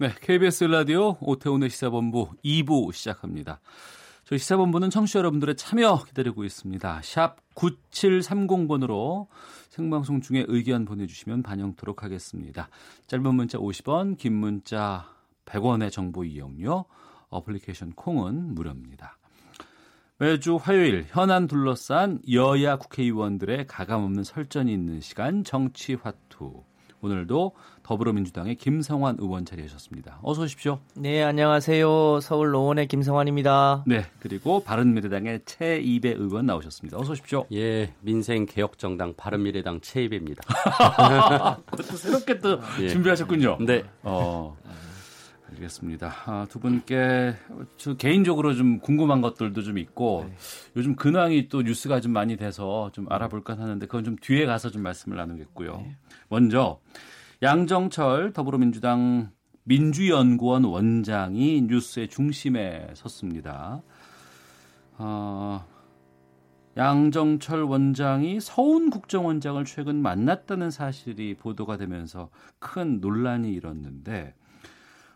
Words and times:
네, 0.00 0.12
KBS 0.20 0.64
라디오 0.64 1.16
오태훈의 1.20 1.70
시사본부 1.70 2.30
2부 2.44 2.92
시작합니다. 2.92 3.60
저희 4.24 4.40
시사본부는 4.40 4.90
청취자 4.90 5.20
여러분들의 5.20 5.54
참여 5.54 6.02
기다리고 6.08 6.42
있습니다. 6.42 7.00
샵 7.04 7.36
9730번으로 7.54 9.28
생방송 9.68 10.20
중에 10.20 10.46
의견 10.48 10.84
보내주시면 10.84 11.44
반영토록 11.44 12.02
하겠습니다. 12.02 12.68
짧은 13.06 13.36
문자 13.36 13.56
50원, 13.58 14.18
긴 14.18 14.32
문자 14.32 15.06
100원의 15.46 15.92
정보 15.92 16.24
이용료, 16.24 16.86
어플리케이션 17.28 17.92
콩은 17.92 18.56
무료입니다. 18.56 19.16
매주 20.18 20.56
화요일 20.56 21.06
현안 21.06 21.46
둘러싼 21.46 22.20
여야 22.32 22.78
국회의원들의 22.78 23.68
가감없는 23.68 24.24
설전이 24.24 24.72
있는 24.72 25.00
시간 25.00 25.44
정치화투. 25.44 26.64
오늘도 27.04 27.52
더불어민주당의 27.84 28.56
김성환 28.56 29.16
의원 29.20 29.44
자리하셨습니다. 29.44 30.18
어서 30.22 30.42
오십시오. 30.42 30.80
네, 30.94 31.22
안녕하세요. 31.22 32.20
서울 32.20 32.50
노원의 32.50 32.88
김성환입니다. 32.88 33.84
네, 33.86 34.06
그리고 34.20 34.64
바른미래당의 34.64 35.42
최이배 35.44 36.12
의원 36.12 36.46
나오셨습니다. 36.46 36.98
어서 36.98 37.12
오십시오. 37.12 37.46
예, 37.52 37.92
민생 38.00 38.46
개혁 38.46 38.78
정당 38.78 39.12
바른미래당 39.16 39.82
최이배입니다. 39.82 40.42
또 41.76 41.82
새롭게 41.82 42.38
또 42.38 42.58
예. 42.80 42.88
준비하셨군요. 42.88 43.58
네. 43.60 43.84
어. 44.02 44.56
알겠습니다. 45.52 46.12
아, 46.24 46.46
두 46.50 46.58
분께 46.58 47.34
저 47.76 47.94
개인적으로 47.94 48.54
좀 48.54 48.80
궁금한 48.80 49.20
것들도 49.20 49.62
좀 49.62 49.78
있고 49.78 50.28
요즘 50.74 50.96
근황이 50.96 51.48
또 51.48 51.62
뉴스가 51.62 52.00
좀 52.00 52.12
많이 52.12 52.36
돼서 52.36 52.90
좀 52.92 53.06
알아볼까 53.08 53.56
하는데 53.56 53.86
그건 53.86 54.02
좀 54.04 54.16
뒤에 54.20 54.46
가서 54.46 54.70
좀 54.70 54.82
말씀을 54.82 55.16
나누겠고요. 55.16 55.84
먼저 56.28 56.80
양정철 57.42 58.32
더불어민주당 58.32 59.30
민주연구원 59.64 60.64
원장이 60.64 61.62
뉴스의 61.62 62.08
중심에 62.08 62.88
섰습니다. 62.94 63.82
어, 64.98 65.64
양정철 66.76 67.62
원장이 67.62 68.40
서훈 68.40 68.90
국정원장을 68.90 69.64
최근 69.64 70.02
만났다는 70.02 70.70
사실이 70.70 71.34
보도가 71.34 71.76
되면서 71.76 72.30
큰 72.58 73.00
논란이 73.00 73.52
일었는데 73.52 74.34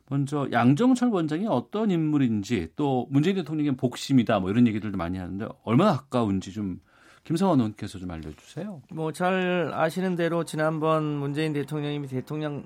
먼저 0.09 0.49
양정철 0.53 1.11
원장이 1.11 1.47
어떤 1.47 1.91
인물인지 1.91 2.73
또 2.77 3.07
문재인 3.11 3.37
대통령의 3.37 3.77
복심이다 3.77 4.41
뭐 4.41 4.51
이런 4.51 4.67
얘기들도 4.67 4.97
많이 4.97 5.19
하는데 5.19 5.47
얼마나 5.65 5.97
가까운지 5.97 6.53
좀 6.53 6.81
김성환 7.29 7.59
의원께서 7.61 7.99
좀 7.99 8.11
알려주세요. 8.11 8.81
뭐 8.91 9.13
잘 9.13 9.71
아시는 9.75 10.17
대로 10.17 10.45
지난번 10.45 11.05
문재인 11.05 11.53
대통령이 11.53 12.07
대통령 12.07 12.65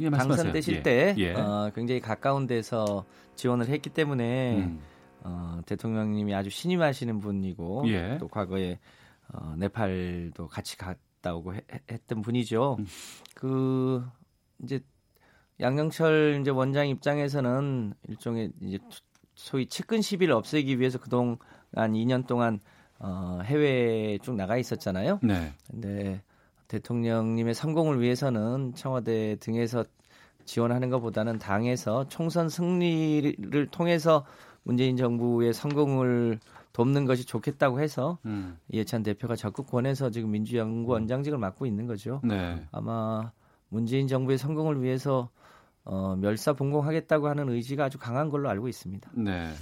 예. 0.00 0.08
당선되실 0.08 0.76
예. 0.76 0.82
때 0.82 1.14
예. 1.18 1.34
어, 1.34 1.70
굉장히 1.74 2.00
가까운 2.00 2.46
데서 2.46 3.04
지원을 3.34 3.68
했기 3.68 3.90
때문에 3.90 4.56
음. 4.64 4.80
어, 5.24 5.60
대통령님이 5.66 6.34
아주 6.34 6.48
신임하시는 6.48 7.20
분이고 7.20 7.84
예. 7.88 8.16
또 8.18 8.28
과거에 8.28 8.78
어, 9.34 9.54
네팔도 9.58 10.48
같이 10.48 10.78
갔다 10.78 11.34
오고 11.34 11.54
해- 11.54 11.60
해- 11.70 11.80
했던 11.90 12.22
분이죠. 12.22 12.76
음. 12.78 12.86
그 13.34 14.02
이제 14.62 14.80
양영철 15.60 16.38
이제 16.40 16.50
원장 16.50 16.88
입장에서는 16.88 17.92
일종의 18.08 18.52
이제 18.62 18.78
소위 19.34 19.66
측근 19.66 20.00
시비를 20.00 20.32
없애기 20.32 20.78
위해서 20.80 20.98
그동안 20.98 21.36
2년 21.74 22.26
동안 22.26 22.60
어, 22.98 23.40
해외에 23.44 24.18
쭉 24.18 24.34
나가 24.34 24.56
있었잖아요. 24.56 25.20
네. 25.22 25.52
근데 25.70 26.22
대통령님의 26.68 27.54
성공을 27.54 28.00
위해서는 28.00 28.74
청와대 28.74 29.36
등에서 29.36 29.84
지원하는 30.44 30.90
것보다는 30.90 31.38
당에서 31.38 32.08
총선 32.08 32.48
승리를 32.48 33.66
통해서 33.70 34.24
문재인 34.62 34.96
정부의 34.96 35.52
성공을 35.52 36.38
돕는 36.72 37.06
것이 37.06 37.24
좋겠다고 37.24 37.80
해서 37.80 38.18
음. 38.26 38.58
이해찬 38.68 39.02
대표가 39.02 39.34
적극 39.34 39.66
권해서 39.66 40.10
지금 40.10 40.30
민주연구원장직을 40.32 41.38
맡고 41.38 41.66
있는 41.66 41.86
거죠. 41.86 42.20
네. 42.22 42.62
아마 42.70 43.32
문재인 43.68 44.08
정부의 44.08 44.38
성공을 44.38 44.82
위해서 44.82 45.30
어, 45.84 46.16
멸사분공하겠다고 46.16 47.28
하는 47.28 47.48
의지가 47.48 47.84
아주 47.84 47.98
강한 47.98 48.28
걸로 48.28 48.50
알고 48.50 48.68
있습니다. 48.68 49.10
네. 49.14 49.52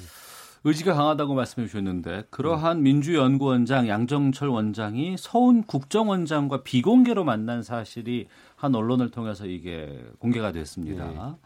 의지가 0.66 0.94
강하다고 0.94 1.34
말씀해 1.34 1.66
주셨는데 1.66 2.24
그러한 2.30 2.82
민주연구원장 2.82 3.86
양정철 3.86 4.48
원장이 4.48 5.16
서훈 5.18 5.62
국정원장과 5.62 6.62
비공개로 6.62 7.22
만난 7.24 7.62
사실이 7.62 8.28
한 8.56 8.74
언론을 8.74 9.10
통해서 9.10 9.44
이게 9.46 10.02
공개가 10.18 10.52
됐습니다. 10.52 11.36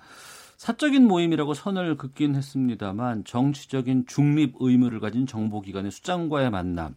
사적인 0.56 1.06
모임이라고 1.06 1.54
선을 1.54 1.96
긋긴 1.96 2.36
했습니다만 2.36 3.24
정치적인 3.24 4.06
중립 4.06 4.54
의무를 4.60 5.00
가진 5.00 5.26
정보기관의 5.26 5.90
수장과의 5.90 6.50
만남 6.50 6.94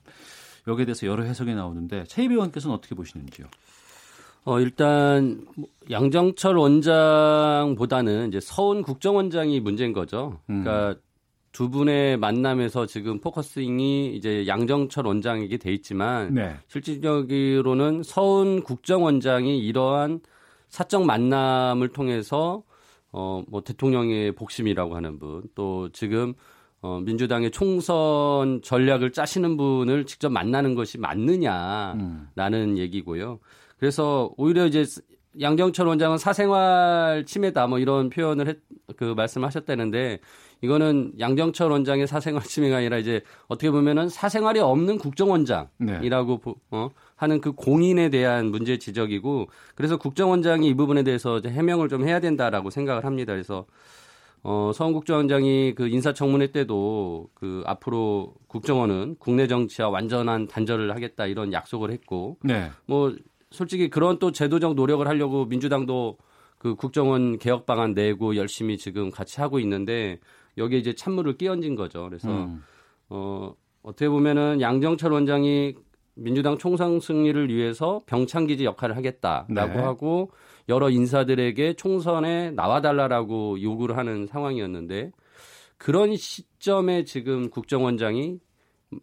여기에 0.67 0.85
대해서 0.85 1.07
여러 1.07 1.23
해석이 1.23 1.53
나오는데 1.55 2.03
최희배 2.05 2.35
의원께서는 2.35 2.75
어떻게 2.75 2.93
보시는지요? 2.93 3.47
어, 4.45 4.59
일단 4.59 5.45
뭐 5.55 5.69
양정철 5.89 6.57
원장보다는 6.57 8.29
이제 8.29 8.39
서훈 8.39 8.81
국정원장이 8.83 9.59
문제인 9.59 9.93
거죠. 9.93 10.39
그러니까 10.47 10.95
두 11.51 11.69
분의 11.69 12.17
만남에서 12.17 12.85
지금 12.85 13.19
focusing이 13.19 14.15
이제 14.15 14.47
양정철 14.47 15.05
원장에게 15.05 15.57
돼 15.57 15.73
있지만 15.73 16.33
네. 16.33 16.55
실질적으로는 16.67 18.03
서훈 18.03 18.61
국정원장이 18.63 19.59
이러한 19.59 20.21
사적 20.69 21.05
만남을 21.05 21.89
통해서 21.89 22.63
어 23.13 23.43
뭐 23.49 23.61
대통령의 23.61 24.31
복심이라고 24.33 24.95
하는 24.95 25.19
분 25.19 25.43
또 25.53 25.89
지금 25.91 26.33
어 26.81 26.99
민주당의 27.01 27.51
총선 27.51 28.61
전략을 28.63 29.11
짜시는 29.11 29.57
분을 29.57 30.05
직접 30.05 30.29
만나는 30.31 30.73
것이 30.75 30.97
맞느냐라는 30.97 32.77
얘기고요. 32.77 33.39
그래서 33.77 34.31
오히려 34.37 34.65
이제 34.65 34.85
양정철 35.39 35.87
원장은 35.87 36.17
사생활 36.17 37.25
침해다 37.25 37.67
뭐 37.67 37.79
이런 37.79 38.09
표현을 38.09 38.47
했, 38.47 38.57
그 38.97 39.13
말씀하셨다는데 39.15 40.19
이거는 40.61 41.13
양정철 41.19 41.71
원장의 41.71 42.07
사생활 42.07 42.43
침해가 42.43 42.77
아니라 42.77 42.97
이제 42.97 43.21
어떻게 43.47 43.71
보면은 43.71 44.09
사생활이 44.09 44.59
없는 44.59 44.97
국정원장이라고 44.99 46.37
보- 46.37 46.55
어, 46.69 46.89
하는 47.15 47.41
그 47.41 47.51
공인에 47.53 48.09
대한 48.09 48.47
문제 48.51 48.77
지적이고 48.77 49.47
그래서 49.75 49.97
국정원장이 49.97 50.67
이 50.67 50.73
부분에 50.75 51.03
대해서 51.03 51.39
이제 51.39 51.49
해명을 51.49 51.89
좀 51.89 52.07
해야 52.07 52.19
된다라고 52.19 52.69
생각을 52.69 53.05
합니다. 53.05 53.33
그래서 53.33 53.65
어, 54.43 54.71
서훈 54.73 54.93
국정원장이 54.93 55.73
그 55.75 55.87
인사청문회 55.87 56.51
때도 56.51 57.29
그 57.33 57.63
앞으로 57.65 58.33
국정원은 58.47 59.15
국내 59.19 59.47
정치와 59.47 59.89
완전한 59.89 60.47
단절을 60.47 60.93
하겠다 60.95 61.27
이런 61.27 61.53
약속을 61.53 61.91
했고 61.91 62.37
네. 62.43 62.69
뭐 62.85 63.15
솔직히 63.51 63.89
그런 63.89 64.17
또 64.17 64.31
제도적 64.31 64.75
노력을 64.75 65.07
하려고 65.07 65.45
민주당도 65.45 66.17
그 66.57 66.75
국정원 66.75 67.37
개혁 67.39 67.65
방안 67.65 67.93
내고 67.93 68.35
열심히 68.35 68.77
지금 68.77 69.09
같이 69.11 69.41
하고 69.41 69.59
있는데 69.59 70.19
여기에 70.57 70.79
이제 70.79 70.93
찬물을 70.93 71.37
끼얹은 71.37 71.75
거죠. 71.75 72.03
그래서 72.03 72.29
음. 72.29 72.63
어 73.09 73.53
어떻게 73.83 74.09
보면은 74.09 74.61
양정철 74.61 75.11
원장이 75.11 75.75
민주당 76.13 76.57
총선 76.57 76.99
승리를 76.99 77.49
위해서 77.49 78.01
병창기지 78.05 78.65
역할을 78.65 78.95
하겠다라고 78.97 79.73
네. 79.73 79.79
하고 79.79 80.31
여러 80.69 80.89
인사들에게 80.89 81.73
총선에 81.73 82.51
나와달라라고 82.51 83.61
요구를 83.61 83.97
하는 83.97 84.27
상황이었는데 84.27 85.11
그런 85.77 86.15
시점에 86.15 87.05
지금 87.05 87.49
국정원장이 87.49 88.39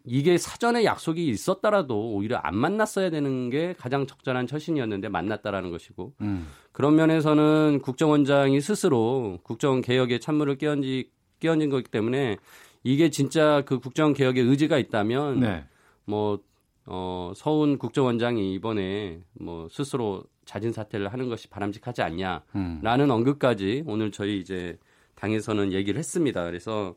이게 0.05 0.37
사전에 0.37 0.83
약속이 0.85 1.27
있었더라도 1.27 2.13
오히려 2.13 2.37
안 2.37 2.55
만났어야 2.55 3.09
되는 3.09 3.49
게 3.49 3.73
가장 3.77 4.05
적절한 4.05 4.45
처신이었는데 4.45 5.09
만났다라는 5.09 5.71
것이고 5.71 6.13
음. 6.21 6.47
그런 6.71 6.95
면에서는 6.95 7.81
국정원장이 7.81 8.61
스스로 8.61 9.39
국정 9.43 9.81
개혁에 9.81 10.19
찬물을 10.19 10.57
끼얹지 10.57 11.09
끼얹은 11.39 11.69
거기 11.69 11.83
때문에 11.83 12.37
이게 12.83 13.09
진짜 13.09 13.61
그 13.65 13.79
국정 13.79 14.13
개혁의 14.13 14.43
의지가 14.43 14.77
있다면 14.77 15.39
네. 15.41 15.65
뭐 16.05 16.39
어, 16.85 17.33
서훈 17.35 17.77
국정원장이 17.77 18.53
이번에 18.55 19.21
뭐 19.33 19.67
스스로 19.69 20.23
자진 20.45 20.71
사퇴를 20.71 21.13
하는 21.13 21.29
것이 21.29 21.47
바람직하지 21.49 22.01
않냐라는 22.01 22.41
음. 22.55 23.09
언급까지 23.11 23.83
오늘 23.85 24.11
저희 24.11 24.39
이제 24.39 24.77
당에서는 25.15 25.73
얘기를 25.73 25.99
했습니다. 25.99 26.43
그래서 26.45 26.95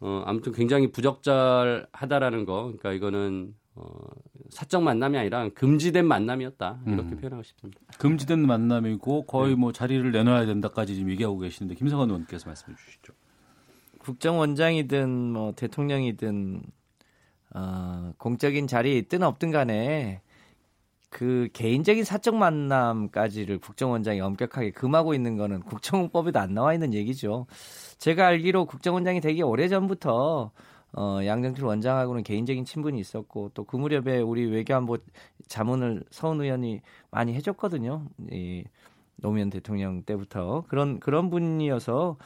어, 0.00 0.22
아무튼 0.26 0.52
굉장히 0.52 0.92
부적절하다라는 0.92 2.44
거, 2.44 2.64
그러니까 2.64 2.92
이거는 2.92 3.54
어, 3.74 3.84
사적 4.50 4.82
만남이 4.82 5.18
아니라 5.18 5.48
금지된 5.48 6.06
만남이었다 6.06 6.80
이렇게 6.86 7.10
음. 7.10 7.16
표현하고 7.16 7.42
싶습니다. 7.42 7.80
금지된 7.98 8.46
만남이고 8.46 9.26
거의 9.26 9.50
네. 9.50 9.56
뭐 9.56 9.72
자리를 9.72 10.10
내놔야 10.12 10.46
된다까지 10.46 10.94
지금 10.94 11.10
얘기하고 11.10 11.38
계시는데 11.38 11.74
김성환 11.74 12.08
의원께서 12.08 12.48
말씀해 12.48 12.76
주시죠. 12.76 13.12
국정원장이든 14.08 15.32
뭐 15.32 15.52
대통령이든 15.52 16.62
어, 17.54 18.12
공적인 18.16 18.66
자리에 18.66 18.96
있든 18.96 19.22
없든 19.22 19.50
간에 19.50 20.22
그 21.10 21.48
개인적인 21.52 22.04
사적 22.04 22.34
만남까지를 22.36 23.58
국정원장이 23.58 24.20
엄격하게 24.20 24.70
금하고 24.70 25.12
있는 25.12 25.36
거는 25.36 25.60
국정원법에도 25.60 26.38
안 26.38 26.54
나와 26.54 26.72
있는 26.72 26.94
얘기죠. 26.94 27.46
제가 27.98 28.26
알기로 28.26 28.64
국정원장이 28.64 29.20
되기 29.20 29.42
오래 29.42 29.68
전부터 29.68 30.52
어, 30.94 31.20
양정필 31.22 31.62
원장하고는 31.64 32.22
개인적인 32.22 32.64
친분이 32.64 32.98
있었고 32.98 33.50
또 33.52 33.64
그 33.64 33.76
무렵에 33.76 34.20
우리 34.20 34.46
외교안보 34.46 34.96
자문을 35.48 36.04
서훈 36.10 36.40
의원이 36.40 36.80
많이 37.10 37.34
해줬거든요. 37.34 38.06
이 38.30 38.64
노무현 39.16 39.50
대통령 39.50 40.02
때부터 40.02 40.64
그런 40.68 40.98
그런 40.98 41.28
분이어서 41.28 42.16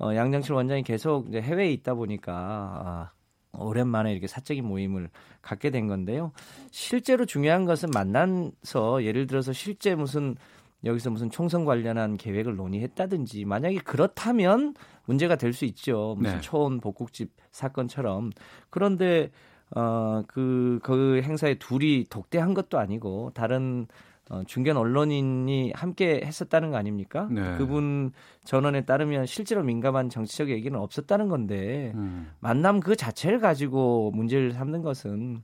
어, 0.00 0.14
양정실 0.14 0.52
원장이 0.54 0.82
계속 0.82 1.28
이제 1.28 1.40
해외에 1.40 1.70
있다 1.72 1.94
보니까 1.94 2.32
아, 2.34 3.10
오랜만에 3.52 4.12
이렇게 4.12 4.26
사적인 4.26 4.64
모임을 4.64 5.10
갖게 5.42 5.70
된 5.70 5.86
건데요. 5.88 6.32
실제로 6.70 7.26
중요한 7.26 7.64
것은 7.66 7.90
만나서 7.92 9.04
예를 9.04 9.26
들어서 9.26 9.52
실제 9.52 9.94
무슨 9.94 10.36
여기서 10.84 11.10
무슨 11.10 11.28
총선 11.30 11.66
관련한 11.66 12.16
계획을 12.16 12.56
논의했다든지 12.56 13.44
만약에 13.44 13.78
그렇다면 13.84 14.74
문제가 15.04 15.36
될 15.36 15.52
수 15.52 15.66
있죠. 15.66 16.14
무슨 16.18 16.36
네. 16.36 16.40
초원 16.40 16.80
복국집 16.80 17.32
사건처럼 17.50 18.30
그런데 18.70 19.30
어그 19.74 20.80
그 20.82 21.20
행사에 21.22 21.56
둘이 21.58 22.06
독대한 22.08 22.54
것도 22.54 22.78
아니고 22.78 23.32
다른 23.34 23.86
어, 24.30 24.42
중견 24.46 24.76
언론인이 24.76 25.72
함께 25.74 26.22
했었다는 26.24 26.70
거 26.70 26.76
아닙니까? 26.76 27.28
네. 27.30 27.56
그분 27.58 28.12
전원에 28.44 28.84
따르면 28.84 29.26
실제로 29.26 29.62
민감한 29.62 30.08
정치적 30.08 30.48
얘기는 30.50 30.78
없었다는 30.78 31.28
건데 31.28 31.92
음. 31.96 32.30
만남 32.40 32.80
그 32.80 32.94
자체를 32.96 33.40
가지고 33.40 34.12
문제를 34.12 34.52
삼는 34.52 34.82
것은 34.82 35.42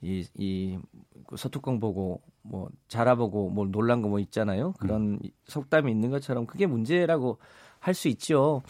이, 0.00 0.24
이 0.36 0.78
서투껑 1.36 1.80
보고 1.80 2.20
뭐 2.42 2.68
자라보고 2.88 3.50
뭐 3.50 3.66
놀란 3.66 4.02
거 4.02 4.08
뭐 4.08 4.18
있잖아요. 4.20 4.74
그런 4.78 5.18
이- 5.22 5.32
속담이 5.46 5.90
있는 5.90 6.10
것처럼 6.10 6.46
그게 6.46 6.66
문제라고 6.66 7.38
할 7.80 7.94
수 7.94 8.08
있죠. 8.08 8.62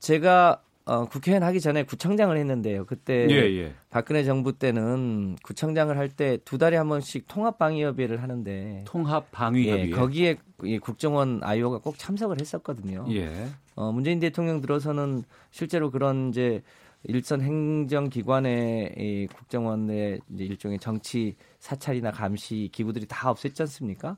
제가 0.00 0.62
어, 0.90 1.04
국회의원 1.06 1.44
하기 1.44 1.60
전에 1.60 1.84
구청장을 1.84 2.36
했는데요. 2.36 2.84
그때 2.84 3.28
예, 3.30 3.36
예. 3.36 3.74
박근혜 3.90 4.24
정부 4.24 4.58
때는 4.58 5.36
구청장을 5.44 5.96
할 5.96 6.08
때 6.16 6.38
두 6.44 6.58
달에 6.58 6.76
한 6.76 6.88
번씩 6.88 7.28
통합 7.28 7.58
방위협의를 7.58 8.20
하는데 8.22 8.82
통합 8.88 9.30
방위 9.30 9.66
예, 9.68 9.72
협의. 9.72 9.90
거기에 9.92 10.36
이 10.64 10.78
국정원 10.80 11.40
아이오가 11.44 11.78
꼭 11.78 11.96
참석을 11.96 12.40
했었거든요. 12.40 13.06
예. 13.12 13.46
어, 13.76 13.92
문재인 13.92 14.18
대통령 14.18 14.60
들어서는 14.60 15.22
실제로 15.52 15.92
그런 15.92 16.30
이제 16.30 16.60
일선 17.04 17.40
행정기관의 17.40 18.94
이 18.98 19.26
국정원의 19.28 20.20
이제 20.34 20.44
일종의 20.44 20.80
정치 20.80 21.36
사찰이나 21.60 22.10
감시 22.10 22.68
기구들이 22.72 23.06
다 23.06 23.32
없앴지 23.32 23.60
않습니까? 23.60 24.16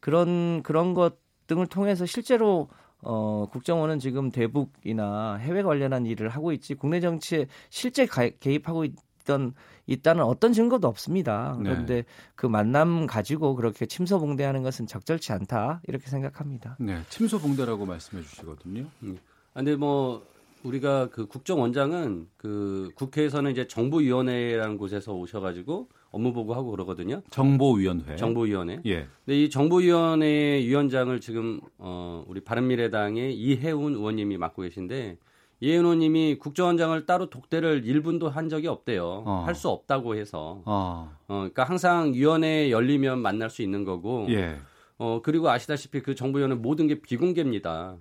그런 0.00 0.62
그런 0.62 0.92
것 0.92 1.16
등을 1.46 1.66
통해서 1.66 2.04
실제로 2.04 2.68
어, 3.04 3.46
국정원은 3.50 3.98
지금 3.98 4.30
대북이나 4.30 5.36
해외 5.36 5.62
관련한 5.62 6.06
일을 6.06 6.28
하고 6.28 6.52
있지 6.52 6.74
국내 6.74 7.00
정치에 7.00 7.46
실제 7.70 8.06
가, 8.06 8.28
개입하고 8.28 8.84
있던 8.84 9.54
있다는 9.86 10.24
어떤 10.24 10.52
증거도 10.52 10.88
없습니다. 10.88 11.56
네. 11.58 11.70
그런데 11.70 12.04
그 12.34 12.46
만남 12.46 13.06
가지고 13.06 13.54
그렇게 13.54 13.86
침소봉대하는 13.86 14.62
것은 14.62 14.86
적절치 14.86 15.32
않다 15.32 15.82
이렇게 15.86 16.08
생각합니다. 16.08 16.76
네. 16.80 17.02
침소봉대라고 17.10 17.84
말씀해 17.84 18.22
주시거든요. 18.22 18.86
아, 19.02 19.54
근데 19.54 19.76
뭐 19.76 20.26
우리가 20.62 21.10
그 21.10 21.26
국정원장은 21.26 22.28
그 22.38 22.90
국회에서는 22.94 23.50
이제 23.50 23.66
정부위원회라는 23.66 24.78
곳에서 24.78 25.12
오셔가지고 25.12 25.88
업무 26.14 26.32
보고하고 26.32 26.70
그러거든요. 26.70 27.22
정보위원회. 27.30 28.16
정보위원회. 28.16 28.80
예. 28.86 29.06
근데 29.24 29.42
이 29.42 29.50
정보위원회 29.50 30.60
위원장을 30.64 31.20
지금 31.20 31.60
어 31.78 32.24
우리 32.28 32.40
바른미래당의 32.40 33.34
이혜훈 33.34 33.94
의원님이 33.94 34.38
맡고 34.38 34.62
계신데 34.62 35.18
이혜훈 35.60 35.84
의원님이 35.84 36.38
국정원장을 36.38 37.04
따로 37.06 37.30
독대를 37.30 37.82
1분도 37.82 38.30
한 38.30 38.48
적이 38.48 38.68
없대요. 38.68 39.24
어. 39.26 39.42
할수 39.44 39.68
없다고 39.68 40.14
해서. 40.14 40.62
어. 40.64 41.10
어 41.26 41.34
그러니까 41.34 41.64
항상 41.64 42.14
위원회 42.14 42.70
열리면 42.70 43.18
만날 43.20 43.50
수 43.50 43.62
있는 43.62 43.84
거고. 43.84 44.26
예. 44.30 44.56
어 44.96 45.20
그리고 45.22 45.50
아시다시피 45.50 46.00
그 46.00 46.14
정보위원회 46.14 46.54
모든 46.54 46.86
게 46.86 47.00
비공개입니다. 47.00 47.96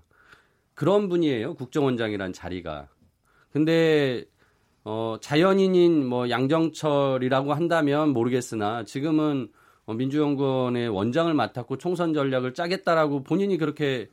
그런 0.76 1.10
분이에요. 1.10 1.56
국정원장이란 1.56 2.34
자리가. 2.34 2.90
근데 3.52 4.26
어 4.86 5.18
자연인인 5.22 6.06
뭐 6.06 6.30
양정철이라고 6.30 7.54
한다면 7.54 8.10
모르겠으나 8.10 8.84
지금은 8.84 9.50
어, 9.86 9.94
민주연구원의 9.94 10.90
원장을 10.90 11.34
맡았고 11.34 11.78
총선 11.78 12.14
전략을 12.14 12.54
짜겠다라고 12.54 13.24
본인이 13.24 13.58
그렇게 13.58 14.10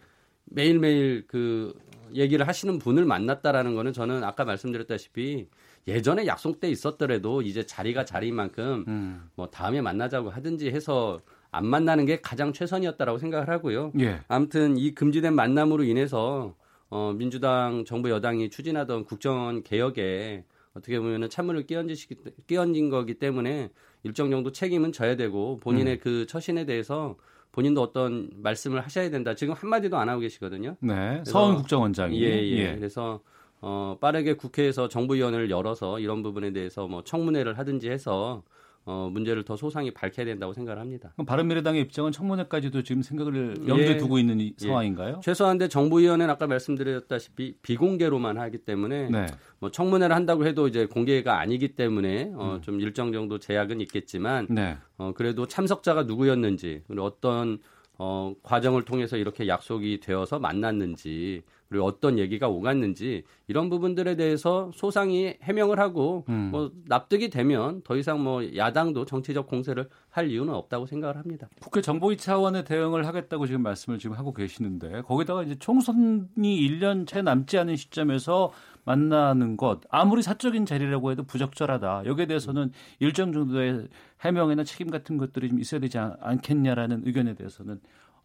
매일매일 0.47 1.25
그 1.27 1.75
얘기를 2.15 2.47
하시는 2.47 2.79
분을 2.79 3.05
만났다라는 3.05 3.75
거는 3.75 3.93
저는 3.93 4.25
아까 4.25 4.45
말씀드렸다시피 4.45 5.47
예전에 5.87 6.27
약속 6.27 6.61
때 6.61 6.69
있었더라도 6.69 7.43
이제 7.43 7.65
자리가 7.65 8.05
자리인 8.05 8.35
만큼 8.35 8.85
음. 8.89 9.31
뭐 9.35 9.49
다음에 9.49 9.81
만나자고 9.81 10.31
하든지 10.31 10.71
해서 10.71 11.21
안 11.53 11.67
만나는 11.67 12.07
게 12.07 12.21
가장 12.21 12.53
최선이었다라고 12.53 13.19
생각을 13.19 13.49
하고요. 13.49 13.93
예. 14.01 14.21
아무튼 14.29 14.77
이 14.77 14.95
금지된 14.95 15.35
만남으로 15.35 15.85
인해서 15.85 16.55
어, 16.91 17.13
민주당 17.17 17.85
정부 17.85 18.11
여당이 18.11 18.51
추진하던 18.51 19.05
국정원 19.05 19.63
개혁에 19.63 20.45
어떻게 20.75 20.99
보면은 20.99 21.29
찬물을 21.29 21.67
끼얹으시기 21.67 22.17
끼얹은 22.47 22.91
거기 22.91 23.15
때문에 23.15 23.71
일정 24.03 24.31
정도 24.31 24.53
책임은 24.53 24.93
져야 24.93 25.17
되고 25.17 25.59
본인의 25.59 25.99
그 25.99 26.27
처신에 26.27 26.65
대해서 26.65 27.17
본인도 27.53 27.83
어떤 27.83 28.31
말씀을 28.37 28.81
하셔야 28.81 29.11
된다. 29.11 29.35
지금 29.35 29.55
한 29.55 29.69
마디도 29.69 29.97
안 29.97 30.09
하고 30.09 30.21
계시거든요. 30.21 30.77
네. 30.81 31.23
서훈 31.27 31.57
국정원장이. 31.57 32.23
예, 32.23 32.29
예. 32.51 32.77
그래서 32.77 33.21
어, 33.61 33.99
빠르게 34.01 34.35
국회에서 34.35 34.89
정부위원회를 34.89 35.51
열어서 35.51 35.99
이런 35.99 36.23
부분에 36.23 36.53
대해서 36.53 36.87
뭐 36.87 37.03
청문회를 37.03 37.59
하든지 37.59 37.91
해서 37.91 38.43
어, 38.87 39.11
문제를 39.13 39.45
더 39.45 39.57
소상히 39.57 39.91
밝혀야 39.91 40.25
된다고 40.27 40.53
생각을 40.53 40.81
합니다. 40.81 41.11
그럼 41.15 41.27
바른미래당의 41.27 41.83
입장은 41.83 42.13
청문회까지도 42.13 42.83
지금 42.83 43.03
생각을 43.03 43.69
염두에 43.69 43.91
예. 43.91 43.97
두고 43.99 44.19
있는 44.19 44.41
이 44.41 44.55
예. 44.61 44.67
상황인가요? 44.67 45.21
최소한데 45.23 45.69
정부위원회는 45.69 46.33
아까 46.33 46.47
말씀드렸다시피 46.47 47.57
비공개로만 47.63 48.39
하기 48.39 48.59
때문에 48.59 49.11
네. 49.11 49.27
뭐 49.59 49.71
청문회를 49.71 50.15
한다고 50.17 50.47
해도 50.47 50.67
이제 50.67 50.87
공개가 50.87 51.41
아니기 51.41 51.75
때문에 51.75 52.33
어, 52.35 52.59
좀 52.63 52.81
일정 52.81 53.13
정도 53.13 53.39
제약은 53.39 53.81
있겠지만 53.83 54.47
네. 54.49 54.79
어, 54.97 55.13
그래도 55.15 55.47
참석자가 55.47 56.05
누구였는지 56.05 56.83
그리고 56.87 57.05
어떤 57.05 57.59
어, 57.99 58.33
과정을 58.43 58.85
통해서 58.85 59.19
이렇게 59.19 59.47
약속이 59.47 60.01
되어서 60.01 60.39
만났는지 60.39 61.43
그리고 61.71 61.87
어떤 61.87 62.19
얘기가 62.19 62.49
오갔는지 62.49 63.23
이런 63.47 63.71
부분들에 63.71 64.17
대해서 64.17 64.73
소상히 64.75 65.37
해명을 65.41 65.79
하고 65.79 66.25
음. 66.29 66.49
뭐 66.51 66.73
납득이 66.87 67.31
되면 67.31 67.81
더 67.85 67.97
이상 67.97 68.23
뭐 68.25 68.43
야당도 68.57 69.05
정치적 69.05 69.47
공세를 69.47 69.89
할 70.11 70.29
이유는 70.31 70.53
없다고 70.53 70.87
생각을 70.87 71.17
합니다. 71.17 71.49
국회 71.63 71.81
정보위 71.81 72.17
차원의 72.17 72.65
대응을 72.65 73.07
하겠다고 73.07 73.47
지금 73.47 73.63
말씀을 73.63 74.01
지금 74.01 74.17
하고 74.17 74.33
계시는데 74.35 75.03
거기다가 75.03 75.45
이제 75.45 75.55
총선이 75.61 76.27
1년 76.37 77.07
채 77.07 77.23
남지 77.23 77.57
않은 77.59 77.77
시점에서 77.77 78.51
만나는 78.85 79.57
것 79.57 79.81
아무리 79.91 80.23
사적인 80.23 80.67
자리라고 80.67 81.13
해도 81.13 81.23
부적절하다. 81.23 82.03
여기에 82.07 82.27
대해서는 82.27 82.73
일정 82.99 83.33
정도의 83.33 83.87
해명이나 84.23 84.65
책임 84.65 84.91
같은 84.91 85.19
것들이 85.19 85.49
좀 85.51 85.61
있어야 85.61 85.81
되지 85.81 85.99
않- 85.99 86.17
않겠냐라는 86.21 87.03
의견에 87.07 87.35
대해서는 87.35 87.81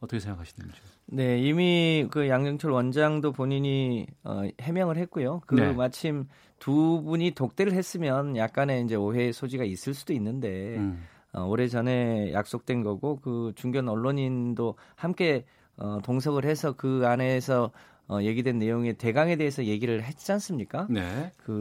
어떻게 0.05 0.19
생각하시는지. 0.19 0.75
네, 1.07 1.39
이미 1.39 2.07
그 2.09 2.27
양정철 2.29 2.71
원장도 2.71 3.33
본인이 3.33 4.07
어, 4.23 4.43
해명을 4.61 4.97
했고요. 4.97 5.41
그 5.45 5.55
네. 5.55 5.73
마침 5.73 6.27
두 6.59 7.03
분이 7.03 7.31
독대를 7.31 7.73
했으면 7.73 8.37
약간의 8.37 8.83
이제 8.83 8.95
오해의 8.95 9.33
소지가 9.33 9.65
있을 9.65 9.93
수도 9.93 10.13
있는데 10.13 10.77
음. 10.77 11.03
어, 11.33 11.43
오래 11.43 11.67
전에 11.67 12.31
약속된 12.33 12.83
거고 12.83 13.19
그 13.19 13.51
중견 13.55 13.89
언론인도 13.89 14.75
함께 14.95 15.45
어, 15.77 15.99
동석을 16.03 16.45
해서 16.45 16.71
그 16.71 17.03
안에서 17.05 17.71
어, 18.07 18.21
얘기된 18.21 18.59
내용의 18.59 18.95
대강에 18.95 19.35
대해서 19.35 19.65
얘기를 19.65 20.03
했지 20.03 20.31
않습니까? 20.31 20.85
네. 20.89 21.31
그 21.37 21.51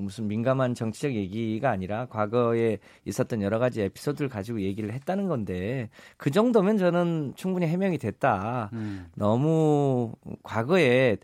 무슨 0.00 0.28
민감한 0.28 0.74
정치적 0.74 1.14
얘기가 1.14 1.70
아니라 1.70 2.06
과거에 2.06 2.78
있었던 3.06 3.40
여러 3.40 3.58
가지 3.58 3.80
에피소드를 3.82 4.28
가지고 4.28 4.60
얘기를 4.60 4.92
했다는 4.92 5.28
건데 5.28 5.88
그 6.16 6.30
정도면 6.30 6.76
저는 6.76 7.32
충분히 7.36 7.66
해명이 7.66 7.98
됐다. 7.98 8.70
음. 8.74 9.06
너무 9.16 10.12
과거에 10.42 11.16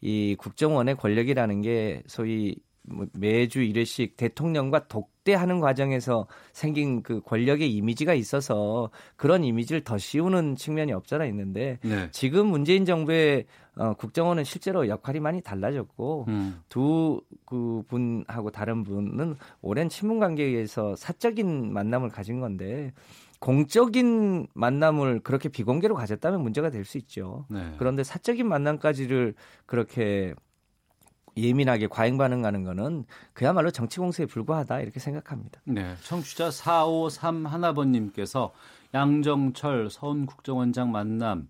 이 0.00 0.36
국정원의 0.38 0.96
권력이라는 0.96 1.62
게 1.62 2.02
소위 2.06 2.56
뭐 2.90 3.06
매주 3.12 3.60
이래씩 3.60 4.16
대통령과 4.16 4.88
독대하는 4.88 5.60
과정에서 5.60 6.26
생긴 6.52 7.02
그 7.02 7.20
권력의 7.20 7.70
이미지가 7.70 8.14
있어서 8.14 8.90
그런 9.16 9.44
이미지를 9.44 9.82
더 9.82 9.98
씌우는 9.98 10.56
측면이 10.56 10.92
없잖아 10.92 11.26
있는데 11.26 11.78
네. 11.82 12.08
지금 12.12 12.46
문재인 12.46 12.84
정부의 12.84 13.46
어, 13.78 13.94
국정원은 13.94 14.44
실제로 14.44 14.88
역할이 14.88 15.20
많이 15.20 15.40
달라졌고 15.40 16.24
음. 16.28 16.60
두그 16.68 17.84
분하고 17.88 18.50
다른 18.50 18.82
분은 18.82 19.36
오랜 19.62 19.88
친분 19.88 20.18
관계에서 20.18 20.96
사적인 20.96 21.72
만남을 21.72 22.08
가진 22.10 22.40
건데 22.40 22.92
공적인 23.40 24.48
만남을 24.52 25.20
그렇게 25.20 25.48
비공개로 25.48 25.94
가졌다면 25.94 26.42
문제가 26.42 26.70
될 26.70 26.84
수 26.84 26.98
있죠. 26.98 27.44
네. 27.48 27.74
그런데 27.78 28.02
사적인 28.02 28.48
만남까지를 28.48 29.34
그렇게 29.66 30.34
예민하게 31.36 31.86
과잉 31.86 32.18
반응하는 32.18 32.64
거는 32.64 33.04
그야말로 33.32 33.70
정치 33.70 34.00
공세에 34.00 34.26
불과하다 34.26 34.80
이렇게 34.80 34.98
생각합니다. 34.98 35.60
네, 35.64 35.94
청취자 36.02 36.50
453 36.50 37.46
하나번님께서 37.46 38.52
양정철 38.94 39.90
서훈 39.90 40.26
국정원장 40.26 40.90
만남 40.90 41.48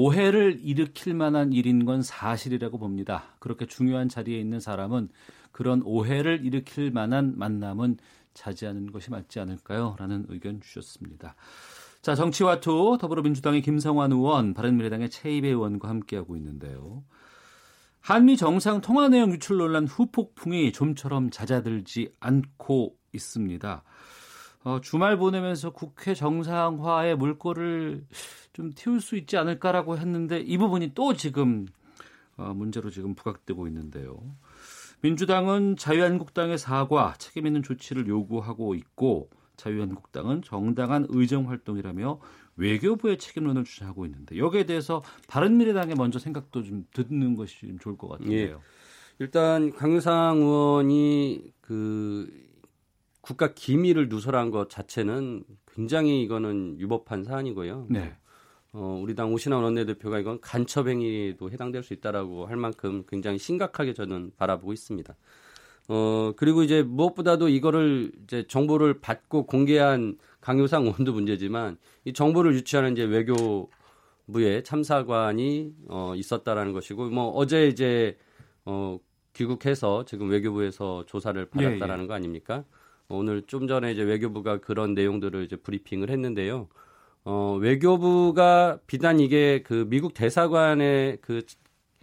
오해를 0.00 0.60
일으킬 0.62 1.12
만한 1.12 1.52
일인 1.52 1.84
건 1.84 2.02
사실이라고 2.02 2.78
봅니다. 2.78 3.34
그렇게 3.40 3.66
중요한 3.66 4.08
자리에 4.08 4.38
있는 4.38 4.60
사람은 4.60 5.08
그런 5.50 5.82
오해를 5.84 6.46
일으킬 6.46 6.92
만한 6.92 7.36
만남은 7.36 7.96
자제하는 8.32 8.92
것이 8.92 9.10
맞지 9.10 9.40
않을까요? 9.40 9.96
라는 9.98 10.24
의견 10.28 10.60
주셨습니다. 10.60 11.34
자, 12.00 12.14
정치와투 12.14 12.98
더불어민주당의 13.00 13.60
김성환 13.60 14.12
의원, 14.12 14.54
바른미래당의 14.54 15.10
최이배 15.10 15.48
의원과 15.48 15.88
함께하고 15.88 16.36
있는데요. 16.36 17.02
한미 17.98 18.36
정상 18.36 18.80
통화 18.80 19.08
내용 19.08 19.32
유출 19.32 19.56
논란 19.56 19.88
후폭풍이 19.88 20.70
좀처럼 20.70 21.30
잦아들지 21.30 22.12
않고 22.20 22.94
있습니다. 23.12 23.82
어, 24.64 24.80
주말 24.80 25.16
보내면서 25.16 25.70
국회 25.70 26.14
정상화의 26.14 27.16
물꼬를 27.16 28.04
좀 28.52 28.72
틔울 28.74 29.00
수 29.00 29.16
있지 29.16 29.36
않을까라고 29.36 29.98
했는데 29.98 30.40
이 30.40 30.58
부분이 30.58 30.92
또 30.94 31.14
지금 31.14 31.66
어, 32.36 32.52
문제로 32.54 32.90
지금 32.90 33.14
부각되고 33.14 33.66
있는데요. 33.68 34.18
민주당은 35.00 35.76
자유한국당의 35.76 36.58
사과, 36.58 37.14
책임 37.18 37.46
있는 37.46 37.62
조치를 37.62 38.08
요구하고 38.08 38.74
있고 38.74 39.30
자유한국당은 39.56 40.42
정당한 40.42 41.06
의정 41.08 41.48
활동이라며 41.48 42.20
외교부의 42.56 43.18
책임론을 43.18 43.64
주장하고 43.64 44.06
있는데 44.06 44.38
여기에 44.38 44.66
대해서 44.66 45.02
바른미래당의 45.28 45.94
먼저 45.94 46.18
생각도 46.18 46.62
좀 46.62 46.86
듣는 46.92 47.36
것이 47.36 47.60
좀 47.60 47.78
좋을 47.78 47.96
것 47.96 48.08
같은데요. 48.08 48.56
예. 48.56 48.58
일단 49.20 49.72
강유상 49.72 50.38
의원이 50.38 51.52
그 51.60 52.47
국가 53.28 53.52
기밀을 53.52 54.08
누설한 54.08 54.50
것 54.50 54.70
자체는 54.70 55.44
굉장히 55.74 56.22
이거는 56.22 56.80
유법한 56.80 57.24
사안이고요. 57.24 57.88
네. 57.90 58.16
어, 58.72 58.98
우리 59.02 59.14
당 59.14 59.34
오신환 59.34 59.62
원내대표가 59.62 60.18
이건 60.18 60.40
간첩행위도 60.40 61.50
해당될 61.50 61.82
수 61.82 61.92
있다라고 61.92 62.46
할 62.46 62.56
만큼 62.56 63.04
굉장히 63.06 63.36
심각하게 63.36 63.92
저는 63.92 64.32
바라보고 64.38 64.72
있습니다. 64.72 65.14
어, 65.88 66.32
그리고 66.38 66.62
이제 66.62 66.82
무엇보다도 66.82 67.50
이거를 67.50 68.12
이제 68.22 68.46
정보를 68.48 69.02
받고 69.02 69.44
공개한 69.44 70.16
강효상 70.40 70.84
의원도 70.84 71.12
문제지만 71.12 71.76
이 72.06 72.14
정보를 72.14 72.54
유치하는 72.54 72.92
이제 72.92 73.02
외교부의 73.04 74.64
참사관이 74.64 75.74
어, 75.88 76.14
있었다라는 76.16 76.72
것이고 76.72 77.10
뭐 77.10 77.28
어제 77.32 77.68
이제 77.68 78.16
어, 78.64 78.98
귀국해서 79.34 80.06
지금 80.06 80.30
외교부에서 80.30 81.04
조사를 81.04 81.44
받았다라는 81.50 81.98
예, 81.98 82.02
예. 82.04 82.06
거 82.06 82.14
아닙니까? 82.14 82.64
오늘 83.10 83.42
좀 83.42 83.66
전에 83.66 83.92
이제 83.92 84.02
외교부가 84.02 84.58
그런 84.58 84.92
내용들을 84.92 85.42
이제 85.44 85.56
브리핑을 85.56 86.10
했는데요. 86.10 86.68
어, 87.24 87.56
외교부가 87.58 88.78
비단 88.86 89.18
이게 89.18 89.62
그 89.62 89.86
미국 89.88 90.12
대사관의 90.12 91.18
그 91.22 91.42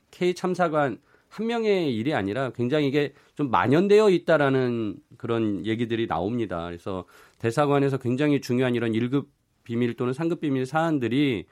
K 0.09 0.33
참사관 0.33 0.97
한 1.29 1.47
명의 1.47 1.95
일이 1.95 2.13
아니라 2.13 2.49
굉장히 2.51 2.87
이게 2.87 3.13
좀 3.35 3.51
만연되어 3.51 4.09
있다라는 4.09 4.95
그런 5.17 5.65
얘기들이 5.65 6.07
나옵니다. 6.07 6.65
그래서 6.65 7.05
대사관에서 7.37 7.97
굉장히 7.97 8.41
중요한 8.41 8.73
이런 8.73 8.93
1급 8.93 9.27
비밀 9.63 9.95
또는 9.95 10.13
상급 10.13 10.41
비밀 10.41 10.65
사안들이 10.65 11.45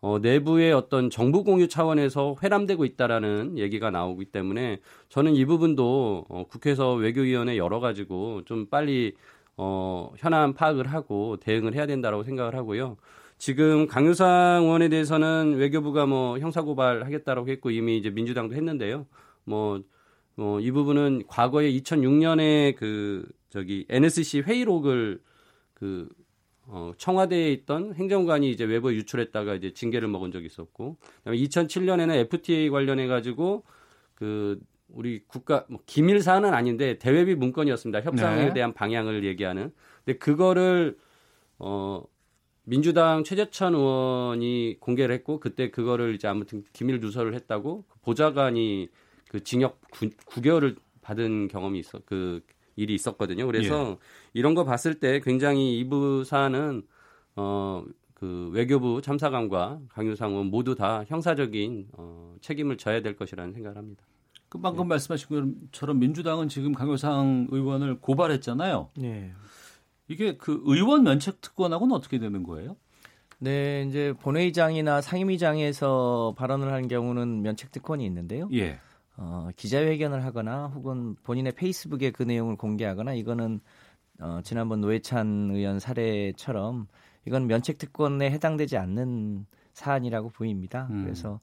어, 0.00 0.18
내부의 0.18 0.72
어떤 0.72 1.10
정보 1.10 1.44
공유 1.44 1.68
차원에서 1.68 2.36
회람되고 2.42 2.84
있다라는 2.84 3.58
얘기가 3.58 3.90
나오기 3.90 4.26
때문에 4.26 4.80
저는 5.08 5.34
이 5.34 5.44
부분도 5.44 6.26
어, 6.28 6.44
국회에서 6.48 6.94
외교위원회 6.94 7.56
열어가지고 7.58 8.44
좀 8.46 8.66
빨리 8.66 9.14
어, 9.56 10.12
현안 10.16 10.54
파악을 10.54 10.86
하고 10.86 11.36
대응을 11.38 11.74
해야 11.74 11.86
된다라고 11.86 12.22
생각을 12.22 12.54
하고요. 12.54 12.96
지금 13.36 13.86
강유상 13.86 14.64
의원에 14.64 14.88
대해서는 14.88 15.54
외교부가 15.56 16.06
뭐 16.06 16.38
형사고발 16.38 17.04
하겠다라고 17.04 17.48
했고 17.48 17.70
이미 17.70 17.98
이제 17.98 18.10
민주당도 18.10 18.54
했는데요. 18.54 19.06
뭐, 19.44 19.82
뭐, 20.34 20.60
이 20.60 20.70
부분은 20.70 21.24
과거에 21.26 21.70
2006년에 21.72 22.76
그, 22.76 23.26
저기, 23.50 23.86
NSC 23.88 24.40
회의록을 24.40 25.20
그, 25.74 26.08
어, 26.66 26.92
청와대에 26.96 27.52
있던 27.52 27.94
행정관이 27.94 28.50
이제 28.50 28.64
외부에 28.64 28.94
유출했다가 28.94 29.54
이제 29.54 29.72
징계를 29.72 30.08
먹은 30.08 30.30
적이 30.32 30.46
있었고, 30.46 30.96
그다음에 31.18 31.38
2007년에는 31.38 32.14
FTA 32.14 32.70
관련해 32.70 33.06
가지고 33.06 33.64
그, 34.14 34.60
우리 34.88 35.22
국가, 35.26 35.64
뭐, 35.68 35.80
기밀 35.86 36.20
사안은 36.20 36.52
아닌데 36.52 36.98
대외비 36.98 37.34
문건이었습니다. 37.34 38.02
협상에 38.02 38.46
네. 38.46 38.54
대한 38.54 38.72
방향을 38.72 39.24
얘기하는. 39.24 39.72
근데 40.04 40.18
그거를, 40.18 40.98
어, 41.58 42.04
민주당 42.64 43.24
최재천 43.24 43.74
의원이 43.74 44.76
공개를 44.78 45.12
했고 45.16 45.40
그때 45.40 45.70
그거를 45.70 46.14
이제 46.14 46.28
아무튼 46.28 46.62
기밀 46.72 47.00
누설을 47.00 47.34
했다고 47.34 47.84
보좌관이 48.02 48.88
그 49.28 49.42
징역 49.42 49.80
9, 49.90 50.10
9개월을 50.10 50.76
받은 51.00 51.48
경험이 51.48 51.80
있어 51.80 52.00
그 52.04 52.42
일이 52.80 52.94
있었거든요. 52.94 53.46
그래서 53.46 53.98
이런 54.32 54.54
거 54.54 54.64
봤을 54.64 54.98
때 54.98 55.20
굉장히 55.20 55.78
이부 55.78 56.24
사안은 56.24 56.82
어 57.36 57.84
그 58.20 58.50
외교부 58.52 59.00
참사관과 59.00 59.80
강유상 59.88 60.32
의원 60.32 60.48
모두 60.48 60.74
다 60.74 61.04
형사적인 61.08 61.88
어 61.94 62.36
책임을 62.42 62.76
져야 62.76 63.00
될 63.00 63.16
것이라는 63.16 63.54
생각을 63.54 63.78
합니다. 63.78 64.04
그 64.50 64.60
방금 64.60 64.88
말씀하신 64.88 65.62
것처럼 65.72 65.98
민주당은 65.98 66.50
지금 66.50 66.74
강효상 66.74 67.48
의원을 67.50 68.00
고발했잖아요. 68.00 68.90
네. 68.98 69.32
이게 70.06 70.36
그 70.36 70.60
의원 70.66 71.04
면책 71.04 71.40
특권하고는 71.40 71.96
어떻게 71.96 72.18
되는 72.18 72.42
거예요? 72.42 72.76
네, 73.38 73.86
이제 73.88 74.12
본회의장이나 74.20 75.00
상임위장에서 75.00 76.34
발언을 76.36 76.70
하는 76.70 76.88
경우는 76.88 77.40
면책 77.40 77.72
특권이 77.72 78.04
있는데요. 78.04 78.50
예. 78.52 78.80
어, 79.22 79.50
기자회견을 79.54 80.24
하거나 80.24 80.68
혹은 80.68 81.14
본인의 81.22 81.52
페이스북에 81.52 82.10
그 82.10 82.22
내용을 82.22 82.56
공개하거나 82.56 83.12
이거는 83.12 83.60
어, 84.18 84.40
지난번 84.42 84.80
노회찬 84.80 85.50
의원 85.52 85.78
사례처럼 85.78 86.88
이건 87.26 87.46
면책 87.46 87.76
특권에 87.76 88.30
해당되지 88.30 88.78
않는 88.78 89.44
사안이라고 89.74 90.30
보입니다. 90.30 90.88
음. 90.90 91.04
그래서 91.04 91.38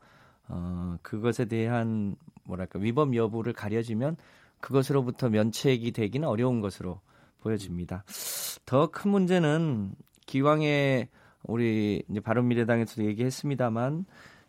어, 0.48 0.98
그것에 1.04 1.46
대한 1.46 2.16
뭐랄까 2.46 2.80
위법 2.80 3.16
여부를 3.16 3.54
가려지면 3.54 4.18
그것으로부터 4.60 5.30
면책이 5.30 5.92
되기는 5.92 6.28
어려운 6.28 6.62
것으로 6.62 7.00
보여집니다. 7.42 8.04
더 8.66 8.88
큰 8.88 9.12
문제는 9.12 9.94
기왕에 10.26 11.10
우리 11.44 12.04
이제 12.10 12.20
바른미래당에서도 12.20 13.06
얘기했습니다만 13.06 14.06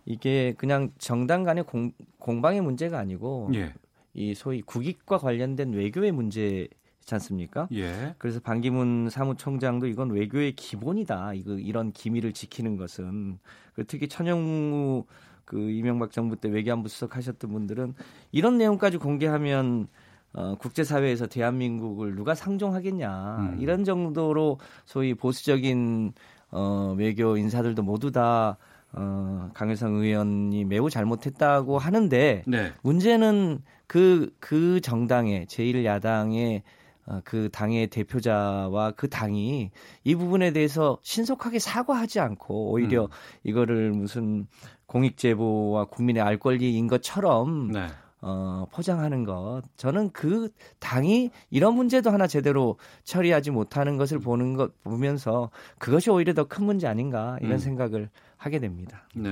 이게 0.08 0.54
그냥 0.56 0.90
정당 0.96 1.42
간의 1.42 1.64
공, 1.64 1.92
공방의 2.18 2.62
문제가 2.62 2.98
아니고 2.98 3.50
예. 3.54 3.74
이 4.14 4.34
소위 4.34 4.62
국익과 4.62 5.18
관련된 5.18 5.74
외교의 5.74 6.12
문제지 6.12 6.70
않습니까? 7.12 7.68
예. 7.74 8.14
그래서 8.16 8.40
반기문 8.40 9.10
사무총장도 9.10 9.86
이건 9.86 10.10
외교의 10.10 10.52
기본이다. 10.52 11.34
이거 11.34 11.52
이런 11.58 11.92
기밀을 11.92 12.32
지키는 12.32 12.78
것은 12.78 13.38
그 13.74 13.84
특히 13.86 14.08
천영우 14.08 15.04
그 15.44 15.70
이명박 15.70 16.10
정부 16.10 16.36
때 16.36 16.48
외교안보 16.48 16.88
수석 16.88 17.14
하셨던 17.14 17.52
분들은 17.52 17.94
이런 18.32 18.56
내용까지 18.56 18.96
공개하면 18.96 19.88
어, 20.32 20.54
국제사회에서 20.54 21.26
대한민국을 21.26 22.14
누가 22.14 22.34
상종하겠냐 22.34 23.36
음. 23.40 23.60
이런 23.60 23.84
정도로 23.84 24.58
소위 24.86 25.12
보수적인 25.12 26.14
어, 26.50 26.94
외교 26.96 27.36
인사들도 27.36 27.82
모두 27.82 28.10
다 28.10 28.56
어, 28.92 29.50
강효상 29.54 29.95
의원이 29.95 30.64
매우 30.64 30.88
잘못했다고 30.90 31.78
하는데 31.78 32.42
네. 32.47 32.73
문제는 32.83 33.62
그, 33.87 34.35
그 34.40 34.80
정당의 34.80 35.47
제1야당의 35.47 36.62
어, 37.07 37.21
그 37.25 37.49
당의 37.50 37.87
대표자와 37.88 38.92
그 38.92 39.09
당이 39.09 39.71
이 40.04 40.14
부분에 40.14 40.52
대해서 40.52 40.99
신속하게 41.02 41.59
사과하지 41.59 42.21
않고 42.21 42.71
오히려 42.71 43.04
음. 43.04 43.09
이거를 43.45 43.92
무슨 43.92 44.47
공익제보와 44.87 45.87
국민의 45.87 46.23
알 46.23 46.38
권리인 46.38 46.87
것처럼 46.87 47.73
네. 47.73 47.87
어, 48.21 48.66
포장하는 48.73 49.25
것. 49.25 49.62
저는 49.76 50.11
그 50.12 50.49
당이 50.80 51.30
이런 51.50 51.75
문제도 51.75 52.11
하나 52.11 52.26
제대로 52.26 52.76
처리하지 53.04 53.52
못하는 53.52 53.97
것을 53.97 54.18
보는 54.18 54.54
것 54.54 54.83
보면서 54.83 55.50
그것이 55.78 56.11
오히려 56.11 56.35
더 56.35 56.45
큰 56.45 56.64
문제 56.64 56.87
아닌가 56.88 57.38
이런 57.40 57.54
음. 57.54 57.59
생각을 57.59 58.11
하게 58.38 58.59
됩니다. 58.61 59.07
네. 59.14 59.30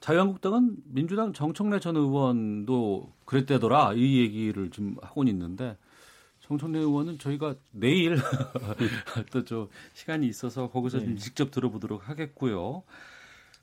자유한국당은 0.00 0.76
민주당 0.84 1.32
정청래 1.32 1.78
전 1.78 1.96
의원도 1.96 3.12
그랬대더라 3.24 3.92
이 3.94 4.18
얘기를 4.18 4.70
좀 4.70 4.96
하고 5.00 5.22
있는데 5.24 5.76
정청래 6.40 6.80
의원은 6.80 7.18
저희가 7.20 7.54
내일 7.70 8.16
또 9.30 9.44
좀 9.44 9.68
시간이 9.94 10.26
있어서 10.26 10.68
거기서 10.70 10.98
좀 10.98 11.16
직접 11.16 11.52
들어보도록 11.52 12.08
하겠고요. 12.08 12.82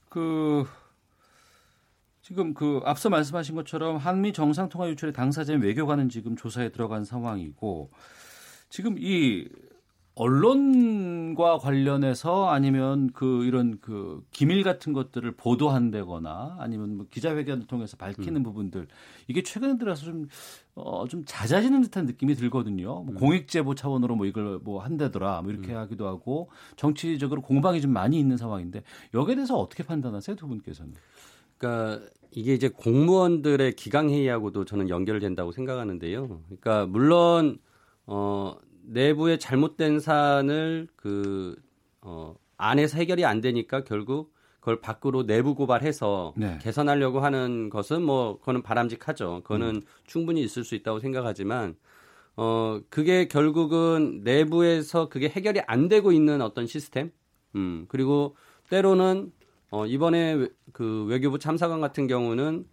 그 0.07 0.65
지금 2.21 2.53
그 2.53 2.79
앞서 2.85 3.09
말씀하신 3.09 3.55
것처럼 3.55 3.97
한미 3.97 4.31
정상통화 4.31 4.87
유출의 4.89 5.13
당사자인 5.13 5.61
외교관은 5.61 6.07
지금 6.09 6.37
조사에 6.37 6.69
들어간 6.69 7.03
상황이고 7.03 7.89
지금 8.69 8.95
이 8.97 9.49
언론과 10.19 11.59
관련해서 11.59 12.49
아니면 12.49 13.09
그 13.13 13.45
이런 13.45 13.79
그 13.79 14.21
기밀 14.31 14.63
같은 14.63 14.91
것들을 14.91 15.31
보도한다거나 15.31 16.57
아니면 16.59 16.97
뭐 16.97 17.05
기자회견을 17.09 17.67
통해서 17.67 17.95
밝히는 17.95 18.43
부분들 18.43 18.87
이게 19.29 19.41
최근에 19.43 19.77
들어서 19.77 20.03
좀 20.03 20.27
어, 20.75 21.07
좀 21.07 21.23
잦아지는 21.25 21.81
듯한 21.83 22.05
느낌이 22.05 22.35
들거든요. 22.35 23.03
뭐 23.03 23.15
공익제보 23.15 23.75
차원으로 23.75 24.17
뭐 24.17 24.25
이걸 24.25 24.59
뭐 24.61 24.81
한다더라 24.83 25.41
뭐 25.41 25.53
이렇게 25.53 25.71
하기도 25.73 26.05
하고 26.05 26.49
정치적으로 26.75 27.41
공방이 27.41 27.79
좀 27.79 27.93
많이 27.93 28.19
있는 28.19 28.35
상황인데 28.35 28.83
여기에 29.13 29.35
대해서 29.35 29.57
어떻게 29.57 29.83
판단하세요 29.83 30.35
두 30.35 30.49
분께서는? 30.49 30.95
그러니까 31.57 32.05
이게 32.31 32.53
이제 32.53 32.67
공무원들의 32.67 33.71
기강 33.77 34.09
회의하고도 34.09 34.65
저는 34.65 34.89
연결된다고 34.89 35.53
생각하는데요. 35.53 36.41
그러니까 36.47 36.85
물론 36.87 37.57
어 38.05 38.57
내부의 38.89 39.39
잘못된 39.39 39.99
사안을 39.99 40.87
그 40.95 41.55
어, 42.01 42.35
안에서 42.57 42.97
해결이 42.97 43.25
안 43.25 43.41
되니까 43.41 43.83
결국 43.83 44.33
그걸 44.59 44.81
밖으로 44.81 45.25
내부 45.25 45.55
고발해서 45.55 46.33
네. 46.35 46.57
개선하려고 46.61 47.21
하는 47.21 47.69
것은 47.69 48.01
뭐 48.01 48.39
그거는 48.39 48.61
바람직하죠. 48.61 49.41
그거는 49.43 49.81
충분히 50.05 50.41
있을 50.43 50.63
수 50.63 50.75
있다고 50.75 50.99
생각하지만 50.99 51.75
어 52.35 52.81
그게 52.89 53.27
결국은 53.27 54.21
내부에서 54.23 55.09
그게 55.09 55.29
해결이 55.29 55.61
안 55.67 55.87
되고 55.87 56.11
있는 56.11 56.41
어떤 56.41 56.67
시스템 56.67 57.11
음 57.55 57.85
그리고 57.87 58.35
때로는 58.69 59.31
어 59.71 59.85
이번에 59.85 60.33
외- 60.33 60.49
그 60.73 61.05
외교부 61.05 61.39
참사관 61.39 61.79
같은 61.79 62.07
경우는 62.07 62.65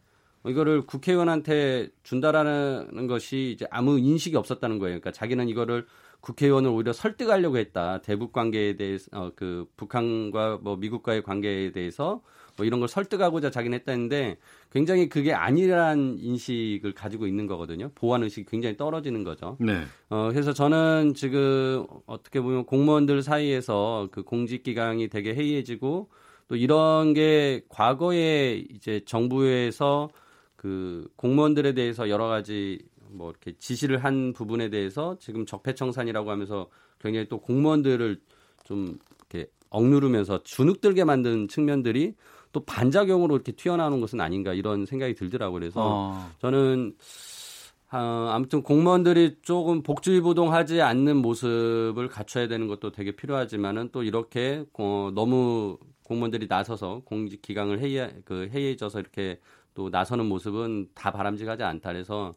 이거를 0.47 0.87
국회의원한테 0.87 1.89
준다라는 2.03 3.07
것이 3.07 3.53
이제 3.55 3.67
아무 3.71 3.99
인식이 3.99 4.37
없었다는 4.37 4.79
거예요. 4.79 5.01
그러니까 5.01 5.13
자기는 5.13 5.49
이거를 5.49 5.87
국회의원을 6.27 6.71
오히려 6.71 6.93
설득하려고 6.93 7.57
했다. 7.57 8.01
대북 8.03 8.33
관계에 8.33 8.77
대해서 8.77 9.07
어, 9.13 9.31
그 9.37 9.67
북한과 9.77 10.59
뭐 10.61 10.77
미국과의 10.77 11.23
관계에 11.23 11.71
대해서 11.71 12.21
뭐 12.57 12.67
이런 12.67 12.81
걸 12.81 12.89
설득하고자 12.89 13.51
자기는 13.51 13.79
했다는데 13.79 14.39
굉장히 14.73 15.09
그게 15.09 15.33
아니란 15.33 16.17
인식을 16.19 16.95
가지고 16.95 17.29
있는 17.29 17.47
거거든요. 17.47 17.93
보안 17.95 18.25
의식이 18.25 18.47
굉장히 18.51 18.77
떨어지는 18.77 19.23
거죠. 19.23 19.57
네. 19.61 19.83
어, 20.11 20.31
그래서 20.33 20.53
저는 20.53 21.15
지금 21.15 21.87
어떻게 22.07 22.41
보면 22.41 22.65
공무원들 22.65 23.23
사이에서 23.23 24.09
그 24.11 24.25
공직 24.25 24.65
기강이 24.65 25.09
되게 25.09 25.33
해이해지고 25.33 26.09
또 26.49 26.57
이런 26.57 27.15
게 27.15 27.63
과거에 27.69 28.65
이제 28.71 29.01
정부에서 29.05 30.09
그 30.57 31.07
공무원들에 31.15 31.75
대해서 31.75 32.09
여러 32.09 32.27
가지 32.27 32.81
뭐 33.17 33.31
이렇게 33.31 33.57
지시를 33.59 34.05
한 34.05 34.33
부분에 34.33 34.71
대해서 34.71 35.17
지금 35.19 35.47
적폐청산이라고 35.47 36.31
하면서 36.31 36.69
굉장히 37.01 37.29
또 37.29 37.41
공무원들을 37.41 38.21
좀 38.65 38.99
이렇게 39.31 39.51
억누르면서 39.71 40.43
주눅들게 40.43 41.05
만든 41.05 41.49
측면들이 41.49 42.15
또 42.53 42.65
반작용으로 42.65 43.35
이렇게 43.35 43.53
튀어나오는 43.53 44.01
것은 44.01 44.21
아닌가 44.21 44.55
이런 44.55 44.87
생각이 44.87 45.15
들더라고요. 45.15 45.61
그래서 45.61 45.81
어. 45.83 46.31
저는 46.41 46.95
아, 47.89 48.33
아무튼 48.33 48.63
공무원들이 48.63 49.37
조금 49.43 49.83
복주의보동하지 49.83 50.83
않는 50.83 51.17
모습을 51.19 52.09
갖춰야 52.09 52.49
되는 52.49 52.67
것도 52.67 52.91
되게 52.91 53.15
필요하지만은 53.15 53.91
또 53.93 54.03
이렇게 54.03 54.65
어, 54.79 55.11
너무 55.15 55.79
공무원들이 56.05 56.47
나서서 56.49 57.03
공직 57.05 57.43
기강을 57.43 57.81
해이 57.81 58.23
그 58.25 58.49
해이해져서 58.53 59.01
이렇게 59.01 59.39
또 59.75 59.89
나서는 59.91 60.27
모습은 60.27 60.89
다 60.95 61.13
바람직하지 61.13 61.63
않다. 61.63 61.93
그래서 61.93 62.33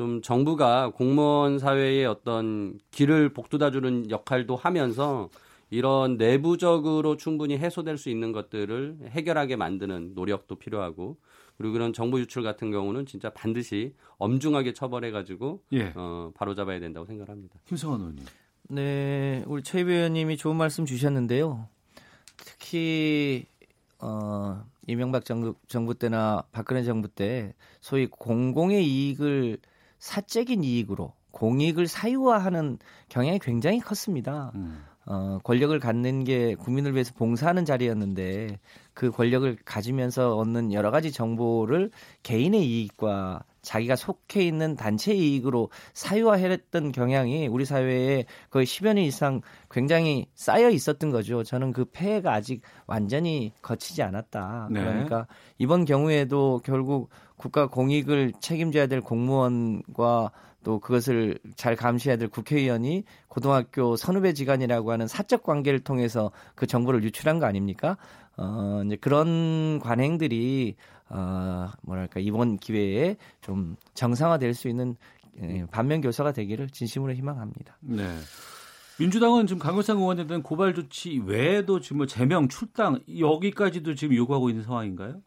좀 0.00 0.22
정부가 0.22 0.92
공무원 0.94 1.58
사회의 1.58 2.06
어떤 2.06 2.80
길을 2.90 3.34
복돋아주는 3.34 4.10
역할도 4.10 4.56
하면서 4.56 5.28
이런 5.68 6.16
내부적으로 6.16 7.18
충분히 7.18 7.58
해소될 7.58 7.98
수 7.98 8.08
있는 8.08 8.32
것들을 8.32 8.96
해결하게 9.10 9.56
만드는 9.56 10.12
노력도 10.14 10.54
필요하고 10.54 11.18
그리고 11.58 11.74
그런 11.74 11.92
정보 11.92 12.18
유출 12.18 12.42
같은 12.42 12.70
경우는 12.70 13.04
진짜 13.04 13.28
반드시 13.28 13.92
엄중하게 14.16 14.72
처벌해가지고 14.72 15.64
예. 15.72 15.92
어, 15.94 16.32
바로 16.34 16.54
잡아야 16.54 16.80
된다고 16.80 17.04
생각합니다. 17.04 17.56
김성환 17.66 18.00
의원님. 18.00 18.24
네, 18.70 19.44
우리 19.46 19.62
최 19.62 19.82
의원님이 19.82 20.38
좋은 20.38 20.56
말씀 20.56 20.86
주셨는데요. 20.86 21.68
특히 22.38 23.44
어, 23.98 24.64
이명박 24.86 25.26
정부, 25.26 25.56
정부 25.68 25.92
때나 25.92 26.44
박근혜 26.52 26.84
정부 26.84 27.06
때 27.06 27.52
소위 27.82 28.06
공공의 28.06 28.82
이익을 28.82 29.58
사적인 30.00 30.64
이익으로 30.64 31.12
공익을 31.30 31.86
사유화하는 31.86 32.78
경향이 33.08 33.38
굉장히 33.38 33.78
컸습니다. 33.78 34.50
음. 34.56 34.84
어, 35.12 35.40
권력을 35.42 35.76
갖는 35.80 36.22
게 36.22 36.54
국민을 36.54 36.92
위해서 36.92 37.12
봉사하는 37.16 37.64
자리였는데 37.64 38.60
그 38.94 39.10
권력을 39.10 39.56
가지면서 39.64 40.36
얻는 40.36 40.72
여러 40.72 40.92
가지 40.92 41.10
정보를 41.10 41.90
개인의 42.22 42.64
이익과 42.64 43.42
자기가 43.60 43.96
속해 43.96 44.44
있는 44.46 44.76
단체 44.76 45.12
이익으로 45.12 45.70
사유화했던 45.94 46.92
경향이 46.92 47.48
우리 47.48 47.64
사회에 47.64 48.24
거의 48.50 48.64
10여 48.64 48.94
년 48.94 48.98
이상 48.98 49.40
굉장히 49.68 50.26
쌓여 50.36 50.70
있었던 50.70 51.10
거죠. 51.10 51.42
저는 51.42 51.72
그 51.72 51.86
폐해가 51.86 52.32
아직 52.32 52.62
완전히 52.86 53.52
거치지 53.62 54.04
않았다. 54.04 54.68
네. 54.70 54.80
그러니까 54.80 55.26
이번 55.58 55.86
경우에도 55.86 56.60
결국 56.64 57.10
국가 57.36 57.66
공익을 57.66 58.34
책임져야 58.38 58.86
될 58.86 59.00
공무원과 59.00 60.30
또 60.62 60.78
그것을 60.78 61.38
잘 61.56 61.76
감시해야 61.76 62.16
될 62.16 62.28
국회의원이 62.28 63.04
고등학교 63.28 63.96
선후배 63.96 64.34
지간이라고 64.34 64.92
하는 64.92 65.06
사적 65.06 65.42
관계를 65.42 65.80
통해서 65.80 66.30
그 66.54 66.66
정보를 66.66 67.02
유출한 67.02 67.38
거 67.38 67.46
아닙니까? 67.46 67.96
어, 68.36 68.82
이제 68.84 68.96
그런 68.96 69.78
관행들이 69.80 70.76
어, 71.08 71.68
뭐랄까 71.82 72.20
이번 72.20 72.56
기회에 72.58 73.16
좀 73.40 73.76
정상화될 73.94 74.54
수 74.54 74.68
있는 74.68 74.96
예, 75.42 75.64
반면 75.70 76.00
교사가 76.00 76.32
되기를 76.32 76.68
진심으로 76.70 77.14
희망합니다. 77.14 77.76
네. 77.80 78.04
민주당은 78.98 79.46
지금 79.46 79.58
강효상 79.60 79.98
의원에 79.98 80.26
대한 80.26 80.42
고발 80.42 80.74
조치 80.74 81.18
외에도 81.24 81.80
지금 81.80 81.98
뭐 81.98 82.06
제명, 82.06 82.48
출당 82.48 83.00
여기까지도 83.18 83.94
지금 83.94 84.14
요구하고 84.14 84.50
있는 84.50 84.62
상황인가요? 84.62 85.22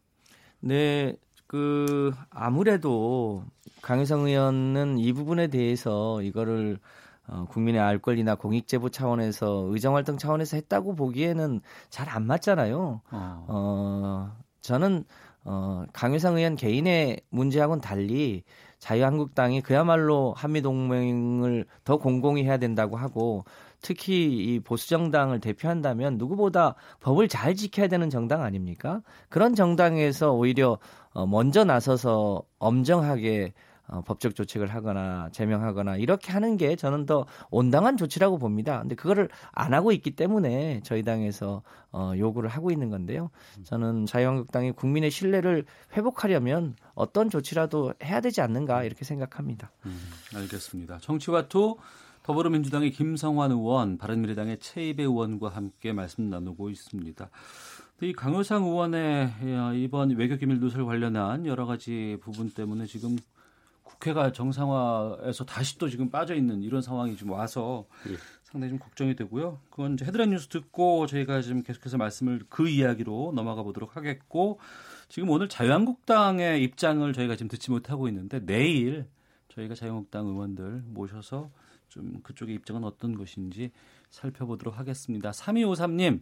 네, 0.60 1.16
그 1.54 2.12
아무래도 2.32 3.44
강효상 3.84 4.22
의원은 4.22 4.98
이 4.98 5.14
부분에 5.14 5.50
대해서 5.50 6.20
이거를 6.24 6.80
어, 7.28 7.46
국민의 7.48 7.80
알 7.80 8.00
권리나 8.00 8.34
공익제보 8.34 8.90
차원에서 8.90 9.68
의정활동 9.70 10.18
차원에서 10.18 10.58
했다고 10.58 10.96
보기에는 10.96 11.62
잘 11.92 12.10
안 12.10 12.26
맞잖아요. 12.26 13.02
어. 13.12 13.46
어, 13.48 14.36
저는 14.62 15.04
어, 15.44 15.86
강효상 15.94 16.38
의원 16.38 16.56
개인의 16.56 17.22
문제하고는 17.30 17.82
달리 17.82 18.44
자유한국당이 18.80 19.62
그야말로 19.62 20.34
한미동맹을 20.36 21.66
더 21.84 21.98
공공히 21.98 22.46
해야 22.46 22.58
된다고 22.58 22.98
하고 22.98 23.46
특히 23.82 24.56
이 24.56 24.60
보수정당을 24.60 25.40
대표한다면 25.40 26.18
누구보다 26.18 26.76
법을 27.02 27.28
잘 27.28 27.54
지켜야 27.54 27.88
되는 27.88 28.10
정당 28.10 28.42
아닙니까? 28.42 29.02
그런 29.30 29.54
정당에서 29.56 30.32
오히려 30.34 30.80
어, 31.14 31.26
먼저 31.26 31.64
나서서 31.64 32.44
엄정하게 32.60 33.54
어, 33.88 34.02
법적 34.02 34.34
조치를 34.36 34.68
하거나 34.68 35.30
제명하거나 35.34 35.98
이렇게 35.98 36.32
하는 36.32 36.56
게 36.58 36.76
저는 36.76 37.06
더 37.06 37.26
온당한 37.52 37.98
조치라고 37.98 38.38
봅니다. 38.38 38.80
근데 38.80 38.96
그거를 38.96 39.30
안 39.52 39.74
하고 39.74 39.92
있기 39.92 40.12
때문에 40.12 40.82
저희 40.84 41.04
당에서 41.04 41.64
어, 41.92 42.14
요구를 42.18 42.50
하고 42.50 42.72
있는 42.72 42.90
건데요. 42.90 43.30
저는 43.64 44.06
자유한국당이 44.06 44.72
국민의 44.72 45.12
신뢰를 45.12 45.66
회복하려면 45.96 46.76
어떤 46.96 47.30
조치라도 47.30 47.94
해야 48.04 48.22
되지 48.22 48.42
않는가 48.42 48.84
이렇게 48.84 49.04
생각합니다. 49.04 49.72
음, 49.86 50.00
알겠습니다. 50.34 51.00
정치와투 51.00 51.76
더불어민주당의 52.24 52.92
김성환 52.92 53.52
의원, 53.52 53.98
바른미래당의 53.98 54.60
최이배 54.60 55.04
의원과 55.04 55.50
함께 55.50 55.92
말씀 55.92 56.30
나누고 56.30 56.70
있습니다. 56.70 57.30
이 58.04 58.12
강효상 58.12 58.66
의원의 58.66 59.34
이번 59.82 60.10
외교기밀 60.10 60.60
누설 60.60 60.86
관련한 60.86 61.46
여러 61.46 61.66
가지 61.66 62.18
부분 62.20 62.50
때문에 62.50 62.86
지금 62.86 63.18
국회가 63.82 64.34
정상화에서 64.34 65.46
다시 65.46 65.78
또 65.78 65.88
지금 65.88 66.10
빠져 66.10 66.36
있는 66.36 66.64
이런 66.64 66.82
상황이 66.82 67.16
좀 67.16 67.30
와서 67.30 67.86
예. 68.10 68.18
상당히 68.44 68.72
좀 68.72 68.80
걱정이 68.80 69.16
되고요. 69.16 69.62
그건 69.70 69.94
이제 69.94 70.04
헤드라인 70.04 70.32
뉴스 70.32 70.50
듣고 70.50 71.08
저희가 71.08 71.42
지금 71.42 71.64
계속해서 71.64 71.96
말씀을 71.96 72.42
그 72.50 72.68
이야기로 72.68 73.32
넘어가 73.34 73.64
보도록 73.64 73.96
하겠고 73.96 74.60
지금 75.08 75.30
오늘 75.30 75.48
자유한국당의 75.48 76.62
입장을 76.62 77.14
저희가 77.14 77.38
지금 77.38 77.48
듣지 77.48 77.72
못하고 77.72 78.10
있는데 78.10 78.46
내일 78.46 79.06
저희가 79.48 79.76
자유한국당 79.76 80.28
의원들 80.28 80.84
모셔서 80.88 81.52
좀 81.88 82.20
그쪽의 82.22 82.54
입장은 82.56 82.84
어떤 82.84 83.16
것인지 83.16 83.72
살펴보도록 84.14 84.78
하겠습니다. 84.78 85.32
3253님, 85.32 86.22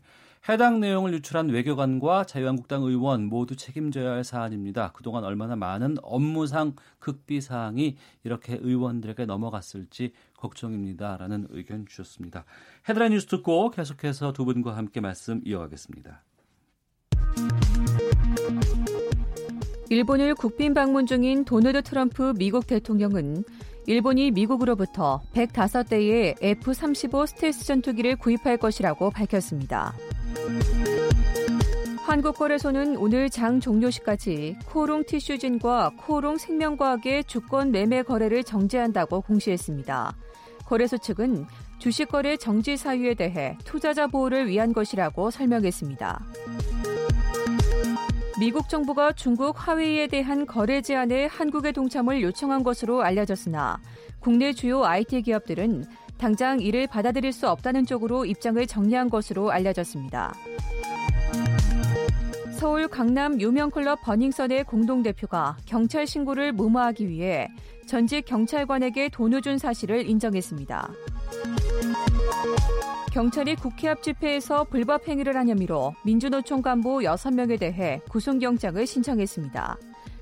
해당 0.50 0.80
내용을 0.80 1.14
유출한 1.14 1.50
외교관과 1.50 2.24
자유한국당 2.24 2.84
의원 2.84 3.26
모두 3.26 3.56
책임져야 3.56 4.12
할 4.12 4.24
사안입니다. 4.24 4.92
그동안 4.94 5.24
얼마나 5.24 5.56
많은 5.56 5.98
업무상 6.02 6.74
극비 7.00 7.42
사항이 7.42 7.98
이렇게 8.24 8.58
의원들에게 8.60 9.26
넘어갔을지 9.26 10.14
걱정입니다. 10.38 11.18
라는 11.18 11.48
의견 11.52 11.86
주셨습니다. 11.86 12.46
헤드라인 12.90 13.12
뉴스 13.12 13.28
듣고 13.28 13.70
계속해서 13.70 14.34
두 14.34 14.46
분과 14.46 14.76
함께 14.76 15.02
말씀 15.02 15.42
이어가겠습니다. 15.46 16.24
일본을 19.90 20.36
국빈 20.36 20.74
방문 20.74 21.06
중인 21.06 21.44
도널드 21.44 21.84
트럼프 21.84 22.34
미국 22.38 22.66
대통령은 22.66 23.44
일본이 23.92 24.32
미국으로부터 24.32 25.22
105대의 25.34 26.36
F-35 26.42 27.28
스텔스 27.28 27.66
전투기를 27.66 28.16
구입할 28.16 28.56
것이라고 28.56 29.10
밝혔습니다. 29.10 29.94
한국거래소는 31.98 32.96
오늘 32.96 33.30
장 33.30 33.60
종료시까지 33.60 34.56
코오롱 34.68 35.04
티슈진과 35.04 35.92
코오롱 35.98 36.38
생명과학의 36.38 37.26
주권 37.26 37.72
매매 37.72 38.02
거래를 38.02 38.46
정지한다고 38.46 39.20
공시했습니다. 39.20 40.16
거래소 40.66 40.98
측은 40.98 41.46
주식 41.78 42.08
거래 42.08 42.38
정지 42.38 42.78
사유에 42.78 43.14
대해 43.16 43.58
투자자 43.66 44.08
보호를 44.08 44.48
위한 44.48 44.72
것이라고 44.72 45.32
설명했습니다. 45.32 46.22
미국 48.42 48.70
정부가 48.70 49.12
중국 49.12 49.54
화웨이에 49.56 50.08
대한 50.08 50.48
거래 50.48 50.82
제한에 50.82 51.28
한국의 51.28 51.74
동참을 51.74 52.24
요청한 52.24 52.64
것으로 52.64 53.04
알려졌으나 53.04 53.80
국내 54.20 54.52
주요 54.52 54.84
IT 54.84 55.22
기업들은 55.22 55.86
당장 56.18 56.60
이를 56.60 56.88
받아들일 56.88 57.34
수 57.34 57.48
없다는 57.48 57.86
쪽으로 57.86 58.26
입장을 58.26 58.66
정리한 58.66 59.12
것으로 59.12 59.52
알려졌습니다. 59.52 60.34
서울 62.58 62.88
강남 62.88 63.40
유명 63.40 63.70
클럽 63.70 64.02
버닝썬의 64.02 64.64
공동대표가 64.64 65.58
경찰 65.68 66.08
신고를 66.08 66.52
무마하기 66.52 67.10
위해 67.10 67.48
전직 67.86 68.26
경찰관에게 68.26 69.10
돈을 69.10 69.44
준 69.44 69.60
사실을 69.60 70.10
인정했습니다. 70.10 70.90
경찰이 73.12 73.56
국회 73.56 73.90
앞 73.90 74.02
집회에서 74.02 74.64
불법 74.64 75.06
행위를 75.06 75.36
한 75.36 75.50
혐의로 75.50 75.94
민주노총 76.06 76.62
간부 76.62 77.00
6명에 77.00 77.60
대해 77.60 78.00
구속영장을 78.10 78.88
신청했습니다. 78.88 79.78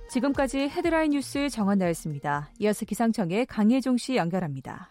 지금까지 0.10 0.70
헤드라인 0.70 1.12
뉴스 1.12 1.50
정한나였습니다. 1.50 2.50
이어서 2.58 2.86
기상청의 2.86 3.46
강혜종 3.46 3.98
씨 3.98 4.16
연결합니다. 4.16 4.90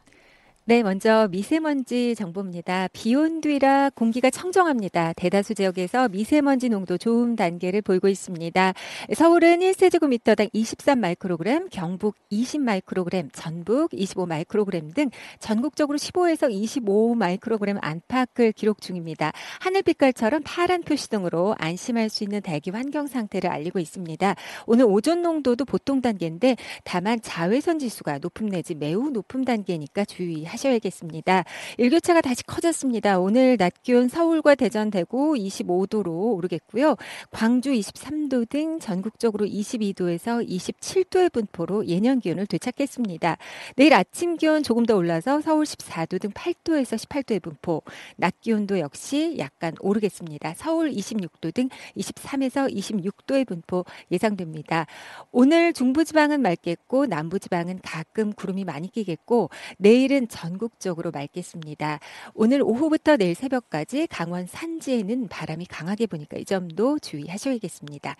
네, 0.69 0.83
먼저 0.83 1.29
미세먼지 1.31 2.15
정보입니다. 2.15 2.89
비온 2.93 3.41
뒤라 3.41 3.89
공기가 3.95 4.29
청정합니다. 4.29 5.15
대다수 5.15 5.55
지역에서 5.55 6.11
미세먼지 6.11 6.69
농도 6.69 6.99
좋음 6.99 7.37
단계를 7.37 7.81
보이고 7.81 8.07
있습니다. 8.07 8.75
서울은 9.15 9.61
1세제곱미터당 9.61 10.51
23 10.53 11.01
마이크로그램, 11.01 11.69
경북 11.71 12.17
20 12.29 12.61
마이크로그램, 12.61 13.31
전북 13.33 13.95
25 13.95 14.27
마이크로그램 14.27 14.91
등 14.91 15.09
전국적으로 15.41 15.97
15에서 15.97 16.53
25 16.53 17.15
마이크로그램 17.15 17.79
안팎을 17.81 18.53
기록 18.53 18.83
중입니다. 18.83 19.33
하늘 19.61 19.81
빛깔처럼 19.81 20.43
파란 20.45 20.83
표시 20.83 21.09
등으로 21.09 21.55
안심할 21.57 22.11
수 22.11 22.25
있는 22.25 22.43
대기 22.43 22.73
환경 22.73 23.07
상태를 23.07 23.49
알리고 23.49 23.79
있습니다. 23.79 24.35
오늘 24.67 24.85
오존 24.85 25.23
농도도 25.23 25.65
보통 25.65 26.03
단계인데 26.03 26.57
다만 26.85 27.23
자외선 27.23 27.79
지수가 27.79 28.19
높음 28.19 28.51
내지 28.51 28.75
매우 28.75 29.09
높음 29.09 29.47
단계니까 29.47 30.05
주의하시기 30.05 30.58
하셔야겠습니다. 30.59 31.45
일교차가 31.79 32.21
다시 32.21 32.43
커졌습니다. 32.45 33.19
오늘 33.19 33.57
낮 33.57 33.83
기온 33.83 34.09
서울과 34.09 34.57
대전 34.57 34.91
대구 34.91 35.35
25도로 35.35 36.35
오르겠고요. 36.35 36.97
광주 37.31 37.71
23도 37.71 38.49
등 38.49 38.81
전국적으로 38.81 39.47
22도에서 39.47 40.47
27도의 40.47 41.33
분포로 41.33 41.87
예년 41.87 42.21
기온을 42.21 42.47
되찾겠습니다. 42.47 43.39
내일 43.77 43.95
아침 43.95 44.37
기온 44.37 44.63
조금 44.63 44.85
더 44.85 44.97
올라서 44.97 45.41
서울 45.41 45.65
14도 45.65 46.21
등 46.21 46.31
8도에서 46.31 46.99
18도의 46.99 47.41
분포, 47.41 47.83
낮 48.17 48.41
기온도 48.41 48.81
역시 48.81 49.37
약간 49.39 49.75
오르겠습니다. 49.81 50.55
서울 50.57 50.91
26도 50.91 51.55
등 51.55 51.69
23에서 51.97 52.75
26도의 52.75 53.47
분포 53.47 53.85
예상됩니다. 54.11 54.87
오늘 55.31 55.73
중부지방은 55.73 56.43
맑겠고 56.43 57.07
남부지방은 57.07 57.81
가끔 57.83 58.33
구름이 58.33 58.65
많이 58.65 58.91
끼겠고 58.91 59.51
내일은 59.79 60.27
전 60.29 60.48
전국적으로 60.49 61.11
맑겠습니다. 61.11 62.01
오늘 62.35 62.63
오후부터 62.63 63.17
내일 63.17 63.35
새벽까지 63.35 64.07
강원 64.07 64.47
산지에는 64.47 65.29
바람이 65.29 65.67
강하게 65.67 66.07
부니까 66.07 66.39
이 66.39 66.45
점도 66.45 66.99
주의하셔야겠습니다. 66.99 68.17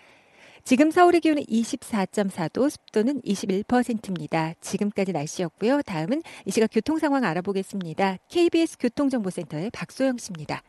지금 0.63 0.91
서울의 0.91 1.21
기온은 1.21 1.43
24.4도, 1.43 2.69
습도는 2.69 3.21
21%입니다. 3.21 4.53
지금까지 4.61 5.13
날씨였고요. 5.13 5.81
다음은 5.81 6.21
이 6.45 6.51
시각 6.51 6.69
교통 6.71 6.99
상황 6.99 7.23
알아보겠습니다. 7.23 8.17
KBS 8.27 8.77
교통정보센터의 8.77 9.71
박소영 9.71 10.17
씨입니다. 10.17 10.61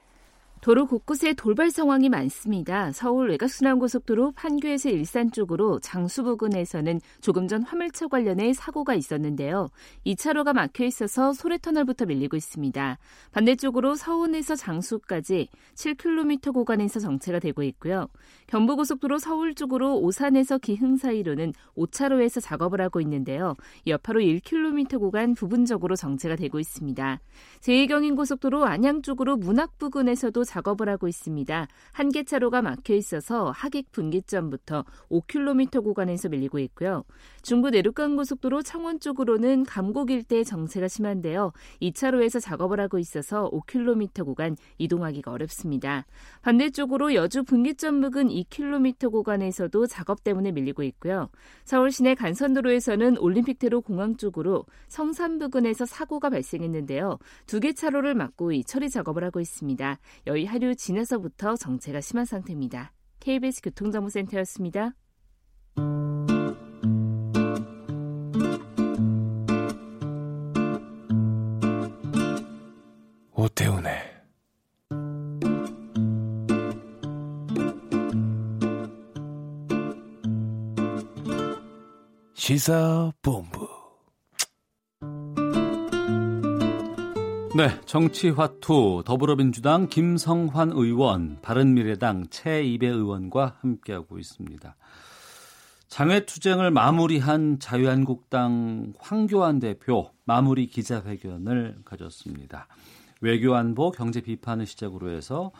도로 0.60 0.84
곳곳에 0.84 1.32
돌발 1.32 1.70
상황이 1.70 2.10
많습니다. 2.10 2.92
서울 2.92 3.30
외곽순환고속도로 3.30 4.32
판교에서 4.32 4.90
일산 4.90 5.32
쪽으로 5.32 5.80
장수 5.80 6.22
부근에서는 6.22 7.00
조금 7.22 7.48
전 7.48 7.62
화물차 7.62 8.08
관련해 8.08 8.52
사고가 8.52 8.94
있었는데요. 8.94 9.68
2차로가 10.04 10.52
막혀 10.52 10.84
있어서 10.84 11.32
소래터널부터 11.32 12.04
밀리고 12.04 12.36
있습니다. 12.36 12.98
반대쪽으로 13.32 13.94
서운에서 13.94 14.54
장수까지 14.54 15.48
7km 15.76 16.52
구간에서 16.52 17.00
정체가 17.00 17.38
되고 17.38 17.62
있고요. 17.62 18.08
경부고속도로 18.48 19.18
서울 19.18 19.54
쪽으로 19.54 19.98
오산에서 19.98 20.58
기흥 20.58 20.98
사이로는 20.98 21.54
5차로에서 21.74 22.42
작업을 22.42 22.82
하고 22.82 23.00
있는데요. 23.00 23.56
여파로 23.86 24.20
1km 24.20 24.98
구간 24.98 25.34
부분적으로 25.34 25.96
정체가 25.96 26.36
되고 26.36 26.58
있습니다. 26.58 27.18
제2경인고속도로 27.60 28.64
안양 28.64 29.00
쪽으로 29.00 29.38
문학 29.38 29.78
부근에서도 29.78 30.44
작업을 30.50 30.88
하고 30.88 31.06
있습니다. 31.08 31.66
한 31.92 32.10
개 32.10 32.24
차로가 32.24 32.60
막혀 32.60 32.94
있어서 32.94 33.52
하객 33.52 33.92
분기점부터 33.92 34.84
5km 35.10 35.84
구간에서 35.84 36.28
밀리고 36.28 36.58
있고요. 36.58 37.04
중부 37.42 37.70
내륙간 37.70 38.16
고속도로 38.16 38.62
창원 38.62 38.98
쪽으로는 38.98 39.64
감곡 39.64 40.10
일대 40.10 40.42
정체가 40.42 40.88
심한데요. 40.88 41.52
2차로에서 41.80 42.40
작업을 42.40 42.80
하고 42.80 42.98
있어서 42.98 43.48
5km 43.50 44.24
구간 44.24 44.56
이동하기가 44.78 45.30
어렵습니다. 45.30 46.04
반대쪽으로 46.42 47.14
여주 47.14 47.44
분기점 47.44 48.00
부근 48.00 48.28
2km 48.28 49.12
구간에서도 49.12 49.86
작업 49.86 50.24
때문에 50.24 50.50
밀리고 50.50 50.82
있고요. 50.82 51.28
서울 51.64 51.92
시내 51.92 52.16
간선도로에서는 52.16 53.18
올림픽대로 53.18 53.82
공항 53.82 54.16
쪽으로 54.16 54.64
성산 54.88 55.38
부근에서 55.38 55.86
사고가 55.86 56.28
발생했는데요. 56.30 57.18
두 57.46 57.60
개 57.60 57.72
차로를 57.74 58.14
막고 58.14 58.52
이 58.52 58.64
처리 58.64 58.88
작업을 58.88 59.22
하고 59.22 59.38
있습니다. 59.38 59.98
여의 60.26 60.39
하류 60.44 60.74
지나서부터 60.74 61.56
정체가 61.56 62.00
심한 62.00 62.24
상태입니다. 62.24 62.92
KBS 63.20 63.60
교통정보센터였습니다. 63.62 64.94
오태훈의 73.34 74.20
시사본부 82.34 83.79
네, 87.56 87.68
정치화투 87.84 89.02
더불어민주당 89.04 89.88
김성환 89.88 90.70
의원, 90.70 91.40
바른미래당 91.42 92.28
최이배 92.30 92.86
의원과 92.86 93.56
함께하고 93.58 94.20
있습니다. 94.20 94.76
장외투쟁을 95.88 96.70
마무리한 96.70 97.58
자유한국당 97.58 98.92
황교안 99.00 99.58
대표 99.58 100.12
마무리 100.24 100.68
기자회견을 100.68 101.80
가졌습니다. 101.84 102.68
외교안보 103.20 103.90
경제 103.90 104.20
비판을 104.20 104.64
시작으로 104.64 105.10
해서 105.10 105.50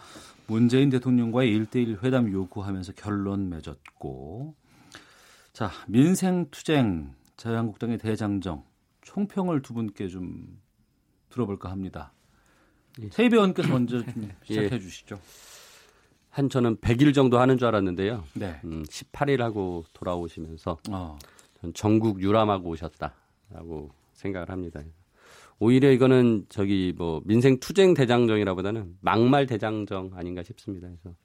문재인 0.46 0.90
대통령과의 0.90 1.52
1대1 1.58 2.04
회담 2.04 2.30
요구하면서 2.30 2.92
결론 2.92 3.48
맺었고 3.48 4.54
자 5.52 5.72
민생투쟁 5.88 7.14
자유한국당의 7.36 7.98
대장정 7.98 8.62
총평을 9.02 9.62
두 9.62 9.74
분께 9.74 10.06
좀 10.06 10.60
들어볼까 11.30 11.70
합니다. 11.70 12.12
세이배 13.10 13.36
의원께서 13.36 13.68
먼저 13.68 14.02
좀 14.04 14.30
시작해 14.42 14.74
예. 14.74 14.78
주시죠. 14.78 15.20
한 16.30 16.48
저는 16.48 16.76
100일 16.76 17.12
정도 17.14 17.38
하는 17.40 17.58
줄 17.58 17.68
알았는데요. 17.68 18.24
네. 18.34 18.60
음, 18.64 18.84
18일 18.84 19.38
하고 19.38 19.84
돌아오시면서 19.92 20.78
어. 20.90 21.18
전 21.60 21.74
전국 21.74 22.22
유람하고 22.22 22.70
오셨다라고 22.70 23.90
생각을 24.12 24.50
합니다. 24.50 24.80
오히려 25.58 25.90
이거는 25.90 26.46
저기 26.48 26.94
뭐 26.96 27.20
민생 27.24 27.58
투쟁 27.60 27.94
대장정이라보다는 27.94 28.96
막말 29.00 29.46
대장정 29.46 30.12
아닌가 30.14 30.42
싶습니다. 30.42 30.88
그래서 30.88 31.16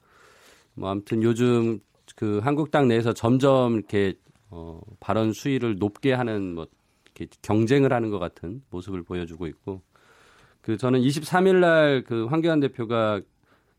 뭐 0.73 0.89
아무튼 0.89 1.23
요즘 1.23 1.79
그 2.15 2.39
한국당 2.39 2.87
내에서 2.87 3.13
점점 3.13 3.75
이렇게 3.75 4.15
어 4.49 4.81
발언 4.99 5.33
수위를 5.33 5.77
높게 5.77 6.13
하는 6.13 6.53
뭐 6.53 6.67
이렇게 7.05 7.27
경쟁을 7.41 7.93
하는 7.93 8.09
것 8.09 8.19
같은 8.19 8.61
모습을 8.71 9.03
보여주고 9.03 9.47
있고 9.47 9.81
그 10.65 10.77
저는 10.77 10.99
23일 10.99 11.59
날그 11.59 12.25
황교안 12.25 12.59
대표가 12.59 13.21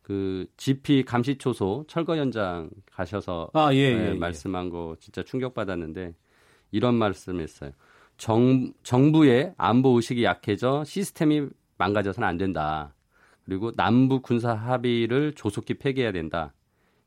그 0.03 0.47
GP 0.57 1.03
감시 1.05 1.37
초소 1.37 1.85
철거 1.89 2.17
현장 2.17 2.71
가셔서 2.93 3.51
아, 3.55 3.75
예, 3.75 3.93
네, 3.93 4.05
예, 4.05 4.11
예. 4.11 4.15
말씀한 4.15 4.71
거 4.71 4.95
진짜 5.01 5.25
충격 5.25 5.53
받았는데 5.53 6.15
이런 6.71 6.95
말씀했어요. 6.95 7.73
정, 8.19 8.73
정부의 8.85 9.53
안보 9.57 9.97
의식이 9.97 10.23
약해져 10.23 10.85
시스템이 10.85 11.49
망가져서는 11.77 12.29
안 12.29 12.37
된다. 12.37 12.95
그리고 13.45 13.75
남북 13.75 14.23
군사 14.23 14.55
합의를 14.55 15.33
조속히 15.33 15.75
폐기해야 15.75 16.13
된다. 16.13 16.55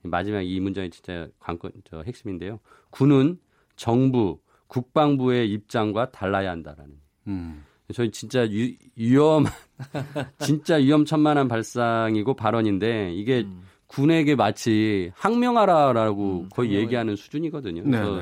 마지막 0.01 0.41
이 0.41 0.59
문장이 0.59 0.89
진짜 0.89 1.29
관건 1.39 1.71
저 1.85 2.01
핵심인데요. 2.01 2.59
군은 2.89 3.39
정부, 3.77 4.41
국방부의 4.67 5.49
입장과 5.49 6.11
달라야 6.11 6.51
한다라는. 6.51 6.99
음. 7.27 7.63
저희 7.93 8.11
진짜 8.11 8.49
유, 8.51 8.71
위험 8.95 9.45
진짜 10.39 10.75
위험천만한 10.75 11.47
발상이고 11.47 12.35
발언인데 12.35 13.13
이게 13.13 13.41
음. 13.41 13.63
군에게 13.87 14.35
마치 14.35 15.11
항명하라라고 15.15 16.41
음, 16.41 16.49
거의 16.49 16.73
얘기하는 16.73 17.15
수준이거든요. 17.15 17.83
네, 17.85 17.91
그래서 17.91 18.15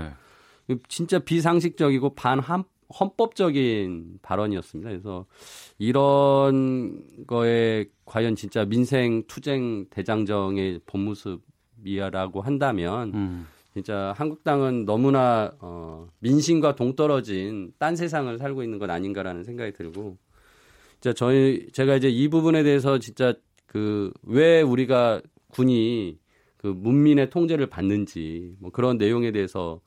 네. 0.68 0.78
진짜 0.88 1.20
비상식적이고 1.20 2.16
반헌 2.16 2.64
헌법적인 3.00 4.20
발언이었습니다. 4.22 4.90
그래서 4.90 5.26
이런 5.78 7.04
거에 7.28 7.86
과연 8.06 8.36
진짜 8.36 8.64
민생 8.64 9.24
투쟁 9.28 9.86
대장정의 9.90 10.80
본 10.86 11.02
모습이라고 11.04 12.42
한다면 12.42 13.12
음. 13.14 13.48
진짜 13.78 14.14
한국당은 14.18 14.86
너무나 14.86 15.54
어, 15.60 16.08
민심과 16.20 16.76
동떨어진 16.76 17.74
딴 17.78 17.96
세상을 17.96 18.36
살고 18.38 18.64
있는 18.64 18.80
건 18.80 18.90
아닌가라는 18.90 19.44
생각이 19.44 19.74
들고 19.74 20.18
진짜 21.00 21.14
저희 21.14 21.68
제가 21.72 21.96
이제 21.96 22.10
이 22.10 22.28
부분에 22.28 22.64
대해서 22.64 22.98
진짜 22.98 23.34
그 23.68 24.12
왜 24.24 24.62
우리가 24.62 25.22
군이 25.50 26.18
그 26.58 26.68
문민의 26.68 27.30
통제를 27.30 27.68
받는지 27.68 28.56
뭐 28.60 28.72
그런 28.72 28.98
내용에 28.98 29.32
대해서 29.32 29.82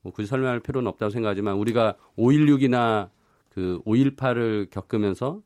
뭐 0.00 0.12
굳이 0.12 0.26
설명할 0.26 0.60
필요는 0.60 0.88
없다고 0.88 1.10
생각하지만 1.10 1.56
우리가 1.56 1.96
5.16이나 2.16 3.10
그 3.50 3.80
5.18을 3.84 4.70
겪으면서 4.70 5.42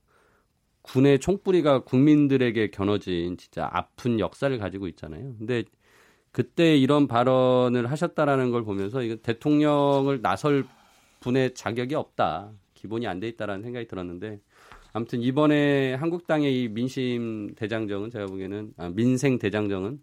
군의 0.82 1.18
총뿌리가 1.18 1.80
국민들에게 1.80 2.70
겨눠진 2.70 3.36
진짜 3.36 3.68
아픈 3.72 4.20
역사를 4.20 4.56
가지고 4.56 4.86
있잖아요. 4.88 5.34
근데 5.36 5.64
그때 6.32 6.76
이런 6.76 7.08
발언을 7.08 7.90
하셨다라는 7.90 8.50
걸 8.50 8.64
보면서 8.64 9.02
이거 9.02 9.16
대통령을 9.16 10.20
나설 10.22 10.64
분의 11.20 11.54
자격이 11.54 11.94
없다. 11.94 12.50
기본이 12.74 13.06
안 13.06 13.18
돼 13.20 13.28
있다라는 13.28 13.62
생각이 13.62 13.88
들었는데 13.88 14.40
아무튼 14.92 15.20
이번에 15.20 15.94
한국당의 15.94 16.62
이 16.62 16.68
민심 16.68 17.54
대장정은 17.56 18.10
제가 18.10 18.26
보기에는 18.26 18.72
아, 18.76 18.88
민생 18.88 19.38
대장정은 19.38 20.00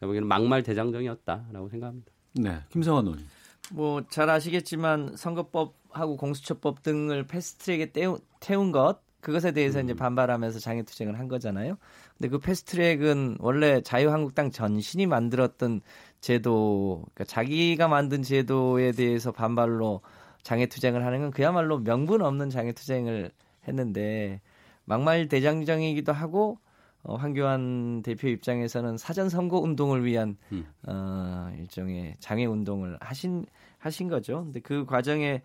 제가 0.00 0.06
보기에는 0.06 0.28
막말 0.28 0.62
대장정이었다라고 0.62 1.68
생각합니다. 1.68 2.12
네. 2.34 2.58
김성환 2.70 3.04
의원님. 3.06 3.26
뭐잘 3.72 4.28
아시겠지만 4.30 5.16
선거법하고 5.16 6.16
공수처법 6.16 6.82
등을 6.82 7.26
패스트트랙에 7.26 7.92
태운 8.40 8.72
것 8.72 9.00
그것에 9.20 9.52
대해서 9.52 9.80
이제 9.80 9.94
반발하면서 9.94 10.58
장애투쟁을 10.60 11.18
한 11.18 11.28
거잖아요. 11.28 11.76
근데 12.20 12.28
그 12.28 12.38
패스트트랙은 12.38 13.38
원래 13.40 13.80
자유한국당 13.80 14.50
전신이 14.50 15.06
만들었던 15.06 15.80
제도, 16.20 17.02
그러니까 17.14 17.24
자기가 17.24 17.88
만든 17.88 18.22
제도에 18.22 18.92
대해서 18.92 19.32
반발로 19.32 20.02
장애투쟁을 20.42 21.02
하는 21.06 21.20
건 21.20 21.30
그야말로 21.30 21.78
명분 21.78 22.20
없는 22.20 22.50
장애투쟁을 22.50 23.30
했는데 23.66 24.42
막말 24.84 25.28
대장정이기도 25.28 26.12
하고 26.12 26.58
어, 27.02 27.16
황교안 27.16 28.02
대표 28.02 28.28
입장에서는 28.28 28.98
사전 28.98 29.30
선거 29.30 29.58
운동을 29.58 30.04
위한 30.04 30.36
음. 30.52 30.66
어, 30.86 31.50
일종의 31.58 32.16
장애 32.18 32.44
운동을 32.44 32.98
하신 33.00 33.46
하신 33.78 34.08
거죠. 34.08 34.44
근데 34.44 34.60
그 34.60 34.84
과정에 34.84 35.40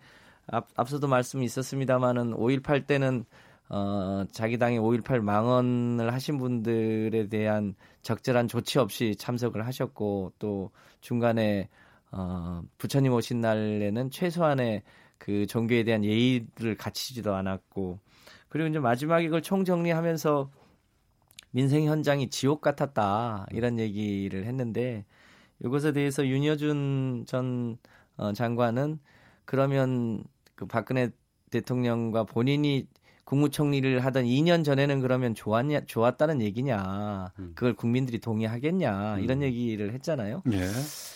앞, 0.46 0.68
앞서도 0.74 1.08
말씀이 1.08 1.42
있었습니다마는 1.46 2.34
5.18 2.34 2.86
때는 2.86 3.24
어, 3.68 4.24
자기 4.30 4.58
당의 4.58 4.78
5.18 4.78 5.20
망언을 5.20 6.12
하신 6.12 6.38
분들에 6.38 7.28
대한 7.28 7.74
적절한 8.02 8.48
조치 8.48 8.78
없이 8.78 9.16
참석을 9.16 9.66
하셨고 9.66 10.32
또 10.38 10.70
중간에 11.00 11.68
어, 12.12 12.62
부처님 12.78 13.12
오신 13.12 13.40
날에는 13.40 14.10
최소한의 14.10 14.82
그 15.18 15.46
종교에 15.46 15.82
대한 15.82 16.04
예의를 16.04 16.76
갖추지도 16.76 17.34
않았고 17.34 17.98
그리고 18.48 18.68
이제 18.68 18.78
마지막에 18.78 19.24
이걸 19.24 19.42
총정리하면서 19.42 20.50
민생 21.50 21.84
현장이 21.84 22.30
지옥 22.30 22.60
같았다 22.60 23.46
이런 23.50 23.78
얘기를 23.78 24.44
했는데 24.44 25.04
이것에 25.64 25.92
대해서 25.92 26.24
윤여준 26.26 27.24
전 27.26 27.78
어, 28.16 28.32
장관은 28.32 29.00
그러면 29.44 30.22
그 30.54 30.66
박근혜 30.66 31.10
대통령과 31.50 32.24
본인이 32.24 32.86
국무총리를 33.26 34.04
하던 34.04 34.24
2년 34.24 34.64
전에는 34.64 35.00
그러면 35.00 35.34
좋았냐 35.34 35.86
좋았다는 35.86 36.40
얘기냐 36.42 37.32
그걸 37.54 37.74
국민들이 37.74 38.20
동의하겠냐 38.20 39.18
이런 39.18 39.42
얘기를 39.42 39.92
했잖아요. 39.94 40.42
예. 40.52 40.70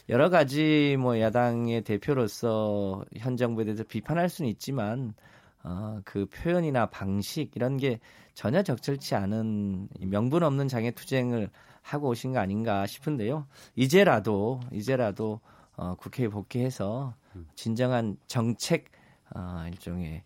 여러 0.08 0.28
가지 0.28 0.96
뭐 0.98 1.20
야당의 1.20 1.82
대표로서 1.82 3.04
현 3.16 3.36
정부에 3.36 3.64
대해서 3.64 3.84
비판할 3.84 4.28
수는 4.28 4.50
있지만 4.50 5.14
어, 5.62 6.00
그 6.04 6.26
표현이나 6.26 6.86
방식 6.86 7.54
이런 7.54 7.76
게 7.76 8.00
전혀 8.34 8.64
적절치 8.64 9.14
않은 9.14 9.88
이 10.00 10.06
명분 10.06 10.42
없는 10.42 10.66
장애 10.66 10.90
투쟁을 10.90 11.48
하고 11.80 12.08
오신 12.08 12.32
거 12.32 12.40
아닌가 12.40 12.86
싶은데요. 12.86 13.46
이제라도 13.76 14.58
이제라도 14.72 15.40
어, 15.76 15.94
국회에 15.94 16.26
복귀해서 16.26 17.14
진정한 17.54 18.16
정책 18.26 18.86
어, 19.32 19.64
일종의 19.68 20.06
예, 20.06 20.22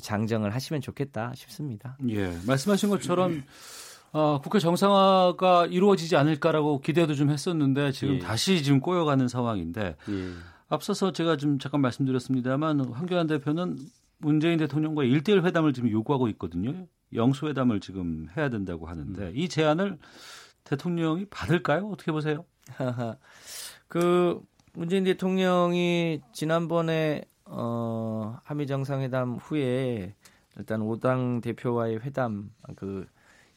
장정을 0.00 0.54
하시면 0.54 0.80
좋겠다 0.82 1.32
싶습니다. 1.34 1.96
예. 2.08 2.32
말씀하신 2.46 2.88
것처럼 2.90 3.42
어, 4.12 4.40
국회 4.42 4.58
정상화가 4.58 5.66
이루어지지 5.66 6.16
않을까라고 6.16 6.80
기대도 6.80 7.14
좀 7.14 7.30
했었는데 7.30 7.92
지금 7.92 8.14
예. 8.14 8.18
다시 8.18 8.62
지금 8.62 8.80
꼬여가는 8.80 9.28
상황인데 9.28 9.96
예. 10.08 10.30
앞서서 10.68 11.12
제가 11.12 11.36
좀 11.36 11.58
잠깐 11.58 11.80
말씀드렸습니다만 11.80 12.92
황교안 12.92 13.26
대표는 13.26 13.76
문재인 14.18 14.58
대통령과 14.58 15.04
1대1 15.04 15.44
회담을 15.44 15.72
지금 15.72 15.90
요구하고 15.90 16.28
있거든요. 16.30 16.86
영수회담을 17.14 17.80
지금 17.80 18.28
해야 18.36 18.50
된다고 18.50 18.86
하는데 18.86 19.32
이 19.34 19.48
제안을 19.48 19.98
대통령이 20.64 21.26
받을까요? 21.26 21.88
어떻게 21.88 22.12
보세요? 22.12 22.44
그 23.88 24.40
문재인 24.74 25.04
대통령이 25.04 26.20
지난번에 26.32 27.24
어 27.50 28.38
한미 28.44 28.66
정상회담 28.66 29.36
후에 29.36 30.14
일단 30.56 30.82
오당 30.82 31.40
대표와의 31.40 32.00
회담 32.00 32.50
그 32.76 33.06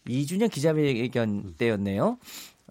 2주년 0.07 0.49
기자회견 0.49 1.55
때였네요. 1.57 2.17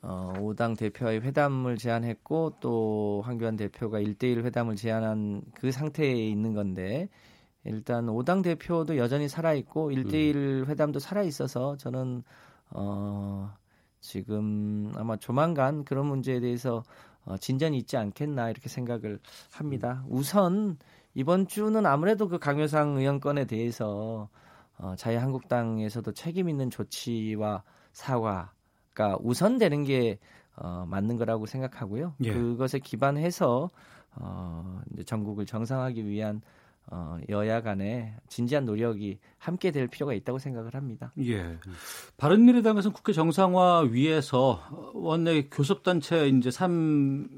어, 0.03 0.33
오당 0.41 0.77
대표와의 0.77 1.21
회담을 1.21 1.77
제안했고 1.77 2.55
또 2.61 3.23
황교안 3.25 3.57
대표가 3.57 4.01
1대1 4.01 4.45
회담을 4.45 4.77
제안한 4.77 5.43
그 5.55 5.71
상태에 5.71 6.15
있는 6.15 6.55
건데 6.55 7.09
일단 7.65 8.09
오당 8.09 8.41
대표도 8.41 8.97
여전히 8.97 9.29
살아 9.29 9.53
있고 9.53 9.91
1대1 9.91 10.67
회담도 10.69 10.99
살아 11.01 11.23
있어서 11.23 11.77
저는 11.77 12.23
어 12.71 13.53
지금 14.01 14.91
아마 14.97 15.17
조만간 15.17 15.85
그런 15.85 16.07
문제에 16.07 16.41
대해서 16.41 16.83
어, 17.25 17.37
진전이 17.37 17.77
있지 17.79 17.97
않겠나 17.97 18.51
이렇게 18.51 18.69
생각을 18.69 19.19
합니다. 19.53 20.05
우선 20.09 20.79
이번 21.15 21.47
주는 21.47 21.85
아무래도 21.87 22.29
그 22.29 22.39
강효상 22.39 22.97
의원 22.97 23.21
건에 23.21 23.45
대해서 23.45 24.29
어, 24.79 24.95
자유한국당에서도 24.97 26.13
책임 26.13 26.49
있는 26.49 26.71
조치와 26.71 27.63
사과 27.93 28.53
우선되는 29.21 29.85
게 29.85 30.19
어, 30.57 30.85
맞는 30.89 31.17
거라고 31.17 31.47
생각하고요. 31.47 32.15
예. 32.25 32.33
그것에 32.33 32.79
기반해서 32.79 33.71
어, 34.17 34.81
이제 34.93 35.05
전국을 35.05 35.47
정상화하기 35.47 36.07
위한 36.07 36.41
어, 36.87 37.19
여야 37.29 37.63
간의 37.63 38.15
진지한 38.29 38.65
노력이 38.65 39.19
함께 39.39 39.71
될 39.71 39.87
필요가 39.87 40.13
있다고 40.13 40.39
생각을 40.39 40.75
합니다. 40.75 41.13
예. 41.21 41.59
바른미래당에서는 42.17 42.93
국회 42.93 43.13
정상화 43.13 43.89
위해서 43.91 44.61
원내 44.95 45.49
교섭단체 45.51 46.29
이제 46.29 46.51
3, 46.51 47.29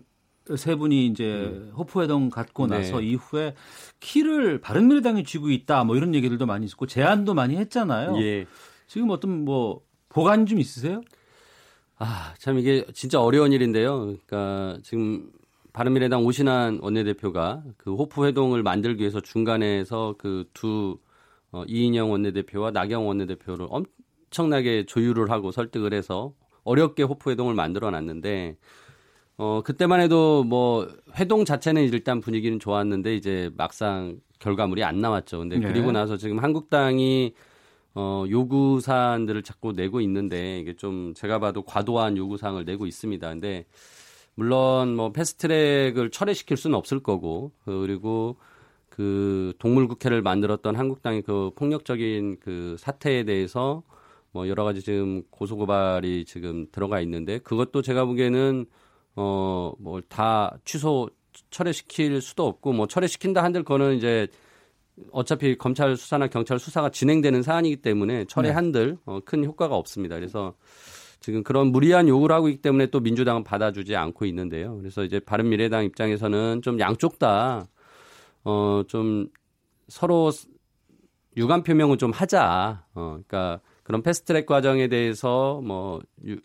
세 0.56 0.74
분이 0.74 1.06
이제 1.06 1.70
호프회동 1.76 2.30
갖고 2.30 2.66
네. 2.66 2.78
나서 2.78 3.00
이후에 3.00 3.54
키를 4.00 4.60
바른미래당이 4.60 5.24
쥐고 5.24 5.50
있다 5.50 5.84
뭐 5.84 5.96
이런 5.96 6.14
얘기들도 6.14 6.46
많이 6.46 6.66
있었고 6.66 6.86
제안도 6.86 7.34
많이 7.34 7.56
했잖아요. 7.56 8.16
예. 8.22 8.46
지금 8.86 9.10
어떤 9.10 9.44
뭐 9.44 9.82
보관 10.08 10.46
좀 10.46 10.58
있으세요? 10.58 11.02
아, 11.98 12.34
참 12.38 12.58
이게 12.58 12.84
진짜 12.92 13.20
어려운 13.20 13.52
일인데요. 13.52 14.00
그러니까 14.00 14.78
지금 14.82 15.30
바른미래당 15.72 16.24
오신환 16.24 16.80
원내대표가 16.82 17.62
그 17.76 17.94
호프 17.94 18.26
회동을 18.26 18.62
만들기 18.62 19.00
위해서 19.00 19.20
중간에서 19.20 20.16
그두 20.18 20.98
어, 21.50 21.64
이인영 21.66 22.10
원내대표와 22.10 22.70
나경 22.70 23.06
원내대표를 23.06 23.66
엄청나게 23.70 24.86
조율을 24.86 25.30
하고 25.30 25.50
설득을 25.50 25.92
해서 25.92 26.34
어렵게 26.64 27.02
호프 27.02 27.30
회동을 27.30 27.54
만들어 27.54 27.90
놨는데 27.90 28.56
어 29.38 29.62
그때만 29.64 30.00
해도 30.00 30.44
뭐 30.44 30.88
회동 31.18 31.44
자체는 31.44 31.82
일단 31.84 32.20
분위기는 32.20 32.60
좋았는데 32.60 33.16
이제 33.16 33.50
막상 33.56 34.20
결과물이 34.38 34.84
안 34.84 35.00
나왔죠. 35.00 35.38
근데 35.38 35.58
네. 35.58 35.66
그리고 35.66 35.90
나서 35.90 36.16
지금 36.16 36.38
한국당이 36.38 37.34
어, 37.94 38.24
요구 38.30 38.80
사안들을 38.80 39.42
자꾸 39.42 39.72
내고 39.72 40.00
있는데 40.00 40.60
이게 40.60 40.74
좀 40.74 41.12
제가 41.14 41.38
봐도 41.38 41.62
과도한 41.62 42.16
요구 42.16 42.36
사항을 42.36 42.64
내고 42.64 42.86
있습니다. 42.86 43.28
근데 43.28 43.66
물론 44.34 44.96
뭐 44.96 45.12
패스트트랙을 45.12 46.10
철회시킬 46.10 46.56
수는 46.56 46.76
없을 46.76 47.02
거고 47.02 47.52
그리고 47.64 48.36
그 48.88 49.52
동물국회를 49.58 50.22
만들었던 50.22 50.76
한국당의 50.76 51.22
그 51.22 51.50
폭력적인 51.54 52.38
그 52.40 52.76
사태에 52.78 53.24
대해서 53.24 53.82
뭐 54.32 54.48
여러 54.48 54.64
가지 54.64 54.80
지금 54.82 55.22
고소고발이 55.30 56.24
지금 56.24 56.66
들어가 56.72 57.00
있는데 57.00 57.38
그것도 57.38 57.82
제가 57.82 58.04
보기에는 58.04 58.66
어뭘 59.14 60.02
다 60.08 60.56
취소 60.64 61.08
철회시킬 61.50 62.20
수도 62.20 62.46
없고 62.46 62.72
뭐 62.72 62.86
철회시킨다 62.86 63.42
한들 63.42 63.62
거는 63.62 63.96
이제 63.96 64.28
어차피 65.10 65.56
검찰 65.56 65.96
수사나 65.96 66.26
경찰 66.26 66.58
수사가 66.58 66.90
진행되는 66.90 67.42
사안이기 67.42 67.76
때문에 67.76 68.26
철회 68.26 68.48
네. 68.48 68.54
한들 68.54 68.98
어, 69.04 69.20
큰 69.24 69.44
효과가 69.44 69.74
없습니다. 69.74 70.16
그래서 70.16 70.54
지금 71.22 71.42
그런 71.42 71.68
무리한 71.68 72.08
요구를 72.08 72.34
하고 72.34 72.48
있기 72.48 72.60
때문에 72.60 72.86
또 72.86 73.00
민주당은 73.00 73.44
받아주지 73.44 73.94
않고 73.96 74.26
있는데요. 74.26 74.76
그래서 74.78 75.04
이제 75.04 75.20
바른미래당 75.20 75.84
입장에서는 75.84 76.62
좀 76.62 76.80
양쪽 76.80 77.18
다 77.18 77.66
어, 78.44 78.82
좀 78.88 79.28
서로 79.88 80.32
유감 81.36 81.62
표명을 81.62 81.96
좀 81.96 82.10
하자. 82.10 82.84
어, 82.94 83.10
그러니까 83.10 83.60
그런 83.84 84.02
패스트트랙 84.02 84.46
과정에 84.46 84.88
대해서 84.88 85.60
뭐 85.64 86.00
유, 86.26 86.38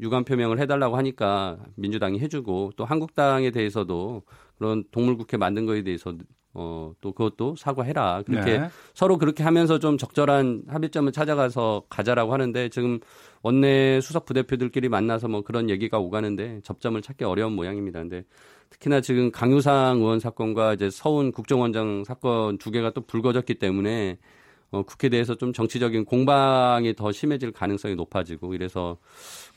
유감 0.00 0.24
표명을 0.24 0.58
해달라고 0.60 0.96
하니까 0.96 1.58
민주당이 1.76 2.18
해주고 2.18 2.72
또 2.76 2.84
한국당에 2.84 3.50
대해서도 3.50 4.22
그런 4.56 4.84
동물국회 4.90 5.36
만든 5.36 5.66
거에 5.66 5.82
대해서 5.82 6.14
어, 6.58 6.92
또 7.02 7.12
그것도 7.12 7.54
사과해라. 7.56 8.22
그렇게 8.24 8.58
네. 8.58 8.68
서로 8.94 9.18
그렇게 9.18 9.42
하면서 9.42 9.78
좀 9.78 9.98
적절한 9.98 10.64
합의점을 10.68 11.12
찾아가서 11.12 11.84
가자라고 11.90 12.32
하는데 12.32 12.68
지금 12.70 12.98
원내 13.42 14.00
수석 14.00 14.24
부대표들끼리 14.24 14.88
만나서 14.88 15.28
뭐 15.28 15.42
그런 15.42 15.68
얘기가 15.68 15.98
오가는데 15.98 16.60
접점을 16.64 17.00
찾기 17.02 17.24
어려운 17.24 17.52
모양입니다. 17.52 18.00
근데 18.00 18.24
특히나 18.70 19.02
지금 19.02 19.30
강유상 19.30 19.98
의원 19.98 20.18
사건과 20.18 20.74
이제 20.74 20.88
서훈 20.88 21.30
국정원장 21.30 22.04
사건 22.04 22.56
두 22.56 22.70
개가 22.70 22.90
또 22.90 23.02
불거졌기 23.02 23.56
때문에 23.56 24.18
어, 24.70 24.82
국회 24.82 25.08
내에서 25.08 25.36
좀 25.36 25.52
정치적인 25.52 26.04
공방이 26.04 26.94
더 26.94 27.12
심해질 27.12 27.52
가능성이 27.52 27.94
높아지고 27.94 28.54
이래서 28.54 28.98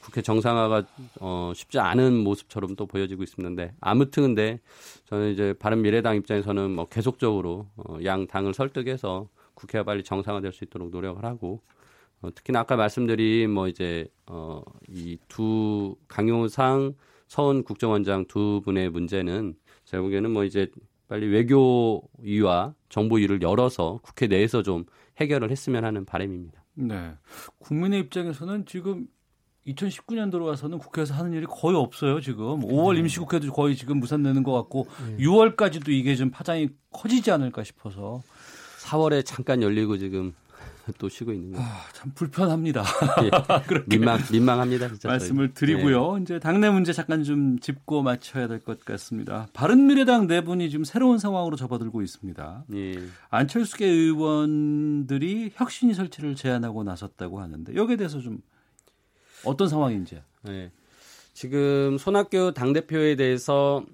국회 0.02 0.22
정상화가 0.22 0.84
어, 1.20 1.52
쉽지 1.56 1.80
않은 1.80 2.16
모습처럼 2.24 2.76
또 2.76 2.86
보여지고 2.86 3.24
있습니다. 3.24 3.74
아무튼 3.82 4.24
근데 4.24 4.60
저는 5.06 5.32
이제 5.34 5.54
바른 5.60 5.82
미래당 5.82 6.16
입장에서는 6.16 6.72
뭐 6.72 6.86
계속적으로 6.88 7.68
어, 7.78 7.98
양 8.06 8.28
당을 8.28 8.54
설득해서 8.54 9.28
국회가 9.56 9.84
빨리 9.84 10.04
정상화될 10.04 10.54
수 10.54 10.64
있도록 10.64 10.90
노력을 10.92 11.24
하고 11.26 11.62
어, 12.22 12.34
특히나 12.34 12.60
아까 12.60 12.76
말씀드린 12.76 13.50
뭐 13.50 13.68
이제 13.68 14.08
어, 14.28 14.62
이 14.90 15.18
두 15.28 15.96
강효상 16.08 16.94
서훈 17.28 17.64
국정원장 17.64 18.26
두 18.26 18.62
분의 18.64 18.90
문제는 18.90 19.56
제가 19.86 20.02
보기에는 20.04 20.32
뭐 20.32 20.44
이제 20.44 20.68
빨리 21.08 21.28
외교 21.28 22.04
위와 22.20 22.74
정보위를 22.90 23.42
열어서 23.42 24.00
국회 24.04 24.28
내에서 24.28 24.64
좀 24.64 24.86
해결을 25.18 25.52
했으면 25.52 25.86
하는 25.86 26.06
바람입니다. 26.06 26.64
네. 26.74 27.14
국민의 27.60 28.00
입장에서는 28.02 28.66
지금 28.66 29.08
2019년 29.68 30.32
들어와서는 30.32 30.80
국회에서 30.80 31.14
하는 31.14 31.34
일이 31.34 31.46
거의 31.46 31.76
없어요, 31.76 32.22
지금. 32.22 32.62
5월 32.62 32.98
임시국회도 32.98 33.52
거의 33.52 33.76
지금 33.76 34.00
무산되는 34.00 34.42
것 34.44 34.54
같고, 34.54 34.88
6월까지도 35.20 35.90
이게 35.90 36.16
좀 36.16 36.32
파장이 36.32 36.70
커지지 36.92 37.32
않을까 37.32 37.64
싶어서. 37.64 38.22
4월에 38.80 39.24
잠깐 39.26 39.62
열리고 39.62 39.98
지금 39.98 40.34
또 40.98 41.10
쉬고 41.10 41.32
있는 41.34 41.52
거. 41.54 41.60
아, 41.62 41.82
참 41.94 42.12
불편합니다. 42.16 42.84
예. 43.24 43.30
민망 43.88 44.20
민망합니다. 44.32 44.88
진짜 44.90 45.10
말씀을 45.10 45.50
저희. 45.50 45.54
드리고요. 45.54 46.18
이제 46.22 46.40
당내 46.40 46.70
문제 46.70 46.94
잠깐 46.94 47.24
좀 47.24 47.60
짚고 47.60 48.02
맞춰야 48.04 48.48
될 48.48 48.60
것 48.60 48.84
같습니다. 48.86 49.48
바른미래당 49.54 50.28
내분이 50.28 50.70
지금 50.70 50.84
새로운 50.84 51.18
상황으로 51.20 51.56
접어들고 51.56 52.02
있습니다. 52.02 52.66
예. 52.76 53.00
안철수계 53.30 53.86
의원들이 53.88 55.52
혁신위 55.56 55.94
설치를 55.94 56.36
제안하고 56.36 56.84
나섰다고 56.84 57.40
하는데 57.40 57.74
여기에 57.76 57.96
대해서 57.98 58.20
좀 58.20 58.40
어떤 59.46 59.68
상황인지. 59.70 60.22
네. 60.44 60.72
지금 61.34 61.98
손학규 61.98 62.54
당 62.56 62.74
대표에 62.74 63.16
대해서 63.16 63.86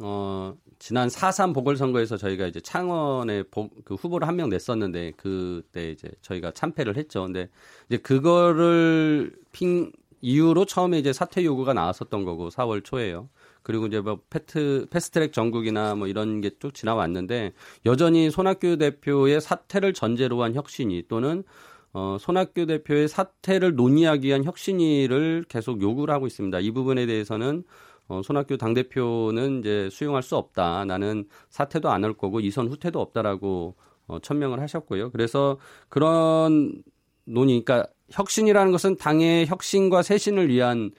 어 0.00 0.54
지난 0.78 1.08
4.3 1.08 1.54
보궐선거에서 1.54 2.16
저희가 2.16 2.46
이제 2.46 2.60
창원에 2.60 3.42
보, 3.44 3.68
그 3.84 3.94
후보를 3.94 4.28
한 4.28 4.36
명 4.36 4.48
냈었는데 4.48 5.12
그때 5.16 5.90
이제 5.90 6.08
저희가 6.22 6.52
참패를 6.52 6.96
했죠. 6.96 7.24
근데 7.24 7.48
이제 7.88 7.96
그거를 7.98 9.32
핑 9.52 9.90
이후로 10.20 10.64
처음에 10.64 10.98
이제 10.98 11.12
사퇴 11.12 11.44
요구가 11.44 11.74
나왔었던 11.74 12.24
거고 12.24 12.48
4월 12.50 12.84
초에요. 12.84 13.28
그리고 13.62 13.86
이제 13.86 14.00
뭐 14.00 14.20
패트 14.30 14.86
패스트트랙 14.90 15.32
전국이나 15.32 15.94
뭐 15.94 16.06
이런 16.06 16.40
게 16.40 16.50
쭉 16.60 16.72
지나왔는데 16.74 17.52
여전히 17.86 18.30
손학규 18.30 18.78
대표의 18.78 19.40
사퇴를 19.40 19.92
전제로 19.94 20.42
한 20.42 20.54
혁신이 20.54 21.04
또는 21.08 21.44
어, 21.92 22.16
손학규 22.20 22.66
대표의 22.66 23.08
사퇴를 23.08 23.74
논의하기 23.74 24.26
위한 24.28 24.44
혁신위를 24.44 25.44
계속 25.48 25.82
요구를 25.82 26.14
하고 26.14 26.26
있습니다. 26.26 26.60
이 26.60 26.70
부분에 26.70 27.06
대해서는 27.06 27.64
어, 28.08 28.22
손학규 28.22 28.56
당대표는 28.58 29.60
이제 29.60 29.88
수용할 29.90 30.22
수 30.22 30.36
없다. 30.36 30.84
나는 30.86 31.26
사퇴도 31.50 31.90
안 31.90 32.04
할 32.04 32.14
거고 32.14 32.40
이선 32.40 32.68
후퇴도 32.68 33.00
없다라고 33.00 33.74
어, 34.06 34.18
천명을 34.20 34.60
하셨고요. 34.60 35.10
그래서 35.10 35.58
그런 35.88 36.82
논의, 37.24 37.62
그러니까 37.64 37.90
혁신이라는 38.10 38.72
것은 38.72 38.96
당의 38.96 39.46
혁신과 39.46 40.02
쇄신을 40.02 40.48
위한 40.48 40.90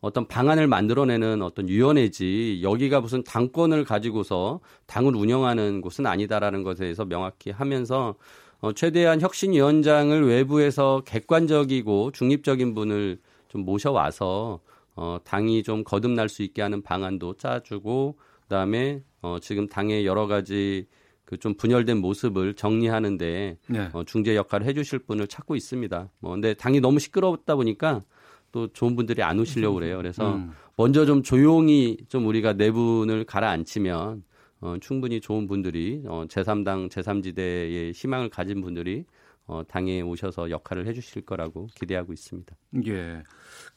어떤 0.00 0.26
방안을 0.28 0.66
만들어내는 0.68 1.42
어떤 1.42 1.68
위원회지 1.68 2.60
여기가 2.62 3.00
무슨 3.00 3.24
당권을 3.24 3.84
가지고서 3.84 4.60
당을 4.86 5.14
운영하는 5.16 5.80
곳은 5.80 6.06
아니다라는 6.06 6.62
것에 6.62 6.84
대해서 6.84 7.04
명확히 7.04 7.50
하면서 7.50 8.14
어, 8.60 8.72
최대한 8.72 9.20
혁신위원장을 9.20 10.26
외부에서 10.26 11.02
객관적이고 11.06 12.10
중립적인 12.12 12.74
분을 12.74 13.20
좀 13.48 13.64
모셔와서 13.64 14.60
어, 14.98 15.18
당이 15.22 15.62
좀 15.62 15.84
거듭날 15.84 16.28
수 16.28 16.42
있게 16.42 16.60
하는 16.62 16.82
방안도 16.82 17.34
짜주고 17.34 18.18
그다음에 18.42 19.02
어, 19.22 19.38
지금 19.40 19.68
당의 19.68 20.06
여러 20.06 20.26
가지 20.26 20.86
그 21.28 21.36
좀 21.36 21.54
분열된 21.54 21.98
모습을 21.98 22.54
정리하는데 22.54 23.58
네. 23.68 23.88
어, 23.92 24.02
중재 24.04 24.34
역할을 24.34 24.66
해주실 24.66 25.00
분을 25.00 25.26
찾고 25.26 25.56
있습니다. 25.56 26.10
뭐 26.20 26.30
근데 26.30 26.54
당이 26.54 26.80
너무 26.80 26.98
시끄럽다 26.98 27.54
보니까 27.54 28.02
또 28.50 28.68
좋은 28.68 28.96
분들이 28.96 29.22
안 29.22 29.38
오시려고 29.38 29.74
그래요. 29.74 29.98
그래서 29.98 30.36
음. 30.36 30.52
먼저 30.76 31.04
좀 31.04 31.22
조용히 31.22 31.98
좀 32.08 32.26
우리가 32.26 32.54
내분을 32.54 33.24
가라앉히면 33.24 34.22
어, 34.60 34.76
충분히 34.80 35.20
좋은 35.20 35.46
분들이 35.46 36.02
어, 36.06 36.24
제3당 36.28 36.88
제3지대의 36.88 37.92
희망을 37.94 38.30
가진 38.30 38.62
분들이 38.62 39.04
어, 39.46 39.62
당에 39.68 40.00
오셔서 40.00 40.48
역할을 40.48 40.86
해주실 40.86 41.26
거라고 41.26 41.68
기대하고 41.74 42.14
있습니다. 42.14 42.56
예. 42.86 43.22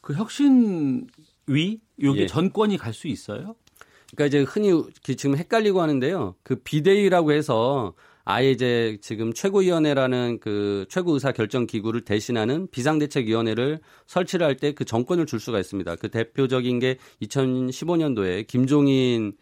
그 0.02 0.14
혁신위 0.14 1.80
여기 2.02 2.20
예. 2.20 2.26
전권이 2.26 2.76
갈 2.76 2.92
수 2.92 3.08
있어요? 3.08 3.54
그러니까 4.14 4.26
이제 4.26 4.42
흔히 4.42 4.70
지금 5.02 5.36
헷갈리고 5.36 5.80
하는데요. 5.80 6.34
그 6.42 6.56
비대위라고 6.56 7.32
해서 7.32 7.94
아예 8.24 8.50
이제 8.50 8.98
지금 9.00 9.32
최고위원회라는 9.32 10.38
그 10.40 10.84
최고 10.90 11.14
의사 11.14 11.32
결정 11.32 11.66
기구를 11.66 12.02
대신하는 12.04 12.68
비상대책위원회를 12.70 13.80
설치를 14.06 14.46
할 14.46 14.56
때 14.56 14.72
그 14.74 14.84
정권을 14.84 15.24
줄 15.26 15.40
수가 15.40 15.58
있습니다. 15.58 15.96
그 15.96 16.10
대표적인 16.10 16.78
게 16.78 16.98
2015년도에 17.22 18.46
김종인 18.46 19.32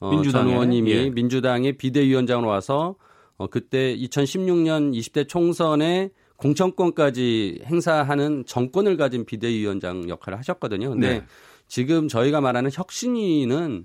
어, 0.00 0.10
전 0.10 0.16
민주당의, 0.20 0.52
의원님이 0.52 0.90
예. 0.92 1.10
민주당의 1.10 1.72
비대위원장으로 1.78 2.48
와서 2.48 2.96
어, 3.38 3.46
그때 3.48 3.96
2016년 3.96 4.92
20대 4.94 5.26
총선에 5.26 6.10
공천권까지 6.38 7.62
행사하는 7.66 8.44
정권을 8.46 8.96
가진 8.96 9.24
비대위원장 9.26 10.08
역할을 10.08 10.38
하셨거든요. 10.38 10.90
근데 10.90 11.18
네. 11.18 11.24
지금 11.66 12.08
저희가 12.08 12.40
말하는 12.40 12.70
혁신위는 12.72 13.84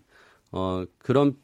어, 0.51 0.85
그런 0.99 1.35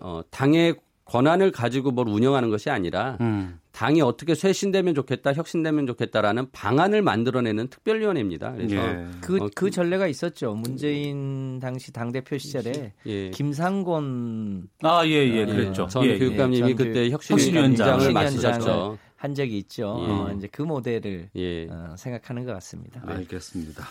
어, 0.00 0.20
당의 0.30 0.76
권한을 1.06 1.52
가지고 1.52 1.92
뭘 1.92 2.08
운영하는 2.08 2.50
것이 2.50 2.68
아니라 2.68 3.16
음. 3.20 3.60
당이 3.70 4.00
어떻게 4.00 4.34
쇄신되면 4.34 4.94
좋겠다, 4.94 5.34
혁신되면 5.34 5.86
좋겠다라는 5.86 6.50
방안을 6.50 7.00
만들어내는 7.02 7.68
특별위원회입니다. 7.68 8.54
그래서 8.54 8.74
예. 8.74 9.06
그, 9.20 9.36
어, 9.36 9.48
그 9.54 9.70
전례가 9.70 10.08
있었죠. 10.08 10.54
문재인 10.54 11.60
당시 11.60 11.92
당 11.92 12.10
대표 12.10 12.36
시절에 12.38 12.92
예. 13.06 13.30
김상곤 13.30 14.68
아, 14.82 15.06
예, 15.06 15.10
예, 15.10 15.36
예. 15.36 15.46
그랬죠. 15.46 15.86
전 15.86 16.04
예, 16.04 16.14
예. 16.14 16.18
교육감님이 16.18 16.70
예, 16.70 16.74
전 16.74 16.86
그때 16.86 17.10
혁신위원장을 17.10 18.12
맡으셨죠. 18.12 18.98
한 19.26 19.34
적이 19.34 19.58
있죠. 19.58 19.96
예. 20.06 20.10
어, 20.10 20.32
이제 20.36 20.46
그 20.46 20.62
모델을 20.62 21.30
예. 21.34 21.66
어, 21.68 21.96
생각하는 21.98 22.44
것 22.44 22.52
같습니다. 22.52 23.02
네. 23.04 23.14
알겠습니다. 23.14 23.84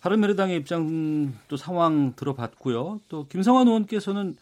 바른미래당의 0.00 0.58
입장 0.58 1.32
또 1.48 1.56
상황 1.56 2.12
들어봤고요. 2.14 3.00
또 3.08 3.26
김성환 3.28 3.68
의원께서는 3.68 4.36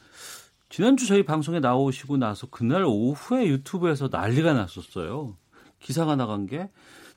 지난주 0.68 1.06
저희 1.06 1.24
방송에 1.24 1.60
나오시고 1.60 2.16
나서 2.16 2.48
그날 2.50 2.84
오후에 2.84 3.46
유튜브에서 3.46 4.08
난리가 4.10 4.52
났었어요. 4.52 5.36
기사가 5.78 6.16
나간 6.16 6.48
게 6.48 6.68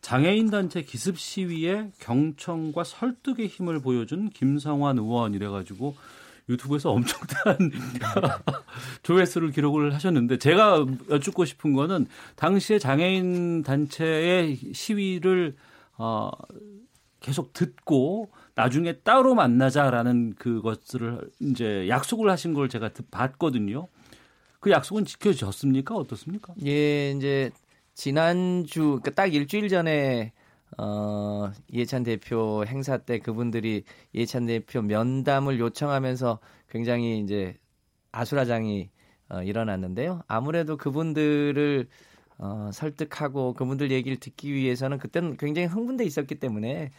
장애인 0.02 0.52
단체 0.52 0.84
기습 0.84 1.18
시위에 1.18 1.90
경청과 2.00 2.84
설득의 2.84 3.48
힘을 3.48 3.80
보여준 3.80 4.30
김성환 4.30 5.00
의원 5.00 5.34
이래 5.34 5.48
가지고 5.48 5.96
유튜브에서 6.50 6.92
엄청난 6.92 7.72
조회수를 9.04 9.52
기록을 9.52 9.94
하셨는데 9.94 10.38
제가 10.38 10.86
여쭙고 11.10 11.46
싶은 11.46 11.74
거는 11.74 12.08
당시에 12.36 12.80
장애인 12.80 13.64
단체의 13.64 14.58
시위를 14.74 15.56
어, 15.98 16.30
계속 17.20 17.54
듣고 17.54 18.30
나중에 18.56 18.94
따로 18.98 19.36
만나자라는 19.36 20.36
그것을 20.36 21.22
이제 21.40 21.88
약속을 21.88 22.30
하신 22.30 22.54
걸 22.54 22.68
제가 22.70 22.90
듣- 22.90 23.10
봤거든요. 23.10 23.88
그 24.60 24.72
약속은 24.72 25.06
지켜졌습니까? 25.06 25.96
어떻습니까? 25.96 26.54
예, 26.66 27.12
이제 27.12 27.52
지난주 27.94 29.00
그딱 29.04 29.34
일주일 29.34 29.70
전에 29.70 30.34
어 30.78 31.52
이해찬 31.70 32.04
대표 32.04 32.66
행사 32.66 32.98
때 32.98 33.20
그분들이 33.20 33.84
이해찬 34.14 34.46
대표 34.48 34.82
면담을 34.82 35.60
요청하면서 35.60 36.40
굉장히 36.70 37.20
이제 37.20 37.56
아수라장이 38.12 38.90
어, 39.30 39.42
일어났는데요. 39.44 40.22
아무래도 40.28 40.78
그분들을 40.78 41.88
어, 42.40 42.70
설득하고 42.74 43.54
그분들 43.54 43.92
얘기를 43.92 44.18
듣기 44.18 44.54
위해서는 44.54 44.98
그때는 44.98 45.38
굉장히 45.38 45.68
흥분돼 45.68 46.04
있었기 46.06 46.36
때문에 46.36 46.92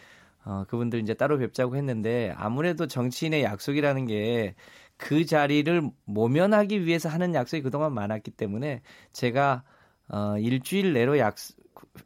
어, 0.45 0.65
그분들 0.69 1.01
이제 1.01 1.15
따로 1.15 1.39
뵙자고 1.39 1.77
했는데 1.77 2.33
아무래도 2.37 2.87
정치인의 2.87 3.43
약속이라는 3.45 4.07
게 4.07 4.55
그 4.97 5.25
자리를 5.25 5.91
모면하기 6.05 6.85
위해서 6.87 7.09
하는 7.09 7.35
약속이 7.35 7.63
그동안 7.63 7.93
많았기 7.95 8.31
때문에 8.33 8.83
제가 9.13 9.65
어, 10.09 10.39
일주일 10.39 10.93
내로 10.93 11.19
약속 11.19 11.57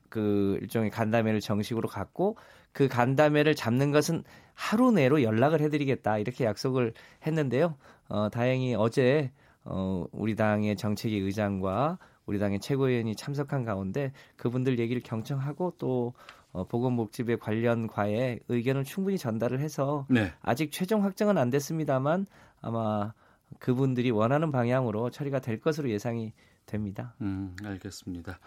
그 0.09 0.59
일종의 0.63 0.91
간담회를 0.91 1.41
정식으로 1.41 1.89
갖고 1.89 2.37
그 2.73 2.89
간담회를 2.89 3.55
잡는 3.55 3.93
것은 3.93 4.25
하루 4.55 4.91
내로 4.91 5.23
연락을 5.23 5.61
해드리겠다 5.61 6.19
이렇게 6.19 6.45
약속을 6.45 6.93
했는데요. 7.27 7.77
어, 8.09 8.29
다행히 8.31 8.75
어제 8.75 9.31
어, 9.65 10.07
우리 10.13 10.35
당의 10.35 10.77
정책위 10.77 11.19
의장과 11.19 11.99
우리 12.27 12.39
당의 12.39 12.61
최고위원이 12.61 13.17
참석한 13.17 13.65
가운데 13.65 14.13
그분들 14.37 14.79
얘기를 14.79 15.03
경청하고 15.03 15.75
또 15.79 16.15
어, 16.53 16.65
보건복지부의 16.65 17.39
관련 17.39 17.87
과에 17.87 18.39
의견을 18.49 18.85
충분히 18.85 19.19
전달을 19.19 19.61
해서 19.61 20.07
네. 20.09 20.33
아직 20.43 20.73
최종 20.73 21.05
확정은 21.05 21.39
안 21.39 21.51
됐습니다만 21.51 22.27
아마 22.61 23.13
그분들이 23.59 24.11
원하는 24.11 24.51
방향으로 24.51 25.11
처리가 25.11 25.41
될 25.41 25.61
것으로 25.61 25.91
예상이 25.91 26.33
됩니다. 26.69 27.15
음, 27.21 27.57
알겠습니다. 27.65 28.39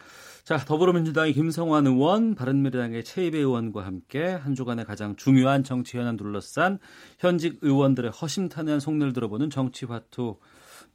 자, 0.46 0.58
더불어민주당의 0.58 1.34
김성환 1.34 1.86
의원, 1.88 2.36
바른미래당의 2.36 3.04
최이배 3.04 3.38
의원과 3.40 3.86
함께 3.86 4.24
한 4.26 4.56
주간의 4.56 4.86
가장 4.86 5.18
중요한 5.18 5.66
정치 5.66 5.98
현안 5.98 6.16
둘러싼 6.16 6.80
현직 7.20 7.60
의원들의 7.62 8.12
허심탄회한 8.12 8.80
속내를 8.80 9.12
들어보는 9.12 9.50
정치화투 9.50 10.38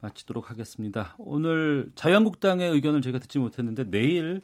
마치도록 0.01 0.49
하겠습니다. 0.49 1.15
오늘 1.19 1.91
자유한국당의 1.95 2.71
의견을 2.71 3.01
저희가 3.01 3.19
듣지 3.19 3.37
못했는데 3.39 3.89
내일 3.89 4.41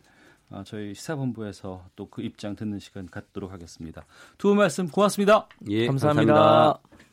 아, 0.49 0.63
저희 0.63 0.93
시사본부에서 0.93 1.85
또 1.95 2.07
그 2.11 2.21
입장 2.21 2.55
듣는 2.55 2.77
시간 2.79 3.07
갖도록 3.09 3.51
하겠습니다. 3.51 4.05
두 4.37 4.49
분 4.49 4.57
말씀 4.57 4.87
고맙습니다. 4.87 5.47
예, 5.69 5.87
감사합니다. 5.87 6.33
감사합니다. 6.33 7.12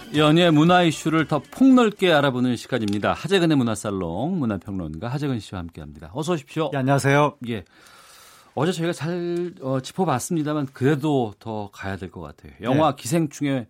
연예 0.15 0.49
문화 0.49 0.83
이슈를 0.83 1.27
더 1.27 1.39
폭넓게 1.39 2.11
알아보는 2.11 2.57
시간입니다. 2.57 3.13
하재근의 3.13 3.55
문화살롱 3.55 4.39
문화평론가 4.39 5.07
하재근 5.07 5.39
씨와 5.39 5.59
함께합니다. 5.61 6.11
어서 6.13 6.33
오십시오. 6.33 6.69
예, 6.73 6.77
안녕하세요. 6.77 7.37
예. 7.47 7.63
어제 8.53 8.73
저희가 8.73 8.91
잘 8.91 9.53
어, 9.61 9.79
짚어봤습니다만 9.79 10.67
그래도 10.73 11.33
더 11.39 11.69
가야 11.71 11.95
될 11.95 12.11
것 12.11 12.19
같아요. 12.19 12.51
영화 12.61 12.93
기생충의 12.95 13.67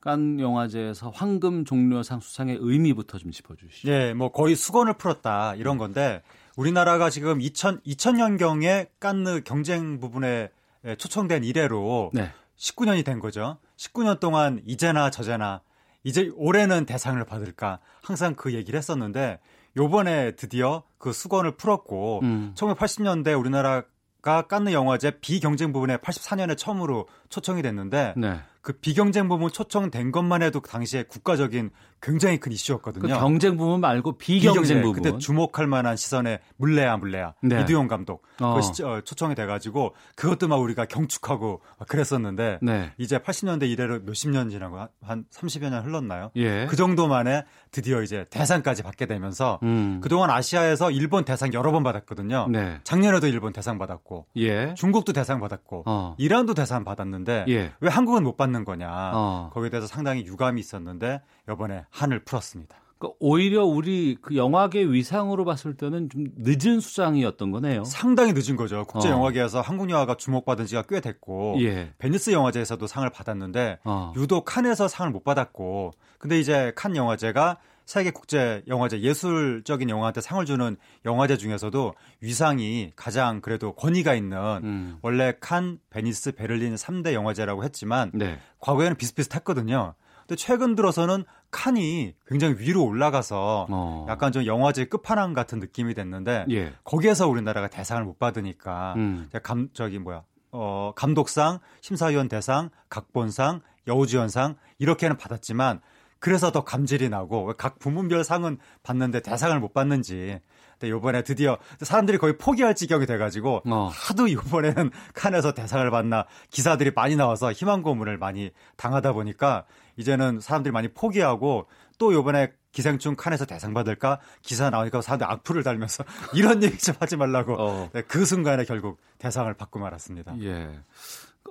깐 0.00 0.40
영화제에서 0.40 1.10
황금 1.10 1.66
종려상 1.66 2.20
수상의 2.20 2.56
의미부터 2.58 3.18
좀 3.18 3.30
짚어주시죠. 3.30 3.90
예, 3.92 4.14
뭐 4.14 4.32
거의 4.32 4.56
수건을 4.56 4.94
풀었다 4.94 5.54
이런 5.56 5.76
건데 5.76 6.22
우리나라가 6.56 7.10
지금 7.10 7.40
2000 7.42 7.80
2000년경에 7.82 8.88
깐느 8.98 9.42
경쟁 9.42 10.00
부분에 10.00 10.48
예, 10.86 10.94
초청된 10.96 11.44
이래로 11.44 12.12
네. 12.14 12.30
19년이 12.56 13.04
된 13.04 13.20
거죠. 13.20 13.58
19년 13.76 14.18
동안 14.20 14.62
이제나 14.64 15.10
저제나 15.10 15.60
이제 16.04 16.30
올해는 16.34 16.86
대상을 16.86 17.22
받을까 17.24 17.78
항상 18.02 18.34
그 18.34 18.54
얘기를 18.54 18.78
했었는데 18.78 19.40
요번에 19.76 20.32
드디어 20.32 20.82
그 20.98 21.12
수건을 21.12 21.56
풀었고 21.56 22.20
음. 22.22 22.54
1980년대 22.56 23.38
우리나라가 23.38 24.46
깐느 24.48 24.72
영화제 24.72 25.18
비경쟁 25.20 25.72
부분에 25.72 25.96
84년에 25.98 26.56
처음으로 26.56 27.08
초청이 27.32 27.62
됐는데 27.62 28.14
네. 28.16 28.40
그 28.60 28.74
비경쟁 28.74 29.28
부분 29.28 29.50
초청된 29.50 30.12
것만 30.12 30.40
해도 30.42 30.60
그 30.60 30.70
당시에 30.70 31.02
국가적인 31.02 31.70
굉장히 32.00 32.38
큰그 32.38 32.54
이슈였거든요. 32.54 33.18
경쟁 33.18 33.56
부분 33.56 33.80
말고 33.80 34.18
비경쟁 34.18 34.82
부분. 34.82 35.02
그때 35.02 35.18
주목할 35.18 35.66
만한 35.66 35.96
시선에 35.96 36.38
물레야 36.58 36.96
물레야 36.98 37.34
네. 37.42 37.62
이두용 37.62 37.88
감독 37.88 38.22
어. 38.40 38.54
그 38.54 38.62
시- 38.62 38.84
어, 38.84 39.00
초청이 39.00 39.34
돼가지고 39.34 39.94
그것도 40.14 40.46
막 40.46 40.56
우리가 40.60 40.84
경축하고 40.84 41.60
막 41.78 41.88
그랬었는데 41.88 42.58
네. 42.62 42.92
이제 42.98 43.18
80년대 43.18 43.68
이래로 43.68 44.00
몇십 44.04 44.30
년 44.30 44.48
지나고 44.50 44.78
한- 44.78 44.88
한 45.02 45.24
30여 45.32 45.70
년 45.70 45.84
흘렀나요? 45.84 46.30
예. 46.36 46.66
그 46.66 46.76
정도 46.76 47.08
만에 47.08 47.44
드디어 47.72 48.02
이제 48.02 48.26
대상까지 48.30 48.82
받게 48.84 49.06
되면서 49.06 49.58
음. 49.64 50.00
그동안 50.02 50.30
아시아에서 50.30 50.90
일본 50.92 51.24
대상 51.24 51.52
여러 51.52 51.72
번 51.72 51.82
받았거든요. 51.82 52.46
네. 52.50 52.78
작년에도 52.84 53.26
일본 53.26 53.52
대상 53.52 53.78
받았고 53.78 54.26
예. 54.36 54.74
중국도 54.74 55.12
대상 55.12 55.40
받았고 55.40 55.82
어. 55.86 56.14
이란도 56.18 56.54
대상 56.54 56.84
받았는데 56.84 57.21
예. 57.48 57.72
왜 57.80 57.88
한국은 57.88 58.22
못 58.22 58.36
받는 58.36 58.64
거냐 58.64 58.88
어. 59.14 59.50
거기에 59.52 59.70
대해서 59.70 59.86
상당히 59.86 60.24
유감이 60.24 60.60
있었는데 60.60 61.22
이번에 61.50 61.84
한을 61.90 62.24
풀었습니다. 62.24 62.76
그러니까 63.02 63.16
오히려 63.18 63.64
우리 63.64 64.16
그 64.22 64.36
영화계 64.36 64.84
위상으로 64.84 65.44
봤을 65.44 65.74
때는 65.74 66.08
좀 66.08 66.26
늦은 66.36 66.78
수상이었던 66.78 67.50
거네요. 67.50 67.82
상당히 67.84 68.32
늦은 68.32 68.56
거죠. 68.56 68.84
국제 68.86 69.08
어. 69.08 69.12
영화계에서 69.12 69.60
한국 69.60 69.90
영화가 69.90 70.14
주목받은 70.16 70.66
지가 70.66 70.82
꽤 70.88 71.00
됐고 71.00 71.56
예. 71.60 71.92
베니스 71.98 72.30
영화제에서도 72.30 72.86
상을 72.86 73.08
받았는데 73.10 73.80
어. 73.84 74.12
유독 74.16 74.44
칸에서 74.44 74.86
상을 74.86 75.10
못 75.10 75.24
받았고 75.24 75.90
근데 76.18 76.38
이제 76.38 76.72
칸 76.76 76.94
영화제가 76.94 77.58
세계 77.84 78.10
국제 78.10 78.62
영화제 78.68 79.00
예술적인 79.00 79.90
영화한테 79.90 80.20
상을 80.20 80.44
주는 80.44 80.76
영화제 81.04 81.36
중에서도 81.36 81.94
위상이 82.20 82.92
가장 82.96 83.40
그래도 83.40 83.74
권위가 83.74 84.14
있는 84.14 84.38
음. 84.64 84.98
원래 85.02 85.34
칸, 85.40 85.78
베니스, 85.90 86.32
베를린 86.32 86.74
3대 86.74 87.12
영화제라고 87.12 87.64
했지만 87.64 88.10
네. 88.14 88.38
과거에는 88.60 88.96
비슷비슷했거든요. 88.96 89.94
근데 90.20 90.36
최근 90.36 90.74
들어서는 90.74 91.24
칸이 91.50 92.14
굉장히 92.26 92.54
위로 92.58 92.84
올라가서 92.84 93.66
어. 93.68 94.06
약간 94.08 94.32
좀 94.32 94.46
영화제 94.46 94.86
끝판왕 94.86 95.34
같은 95.34 95.58
느낌이 95.58 95.94
됐는데 95.94 96.46
예. 96.50 96.72
거기에서 96.84 97.28
우리나라가 97.28 97.68
대상을 97.68 98.02
못 98.04 98.18
받으니까 98.18 98.94
음. 98.96 99.28
감 99.42 99.68
저기 99.74 99.98
뭐야 99.98 100.22
어 100.52 100.92
감독상, 100.96 101.58
심사위원 101.80 102.28
대상, 102.28 102.70
각본상, 102.88 103.60
여우주연상 103.86 104.56
이렇게는 104.78 105.16
받았지만 105.16 105.80
그래서 106.22 106.52
더 106.52 106.62
감질이 106.62 107.08
나고 107.08 107.46
왜각 107.46 107.80
부문별 107.80 108.22
상은 108.22 108.56
받는데 108.84 109.22
대상을 109.22 109.58
못 109.58 109.74
받는지. 109.74 110.38
근데 110.78 110.96
이번에 110.96 111.22
드디어 111.22 111.58
사람들이 111.80 112.16
거의 112.18 112.38
포기할 112.38 112.76
지경이 112.76 113.06
돼가지고 113.06 113.62
어. 113.66 113.90
하도 113.92 114.28
이번에는 114.28 114.92
칸에서 115.14 115.52
대상을 115.52 115.90
받나 115.90 116.26
기사들이 116.50 116.92
많이 116.94 117.16
나와서 117.16 117.50
희망 117.50 117.82
고문을 117.82 118.18
많이 118.18 118.52
당하다 118.76 119.14
보니까 119.14 119.64
이제는 119.96 120.38
사람들이 120.38 120.70
많이 120.72 120.86
포기하고 120.86 121.66
또 121.98 122.12
이번에 122.12 122.52
기생충 122.70 123.16
칸에서 123.16 123.44
대상 123.44 123.74
받을까 123.74 124.20
기사 124.42 124.70
나오니까 124.70 125.02
사람들이 125.02 125.28
악플을 125.28 125.64
달면서 125.64 126.04
이런 126.34 126.62
얘기 126.62 126.78
좀 126.78 126.94
하지 127.00 127.16
말라고 127.16 127.56
어. 127.58 127.90
네, 127.92 128.02
그 128.02 128.24
순간에 128.24 128.64
결국 128.64 129.00
대상을 129.18 129.52
받고 129.54 129.80
말았습니다. 129.80 130.36
예. 130.42 130.70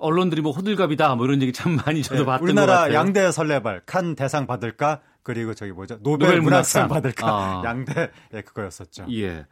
언론들이 0.00 0.40
뭐 0.42 0.52
호들갑이다 0.52 1.14
뭐 1.16 1.26
이런 1.26 1.40
얘기 1.42 1.52
참 1.52 1.76
많이 1.76 2.02
저도 2.02 2.20
네, 2.20 2.24
봤던 2.26 2.38
것 2.40 2.44
우리나라 2.44 2.74
같아요. 2.74 2.94
양대 2.94 3.30
설레발 3.30 3.82
칸 3.86 4.14
대상 4.14 4.46
받을까 4.46 5.00
그리고 5.22 5.54
저기 5.54 5.70
뭐죠 5.72 5.98
노벨, 6.02 6.28
노벨 6.28 6.40
문학상, 6.40 6.88
문학상. 6.88 6.88
받을까 6.88 7.26
아. 7.28 7.62
양대 7.66 8.10
예 8.34 8.40
그거였었죠. 8.42 9.06
예. 9.12 9.46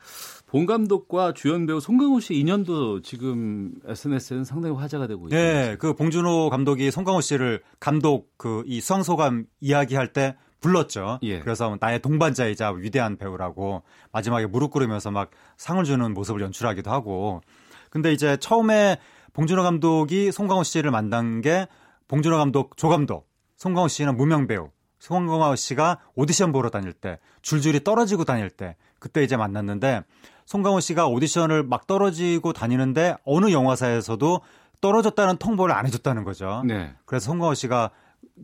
본 0.46 0.66
감독과 0.66 1.34
주연 1.34 1.66
배우 1.66 1.78
송강호 1.78 2.18
씨 2.18 2.34
인연도 2.34 3.02
지금 3.02 3.72
SNS에는 3.86 4.42
상당히 4.44 4.74
화제가 4.74 5.06
되고 5.06 5.28
있어요. 5.28 5.38
예, 5.40 5.76
그 5.78 5.94
봉준호 5.94 6.50
감독이 6.50 6.90
송강호 6.90 7.20
씨를 7.20 7.62
감독 7.78 8.36
그 8.36 8.64
이 8.66 8.80
수상소감 8.80 9.44
이야기할 9.60 10.12
때 10.12 10.36
불렀죠. 10.60 11.20
예. 11.22 11.38
그래서 11.38 11.76
나의 11.80 12.00
동반자이자 12.02 12.72
위대한 12.72 13.16
배우라고 13.16 13.82
마지막에 14.12 14.46
무릎 14.46 14.72
꿇으면서 14.72 15.10
막 15.12 15.30
상을 15.56 15.82
주는 15.84 16.12
모습을 16.12 16.40
연출하기도 16.42 16.90
하고. 16.90 17.40
근데 17.88 18.12
이제 18.12 18.36
처음에 18.36 18.98
봉준호 19.32 19.62
감독이 19.62 20.32
송강호 20.32 20.62
씨를 20.64 20.90
만난 20.90 21.40
게 21.40 21.66
봉준호 22.08 22.36
감독, 22.38 22.76
조 22.76 22.88
감독, 22.88 23.28
송강호 23.56 23.88
씨는 23.88 24.16
무명 24.16 24.46
배우. 24.46 24.70
송강호 24.98 25.56
씨가 25.56 25.98
오디션 26.14 26.52
보러 26.52 26.70
다닐 26.70 26.92
때, 26.92 27.18
줄줄이 27.42 27.82
떨어지고 27.84 28.24
다닐 28.24 28.50
때, 28.50 28.76
그때 28.98 29.22
이제 29.22 29.36
만났는데, 29.36 30.02
송강호 30.44 30.80
씨가 30.80 31.06
오디션을 31.06 31.62
막 31.62 31.86
떨어지고 31.86 32.52
다니는데, 32.52 33.16
어느 33.24 33.50
영화사에서도 33.52 34.40
떨어졌다는 34.80 35.36
통보를 35.36 35.74
안 35.74 35.86
해줬다는 35.86 36.24
거죠. 36.24 36.62
네. 36.66 36.92
그래서 37.06 37.26
송강호 37.26 37.54
씨가 37.54 37.90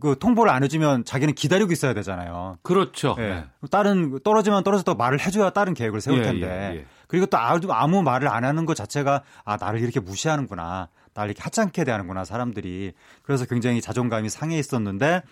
그 0.01 0.16
통보를 0.18 0.53
안 0.53 0.62
해주면 0.62 1.05
자기는 1.05 1.34
기다리고 1.34 1.72
있어야 1.72 1.95
되잖아요. 1.95 2.59
그렇죠. 2.62 3.16
예. 3.18 3.22
네. 3.22 3.45
다른 3.70 4.18
떨어지면 4.22 4.62
떨어졌다고 4.62 4.97
말을 4.97 5.20
해줘야 5.20 5.51
다른 5.51 5.74
계획을 5.74 6.01
세울 6.01 6.18
예, 6.18 6.22
텐데. 6.22 6.47
예, 6.47 6.76
예. 6.78 6.87
그리고 7.07 7.26
또 7.26 7.38
아무, 7.38 8.02
말을 8.02 8.28
안 8.28 8.44
하는 8.44 8.66
것 8.66 8.74
자체가 8.74 9.22
아 9.44 9.57
나를 9.57 9.80
이렇게 9.80 10.00
무시하는구나, 10.00 10.88
나를 11.14 11.30
이렇게 11.30 11.42
하찮게 11.42 11.84
대하는구나 11.84 12.24
사람들이. 12.24 12.92
그래서 13.22 13.44
굉장히 13.44 13.80
자존감이 13.80 14.28
상해 14.28 14.59
있었는데 14.59 15.22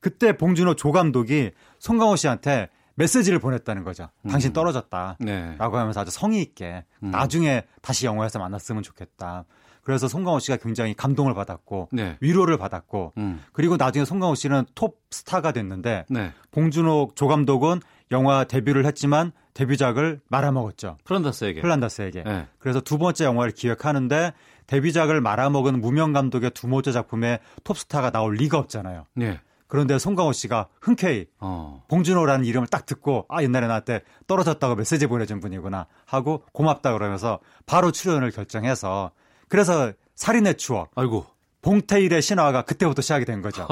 그때 0.00 0.36
봉준호 0.36 0.74
조 0.74 0.92
감독이 0.92 1.50
송강호 1.78 2.16
씨한테 2.16 2.68
메시지를 2.94 3.38
보냈다는 3.38 3.84
거죠. 3.84 4.08
당신 4.28 4.50
음. 4.50 4.52
떨어졌다. 4.52 5.16
네. 5.20 5.54
라고 5.58 5.78
하면서 5.78 6.00
아주 6.00 6.10
성의 6.10 6.42
있게 6.42 6.84
음. 7.02 7.10
나중에 7.10 7.64
다시 7.80 8.06
영화에서 8.06 8.38
만났으면 8.38 8.82
좋겠다. 8.82 9.44
그래서 9.82 10.06
송강호 10.06 10.38
씨가 10.38 10.58
굉장히 10.58 10.94
감동을 10.94 11.34
받았고 11.34 11.88
네. 11.92 12.16
위로를 12.20 12.56
받았고 12.56 13.14
음. 13.18 13.42
그리고 13.52 13.76
나중에 13.76 14.04
송강호 14.04 14.34
씨는 14.34 14.66
톱 14.74 15.00
스타가 15.10 15.52
됐는데 15.52 16.04
네. 16.08 16.32
봉준호 16.52 17.12
조 17.14 17.26
감독은 17.26 17.80
영화 18.12 18.44
데뷔를 18.44 18.86
했지만 18.86 19.32
데뷔작을 19.54 20.20
말아먹었죠. 20.28 20.98
플란다스에게. 21.04 21.60
플란다스에게. 21.60 22.22
네. 22.22 22.46
그래서 22.58 22.80
두 22.80 22.98
번째 22.98 23.24
영화를 23.24 23.52
기획하는데 23.52 24.32
데뷔작을 24.66 25.20
말아먹은 25.20 25.80
무명 25.80 26.12
감독의 26.12 26.52
두 26.52 26.68
번째 26.68 26.92
작품에 26.92 27.40
톱스타가 27.64 28.10
나올 28.10 28.34
리가 28.34 28.58
없잖아요. 28.58 29.04
네. 29.14 29.40
그런데 29.66 29.98
송강호 29.98 30.32
씨가 30.32 30.68
흔쾌히 30.82 31.26
어. 31.40 31.82
봉준호라는 31.88 32.44
이름을 32.44 32.68
딱 32.68 32.84
듣고 32.84 33.24
아 33.30 33.42
옛날에 33.42 33.66
나한테 33.66 34.02
떨어졌다고 34.26 34.74
메시지 34.74 35.06
보내준 35.06 35.40
분이구나 35.40 35.86
하고 36.04 36.44
고맙다 36.52 36.92
그러면서 36.92 37.38
바로 37.64 37.90
출연을 37.90 38.32
결정해서 38.32 39.12
그래서 39.48 39.92
살인의 40.14 40.56
추억 40.56 40.90
아이고. 40.94 41.26
봉태일의 41.62 42.20
신화가 42.20 42.62
그때부터 42.62 43.02
시작이 43.02 43.24
된 43.24 43.40
거죠. 43.40 43.66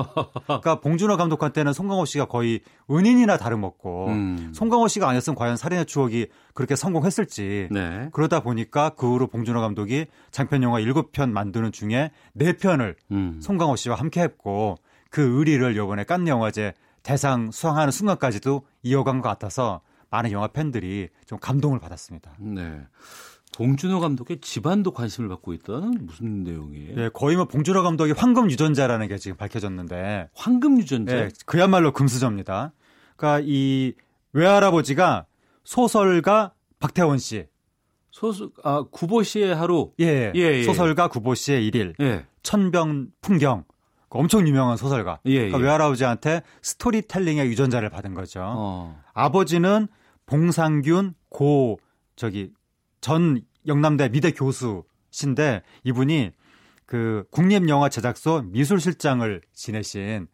그러니까 0.47 0.80
봉준호 0.80 1.16
감독한테는 1.16 1.72
송강호 1.72 2.05
씨가 2.05 2.26
거의 2.26 2.61
은인이나 2.88 3.36
다름없고 3.36 4.07
음. 4.07 4.53
송강호 4.55 4.86
씨가 4.86 5.09
아니었으면 5.09 5.34
과연 5.34 5.57
살인의 5.57 5.86
추억이 5.86 6.28
그렇게 6.55 6.76
성공했을지 6.76 7.68
네. 7.70 8.09
그러다 8.12 8.41
보니까 8.41 8.91
그 8.91 9.12
후로 9.12 9.26
봉준호 9.26 9.61
감독이 9.61 10.07
장편 10.30 10.62
영화 10.62 10.80
7편 10.80 11.30
만드는 11.32 11.72
중에 11.72 12.12
4편을 12.38 12.95
음. 13.11 13.41
송강호 13.43 13.74
씨와 13.74 13.97
함께 13.97 14.22
했고 14.22 14.76
그 15.11 15.38
의리를 15.38 15.76
요번에 15.76 16.05
깐느 16.05 16.30
영화제 16.30 16.74
대상 17.03 17.51
수상하는 17.51 17.91
순간까지도 17.91 18.62
이어간 18.84 19.20
것 19.20 19.28
같아서 19.28 19.80
많은 20.11 20.30
영화 20.32 20.47
팬들이 20.49 21.09
좀 21.26 21.38
감동을 21.38 21.80
받았습니다. 21.80 22.32
네. 22.38 22.80
봉준호 23.61 24.00
감독의 24.00 24.38
집안도 24.40 24.92
관심을 24.92 25.28
받고 25.28 25.52
있다는 25.52 26.06
무슨 26.06 26.44
내용이에요? 26.44 26.94
예, 26.96 27.11
거의 27.12 27.36
뭐 27.36 27.44
봉준호 27.44 27.82
감독이 27.82 28.12
황금 28.12 28.50
유전자라는 28.50 29.06
게 29.06 29.18
지금 29.18 29.36
밝혀졌는데 29.36 30.30
황금 30.32 30.78
유전자. 30.78 31.14
예, 31.14 31.28
그야말로 31.44 31.92
금수저입니다. 31.92 32.72
그러니까 33.16 33.44
이 33.46 33.92
외할아버지가 34.32 35.26
소설가 35.62 36.54
박태원 36.78 37.18
씨, 37.18 37.48
소수 38.11 38.50
아 38.64 38.86
구보 38.90 39.22
씨의 39.22 39.54
하루. 39.54 39.92
예, 40.00 40.32
예, 40.34 40.40
예. 40.40 40.62
소설가 40.62 41.08
구보 41.08 41.34
씨의 41.34 41.66
일일, 41.66 41.92
예. 42.00 42.24
천병 42.42 43.08
풍경, 43.20 43.64
그 44.08 44.18
엄청 44.18 44.48
유명한 44.48 44.78
소설가. 44.78 45.20
예, 45.26 45.34
그러니까 45.34 45.58
예. 45.58 45.62
외할아버지한테 45.64 46.42
스토리텔링의 46.62 47.46
유전자를 47.48 47.90
받은 47.90 48.14
거죠. 48.14 48.40
어. 48.42 48.98
아버지는 49.12 49.86
봉상균 50.24 51.12
고 51.28 51.78
저기 52.16 52.52
전 53.02 53.42
영남대 53.66 54.08
미대 54.11 54.32
교수신데 54.32 55.62
이분이 55.84 56.32
그 56.86 57.24
국립영화 57.30 57.88
제작소 57.88 58.42
미술실장을 58.46 59.40
지내신 59.52 60.26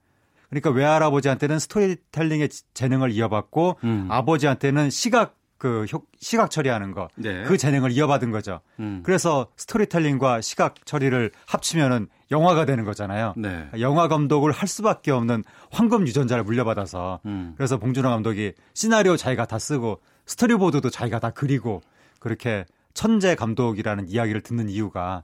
그러니까 0.49 0.71
외할아버지한테는 0.71 1.59
스토리텔링의 1.59 2.49
지- 2.49 2.63
재능을 2.73 3.11
이어받고 3.11 3.77
음. 3.85 4.07
아버지한테는 4.11 4.91
시각 4.91 5.37
그 5.59 5.85
효- 5.93 6.03
시각 6.21 6.51
처리하는 6.51 6.93
거그 6.93 7.21
네. 7.23 7.57
재능을 7.57 7.91
이어받은 7.91 8.31
거죠. 8.31 8.61
음. 8.79 9.01
그래서 9.05 9.49
스토리텔링과 9.57 10.43
시각 10.43 10.85
처리를 10.85 11.31
합치면은 11.47 12.09
영화가 12.31 12.65
되는 12.67 12.85
거잖아요. 12.85 13.33
네. 13.39 13.67
영화 13.81 14.07
감독을 14.07 14.53
할 14.53 14.69
수밖에 14.69 15.11
없는 15.13 15.45
황금 15.71 16.07
유전자를 16.07 16.45
물려받아서 16.45 17.21
음. 17.25 17.55
그래서 17.57 17.79
봉준호 17.79 18.09
감독이 18.09 18.53
시나리오 18.75 19.17
자기가 19.17 19.47
다 19.47 19.59
쓰고 19.59 20.01
스토리보드도 20.27 20.91
자기가 20.91 21.21
다 21.21 21.31
그리고 21.31 21.83
그렇게 22.21 22.67
천재 22.97 23.35
감독이라는 23.35 24.09
이야기를 24.09 24.41
듣는 24.41 24.71
이유가 24.71 25.23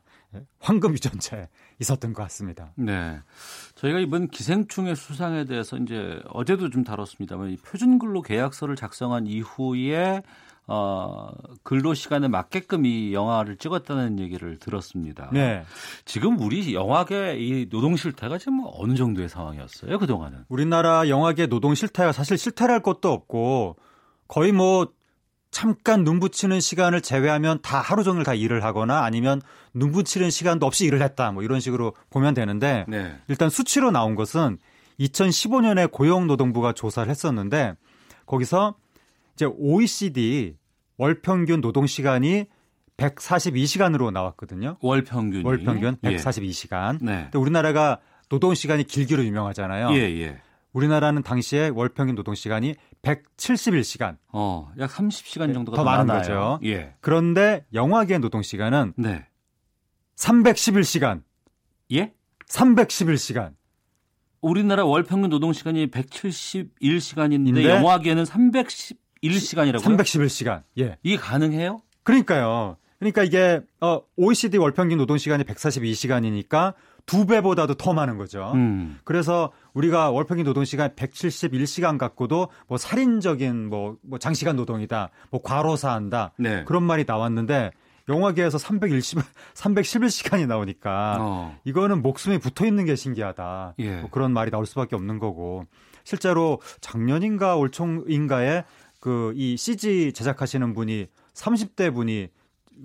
황금 0.60 0.92
유전자에 0.92 1.48
있었던 1.80 2.12
것 2.12 2.22
같습니다. 2.24 2.72
네. 2.76 3.18
저희가 3.76 3.98
이번 3.98 4.28
기생충의 4.28 4.94
수상에 4.94 5.46
대해서 5.46 5.78
이제 5.78 6.20
어제도 6.28 6.68
좀 6.68 6.84
다뤘습니다만 6.84 7.50
이 7.50 7.56
표준 7.56 7.98
근로 7.98 8.20
계약서를 8.20 8.76
작성한 8.76 9.26
이후에 9.26 10.22
어, 10.66 11.30
근로 11.62 11.94
시간에 11.94 12.28
맞게끔 12.28 12.84
이 12.84 13.14
영화를 13.14 13.56
찍었다는 13.56 14.20
얘기를 14.20 14.58
들었습니다. 14.58 15.30
네. 15.32 15.64
지금 16.04 16.38
우리 16.38 16.74
영화계 16.74 17.36
이 17.38 17.68
노동 17.70 17.96
실태가 17.96 18.36
지금 18.36 18.64
어느 18.74 18.94
정도의 18.94 19.30
상황이었어요? 19.30 19.98
그동안은. 19.98 20.44
우리나라 20.50 21.08
영화계 21.08 21.46
노동 21.46 21.74
실태가 21.74 22.12
사실 22.12 22.36
실태랄 22.36 22.80
것도 22.82 23.10
없고 23.10 23.76
거의 24.28 24.52
뭐 24.52 24.92
잠깐 25.52 26.02
눈 26.02 26.18
붙이는 26.18 26.58
시간을 26.58 27.02
제외하면 27.02 27.60
다 27.62 27.78
하루 27.80 28.02
종일 28.02 28.24
다 28.24 28.34
일을 28.34 28.64
하거나 28.64 29.04
아니면 29.04 29.40
눈 29.74 29.92
붙이는 29.92 30.30
시간도 30.30 30.66
없이 30.66 30.86
일을 30.86 31.02
했다 31.02 31.30
뭐 31.30 31.42
이런 31.42 31.60
식으로 31.60 31.94
보면 32.10 32.34
되는데 32.34 32.84
네. 32.88 33.14
일단 33.28 33.50
수치로 33.50 33.90
나온 33.90 34.14
것은 34.16 34.58
2015년에 34.98 35.92
고용노동부가 35.92 36.72
조사를 36.72 37.08
했었는데 37.08 37.74
거기서 38.26 38.76
이제 39.34 39.44
OECD 39.46 40.56
월 40.96 41.20
평균 41.20 41.60
노동 41.60 41.86
시간이 41.86 42.46
142시간으로 42.96 44.10
나왔거든요. 44.10 44.76
월 44.80 45.02
평균. 45.02 45.44
월 45.44 45.58
평균 45.58 45.96
예. 46.04 46.16
142시간. 46.16 46.98
네. 47.02 47.22
근데 47.24 47.38
우리나라가 47.38 47.98
노동 48.28 48.54
시간이 48.54 48.84
길기로 48.84 49.24
유명하잖아요. 49.24 49.90
예, 49.94 50.00
예. 50.20 50.40
우리나라는 50.72 51.22
당시에 51.22 51.68
월 51.68 51.88
평균 51.90 52.14
노동 52.14 52.34
시간이 52.34 52.74
171시간. 53.02 54.16
어, 54.28 54.70
약 54.78 54.90
30시간 54.90 55.52
정도가 55.52 55.76
더 55.76 55.82
더 55.82 55.84
많은 55.84 56.06
많아요. 56.06 56.20
거죠. 56.22 56.60
예. 56.64 56.94
그런데 57.00 57.64
영화계 57.74 58.18
노동 58.18 58.42
시간은 58.42 58.94
네. 58.96 59.26
311시간. 60.16 61.22
예? 61.92 62.12
311시간. 62.48 63.52
우리나라 64.40 64.84
월 64.84 65.02
평균 65.04 65.30
노동 65.30 65.52
시간이 65.52 65.88
171시간인데 65.90 67.52
네. 67.54 67.68
영화계는 67.68 68.24
311시간이라고요? 68.24 69.78
311시간. 69.82 70.62
예. 70.78 70.96
이게 71.02 71.16
가능해요? 71.16 71.80
그러니까요. 72.02 72.76
그러니까 72.98 73.24
이게 73.24 73.60
어 73.80 74.00
OECD 74.16 74.58
월 74.58 74.72
평균 74.72 74.98
노동 74.98 75.18
시간이 75.18 75.44
142시간이니까 75.44 76.74
두 77.06 77.26
배보다도 77.26 77.74
더 77.74 77.92
많은 77.92 78.16
거죠. 78.18 78.52
음. 78.54 78.98
그래서 79.04 79.52
우리가 79.74 80.10
월 80.10 80.24
평균 80.24 80.44
노동 80.44 80.64
시간 80.64 80.90
171시간 80.90 81.98
갖고도 81.98 82.48
뭐 82.68 82.78
살인적인 82.78 83.68
뭐, 83.68 83.96
뭐 84.02 84.18
장시간 84.18 84.56
노동이다. 84.56 85.10
뭐 85.30 85.42
과로사한다. 85.42 86.32
네. 86.38 86.64
그런 86.64 86.82
말이 86.82 87.04
나왔는데 87.06 87.72
영화계에서 88.08 88.58
310 88.58 89.18
311시간이 89.54 90.46
나오니까 90.48 91.16
어. 91.20 91.58
이거는 91.64 92.02
목숨이 92.02 92.38
붙어 92.38 92.66
있는 92.66 92.84
게 92.84 92.96
신기하다. 92.96 93.74
예. 93.78 94.00
뭐 94.00 94.10
그런 94.10 94.32
말이 94.32 94.50
나올 94.50 94.66
수밖에 94.66 94.96
없는 94.96 95.18
거고 95.18 95.64
실제로 96.04 96.60
작년인가 96.80 97.56
올총인가에 97.56 98.64
그 99.00 99.32
이 99.34 99.56
CG 99.56 100.12
제작하시는 100.12 100.74
분이 100.74 101.08
30대 101.34 101.92
분이 101.92 102.28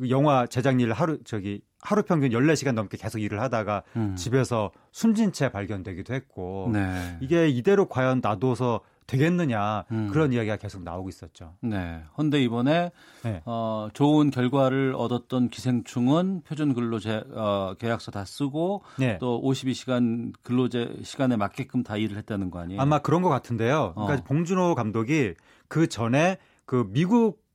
영화 0.09 0.47
제작 0.47 0.81
일 0.81 0.91
하루 0.91 1.19
저기 1.23 1.61
하루 1.81 2.03
평균 2.03 2.29
14시간 2.31 2.73
넘게 2.73 2.97
계속 2.97 3.19
일을 3.19 3.41
하다가 3.41 3.83
음. 3.95 4.15
집에서 4.15 4.71
숨진 4.91 5.31
채 5.31 5.49
발견되기도 5.49 6.13
했고 6.13 6.69
네. 6.73 7.17
이게 7.21 7.47
이대로 7.47 7.87
과연 7.87 8.21
놔둬서 8.21 8.81
되겠느냐 9.07 9.85
음. 9.91 10.09
그런 10.11 10.33
이야기가 10.33 10.57
계속 10.57 10.83
나오고 10.83 11.07
있었죠. 11.09 11.53
네. 11.61 12.03
헌데 12.17 12.43
이번에 12.43 12.91
네. 13.23 13.41
어, 13.45 13.87
좋은 13.93 14.31
결과를 14.31 14.95
얻었던 14.97 15.49
기생충은 15.49 16.41
표준 16.45 16.73
근로제 16.73 17.23
어, 17.33 17.73
계약서 17.79 18.11
다 18.11 18.25
쓰고 18.25 18.83
네. 18.99 19.17
또 19.19 19.41
52시간 19.41 20.33
근로제 20.43 20.97
시간에 21.03 21.37
맞게끔 21.37 21.83
다 21.83 21.95
일을 21.95 22.17
했다는 22.17 22.51
거 22.51 22.59
아니에요? 22.59 22.81
아마 22.81 22.99
그런 22.99 23.21
것 23.21 23.29
같은데요. 23.29 23.93
그러니까 23.95 24.15
어. 24.15 24.23
봉준호 24.25 24.75
감독이 24.75 25.35
그 25.69 25.87
전에 25.87 26.37
그 26.65 26.85
미국 26.89 27.46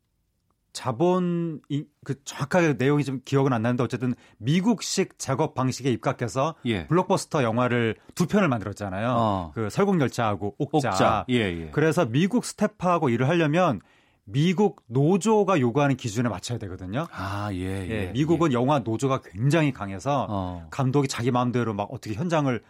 자본 0.73 1.61
이- 1.69 1.85
그 2.05 2.23
정확하게 2.25 2.75
내용이 2.75 3.05
좀 3.05 3.21
기억은 3.25 3.53
안 3.53 3.63
나는데 3.63 3.83
어쨌든 3.83 4.15
미국식 4.39 5.19
작업 5.19 5.55
방식에 5.55 5.91
입각해서 5.93 6.55
예. 6.65 6.87
블록버스터 6.87 7.43
영화를 7.43 7.97
두 8.15 8.27
편을 8.27 8.49
만들었잖아요. 8.49 9.15
어. 9.17 9.53
그 9.55 9.69
설국열차하고 9.71 10.57
옥자. 10.59 10.89
옥자. 10.91 11.25
예, 11.31 11.35
예. 11.37 11.69
그래서 11.73 12.05
미국 12.07 12.45
스태프하고 12.45 13.09
일을 13.11 13.29
하려면 13.29 13.81
미국 14.25 14.83
노조가 14.87 15.61
요구하는 15.61 15.97
기준에 15.97 16.29
맞춰야 16.29 16.59
되거든요. 16.59 17.07
아, 17.13 17.51
예, 17.53 17.59
예. 17.59 17.91
예, 17.91 18.11
미국은 18.13 18.53
영화 18.53 18.79
노조가 18.79 19.21
굉장히 19.23 19.73
강해서 19.73 20.27
어. 20.31 20.67
감독이 20.71 21.09
자기 21.09 21.31
마음대로 21.31 21.75
막 21.75 21.89
어떻게 21.93 22.15
현장을 22.15 22.63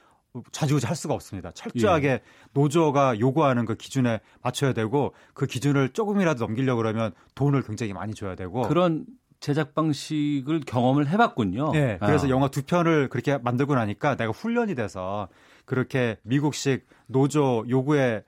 좌지우지 0.51 0.87
할 0.87 0.97
수가 0.97 1.15
없습니다. 1.15 1.51
철저하게 1.53 2.23
노조가 2.53 3.21
요구하는 3.21 3.67
그 3.67 3.75
기준에 3.75 4.21
맞춰야 4.43 4.73
되고 4.73 5.15
그 5.35 5.47
기준을 5.47 5.91
조금이라도 5.91 6.45
넘기려고 6.45 6.79
그러면 6.79 7.13
돈을 7.35 7.63
굉장히 7.63 7.93
많이 7.93 8.15
줘야 8.15 8.35
되고 8.35 8.63
그런 8.63 9.05
제작 9.41 9.75
방식을 9.75 10.61
경험을 10.61 11.09
해봤군요. 11.09 11.73
네, 11.73 11.99
그래서 12.01 12.27
아. 12.27 12.31
영화 12.31 12.49
두 12.49 12.63
편을 12.63 13.09
그렇게 13.09 13.37
만들고 13.39 13.75
나니까 13.75 14.17
내가 14.17 14.31
훈련이 14.31 14.75
돼서 14.75 15.29
그렇게 15.65 16.17
미국식 16.23 16.87
노조 17.07 17.65
요구에 17.69 18.23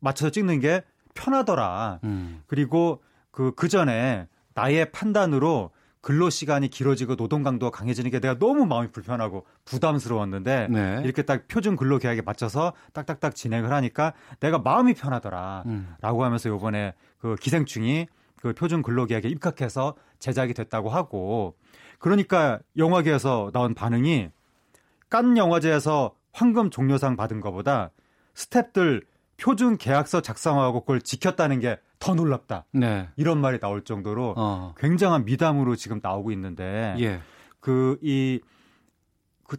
맞춰서 0.00 0.30
찍는 0.30 0.60
게 0.60 0.82
편하더라. 1.14 2.00
음. 2.04 2.42
그리고 2.46 3.02
그, 3.30 3.52
그 3.54 3.68
전에 3.68 4.26
나의 4.54 4.90
판단으로 4.90 5.70
근로 6.04 6.28
시간이 6.28 6.68
길어지고 6.68 7.16
노동 7.16 7.42
강도가 7.42 7.74
강해지는 7.74 8.10
게 8.10 8.20
내가 8.20 8.38
너무 8.38 8.66
마음이 8.66 8.88
불편하고 8.92 9.46
부담스러웠는데 9.64 10.68
네. 10.68 11.00
이렇게 11.02 11.22
딱 11.22 11.48
표준 11.48 11.76
근로 11.76 11.98
계약에 11.98 12.20
맞춰서 12.20 12.74
딱딱딱 12.92 13.34
진행을 13.34 13.72
하니까 13.72 14.12
내가 14.38 14.58
마음이 14.58 14.92
편하더라. 14.92 15.62
음. 15.64 15.94
라고 16.02 16.22
하면서 16.22 16.50
요번에 16.50 16.92
그 17.16 17.36
기생충이 17.36 18.06
그 18.36 18.52
표준 18.52 18.82
근로 18.82 19.06
계약에 19.06 19.30
입각해서 19.30 19.94
제작이 20.18 20.52
됐다고 20.52 20.90
하고 20.90 21.56
그러니까 21.98 22.60
영화계에서 22.76 23.50
나온 23.54 23.72
반응이 23.72 24.28
깐 25.08 25.38
영화제에서 25.38 26.14
황금 26.34 26.68
종려상 26.68 27.16
받은 27.16 27.40
것보다 27.40 27.92
스탭들 28.34 29.04
표준 29.36 29.76
계약서 29.76 30.20
작성하고 30.20 30.80
그걸 30.80 31.00
지켰다는 31.00 31.60
게 31.60 31.78
더 32.04 32.14
놀랍다. 32.14 32.66
네. 32.72 33.08
이런 33.16 33.40
말이 33.40 33.58
나올 33.58 33.82
정도로 33.82 34.34
어. 34.36 34.74
굉장한 34.76 35.24
미담으로 35.24 35.74
지금 35.74 36.00
나오고 36.02 36.32
있는데 36.32 36.94
예. 36.98 37.22
그이그 37.60 38.42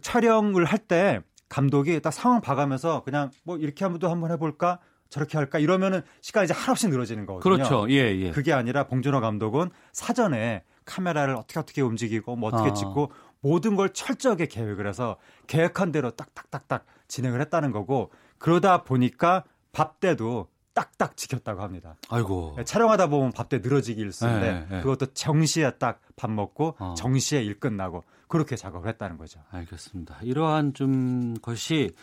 촬영을 0.00 0.64
할 0.64 0.78
때 0.86 1.22
감독이 1.48 2.00
딱 2.00 2.12
상황 2.12 2.40
봐가면서 2.40 3.02
그냥 3.02 3.32
뭐 3.42 3.56
이렇게 3.56 3.84
한번도 3.84 4.08
한번 4.08 4.30
해볼까 4.30 4.78
저렇게 5.08 5.38
할까 5.38 5.58
이러면은 5.58 6.02
시간이 6.20 6.44
이제 6.44 6.54
한없이 6.54 6.86
늘어지는 6.86 7.26
거거든요. 7.26 7.56
그렇죠. 7.56 7.90
예, 7.90 8.16
예. 8.16 8.30
그게 8.30 8.52
아니라 8.52 8.86
봉준호 8.86 9.20
감독은 9.20 9.70
사전에 9.92 10.62
카메라를 10.84 11.34
어떻게 11.34 11.58
어떻게 11.58 11.82
움직이고 11.82 12.36
뭐 12.36 12.50
어떻게 12.52 12.70
아. 12.70 12.74
찍고 12.74 13.10
모든 13.40 13.74
걸 13.74 13.92
철저하게 13.92 14.46
계획을 14.46 14.86
해서 14.86 15.16
계획한 15.48 15.90
대로 15.90 16.12
딱딱딱딱 16.12 16.84
진행을 17.08 17.40
했다는 17.40 17.72
거고 17.72 18.12
그러다 18.38 18.84
보니까 18.84 19.42
밥 19.76 20.00
때도 20.00 20.48
딱딱 20.74 21.16
지켰다고 21.16 21.62
합니다. 21.62 21.96
아이고. 22.08 22.54
네, 22.56 22.64
촬영하다 22.64 23.06
보면 23.08 23.32
밥 23.32 23.48
때 23.48 23.58
늘어지기 23.58 24.00
일수인데 24.00 24.52
네, 24.52 24.66
네. 24.70 24.80
그것도 24.82 25.06
정시에 25.14 25.78
딱 25.78 26.00
밥 26.16 26.30
먹고 26.30 26.76
어. 26.78 26.94
정시에 26.96 27.42
일 27.42 27.60
끝나고 27.60 28.02
그렇게 28.28 28.56
작업을 28.56 28.88
했다는 28.88 29.18
거죠. 29.18 29.40
알겠습니다. 29.50 30.18
이러한 30.22 30.72
좀 30.74 31.34
것이 31.42 31.94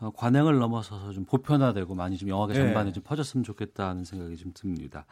어, 0.00 0.10
관행을 0.16 0.58
넘어서서 0.58 1.12
좀 1.12 1.26
보편화되고 1.26 1.94
많이 1.94 2.16
좀 2.16 2.28
영화계 2.30 2.54
네. 2.54 2.58
전반에 2.58 2.92
좀 2.92 3.02
퍼졌으면 3.02 3.44
좋겠다는 3.44 4.04
생각이 4.04 4.36
좀 4.36 4.52
듭니다. 4.54 5.04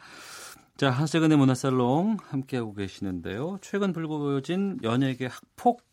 자, 0.77 0.89
한세근의 0.89 1.37
문화살롱 1.37 2.17
함께하고 2.21 2.73
계시는데요. 2.73 3.59
최근 3.61 3.93
불거진 3.93 4.79
연예계 4.81 5.27
학폭 5.27 5.83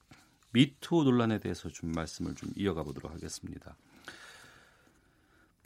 미투 0.52 1.02
논란에 1.04 1.38
대해서 1.40 1.68
좀 1.68 1.92
말씀을 1.92 2.34
좀 2.34 2.48
이어가 2.56 2.82
보도록 2.84 3.12
하겠습니다. 3.12 3.76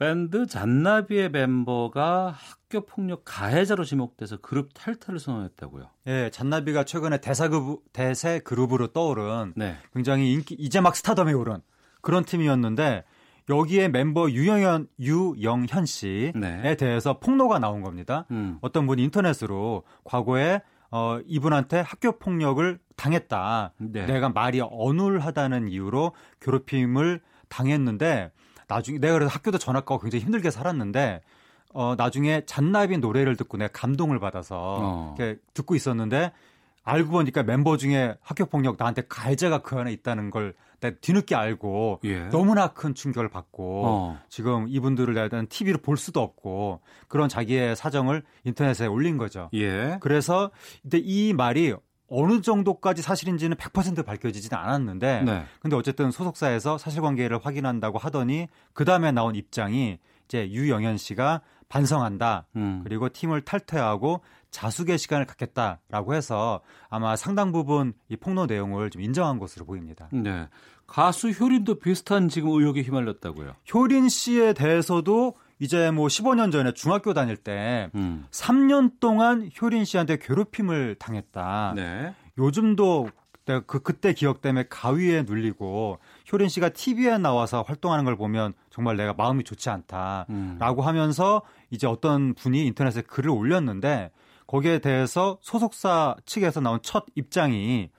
밴드 0.01 0.46
잔나비의 0.46 1.30
멤버가 1.30 2.34
학교 2.34 2.86
폭력 2.86 3.20
가해자로 3.26 3.84
지목돼서 3.84 4.38
그룹 4.38 4.70
탈퇴를 4.72 5.20
선언했다고요. 5.20 5.90
예, 6.07 6.30
잔나비가 6.32 6.84
최근에 6.84 7.20
대사 7.20 7.48
그룹, 7.48 7.82
대세 7.92 8.38
그룹으로 8.38 8.88
떠오른 8.94 9.53
네. 9.57 9.76
굉장히 9.92 10.32
인기 10.32 10.57
이제 10.59 10.80
막 10.80 10.96
스타덤에 10.96 11.34
오른 11.34 11.59
그런 12.01 12.24
팀이었는데 12.24 13.05
여기에 13.51 13.88
멤버 13.88 14.30
유영현 14.30 14.88
유영현 14.98 15.84
씨에 15.84 16.32
네. 16.34 16.76
대해서 16.76 17.20
폭로가 17.20 17.59
나온 17.59 17.82
겁니다. 17.82 18.24
음. 18.30 18.57
어떤 18.62 18.86
분이 18.86 19.03
인터넷으로 19.05 19.82
과거에 20.05 20.62
어, 20.90 21.20
이분한테 21.26 21.80
학교 21.80 22.18
폭력을 22.18 22.78
당했다. 22.96 23.74
네. 23.76 24.07
내가 24.07 24.30
말이 24.30 24.62
어눌하다는 24.62 25.68
이유로 25.68 26.14
괴롭힘을 26.40 27.20
당했는데 27.51 28.32
나중에 28.70 28.98
내가 28.98 29.14
그래서 29.14 29.30
학교도 29.30 29.58
전학 29.58 29.84
가고 29.84 30.00
굉장히 30.00 30.24
힘들게 30.24 30.50
살았는데 30.50 31.20
어, 31.74 31.94
나중에 31.96 32.44
잔나비 32.46 32.98
노래를 32.98 33.36
듣고 33.36 33.58
내가 33.58 33.70
감동을 33.72 34.20
받아서 34.20 34.56
어. 34.80 35.14
이렇게 35.18 35.40
듣고 35.54 35.74
있었는데 35.74 36.32
알고 36.84 37.10
보니까 37.10 37.42
멤버 37.42 37.76
중에 37.76 38.14
학교 38.22 38.46
폭력 38.46 38.76
나한테 38.78 39.02
가해자가 39.08 39.58
그 39.58 39.76
안에 39.76 39.92
있다는 39.92 40.30
걸 40.30 40.54
내가 40.80 40.96
뒤늦게 41.00 41.34
알고 41.34 42.00
예. 42.04 42.28
너무나 42.28 42.68
큰 42.68 42.94
충격을 42.94 43.28
받고 43.28 43.82
어. 43.86 44.18
지금 44.28 44.66
이분들을 44.68 45.14
내가 45.14 45.42
TV로 45.48 45.78
볼 45.78 45.96
수도 45.96 46.20
없고 46.22 46.80
그런 47.08 47.28
자기의 47.28 47.76
사정을 47.76 48.22
인터넷에 48.44 48.86
올린 48.86 49.18
거죠. 49.18 49.50
예. 49.52 49.98
그래서 50.00 50.50
근데 50.82 50.98
이 50.98 51.34
말이 51.34 51.74
어느 52.11 52.42
정도까지 52.42 53.02
사실인지는 53.02 53.56
100% 53.56 54.04
밝혀지지는 54.04 54.58
않았는데 54.58 55.22
네. 55.22 55.44
근데 55.61 55.76
어쨌든 55.76 56.11
소속사에서 56.11 56.76
사실관계를 56.76 57.38
확인한다고 57.42 57.98
하더니 57.98 58.48
그 58.72 58.84
다음에 58.84 59.12
나온 59.12 59.34
입장이 59.34 59.98
이제 60.26 60.50
유영현 60.50 60.96
씨가 60.96 61.40
반성한다. 61.68 62.46
음. 62.56 62.80
그리고 62.82 63.08
팀을 63.08 63.42
탈퇴하고 63.42 64.20
자숙의 64.50 64.98
시간을 64.98 65.24
갖겠다라고 65.26 66.14
해서 66.14 66.61
아마 66.88 67.14
상당 67.14 67.52
부분 67.52 67.92
이 68.08 68.16
폭로 68.16 68.46
내용을 68.46 68.90
좀 68.90 69.02
인정한 69.02 69.38
것으로 69.38 69.64
보입니다. 69.64 70.08
네. 70.12 70.48
가수 70.88 71.30
효린도 71.30 71.76
비슷한 71.76 72.28
지금 72.28 72.50
의혹에 72.50 72.82
휘말렸다고요. 72.82 73.54
효린 73.72 74.08
씨에 74.08 74.52
대해서도 74.52 75.36
이제 75.61 75.90
뭐 75.90 76.08
15년 76.08 76.50
전에 76.50 76.72
중학교 76.72 77.14
다닐 77.14 77.36
때 77.36 77.90
음. 77.94 78.26
3년 78.30 78.98
동안 78.98 79.50
효린 79.61 79.84
씨한테 79.84 80.16
괴롭힘을 80.16 80.96
당했다. 80.98 81.74
네. 81.76 82.14
요즘도 82.38 83.11
내가 83.44 83.61
그 83.61 83.80
그때 83.80 84.14
기억 84.14 84.40
때문에 84.40 84.66
가위에 84.68 85.22
눌리고 85.22 85.98
효린 86.32 86.48
씨가 86.48 86.70
TV에 86.70 87.18
나와서 87.18 87.62
활동하는 87.62 88.04
걸 88.04 88.16
보면 88.16 88.54
정말 88.70 88.96
내가 88.96 89.12
마음이 89.12 89.44
좋지 89.44 89.68
않다라고 89.68 90.82
음. 90.82 90.86
하면서 90.86 91.42
이제 91.70 91.86
어떤 91.86 92.34
분이 92.34 92.66
인터넷에 92.66 93.02
글을 93.02 93.30
올렸는데 93.30 94.11
거기에 94.46 94.78
대해서 94.78 95.38
소속사 95.42 96.16
측에서 96.24 96.61
나온 96.61 96.80
첫 96.82 97.04
입장이 97.14 97.90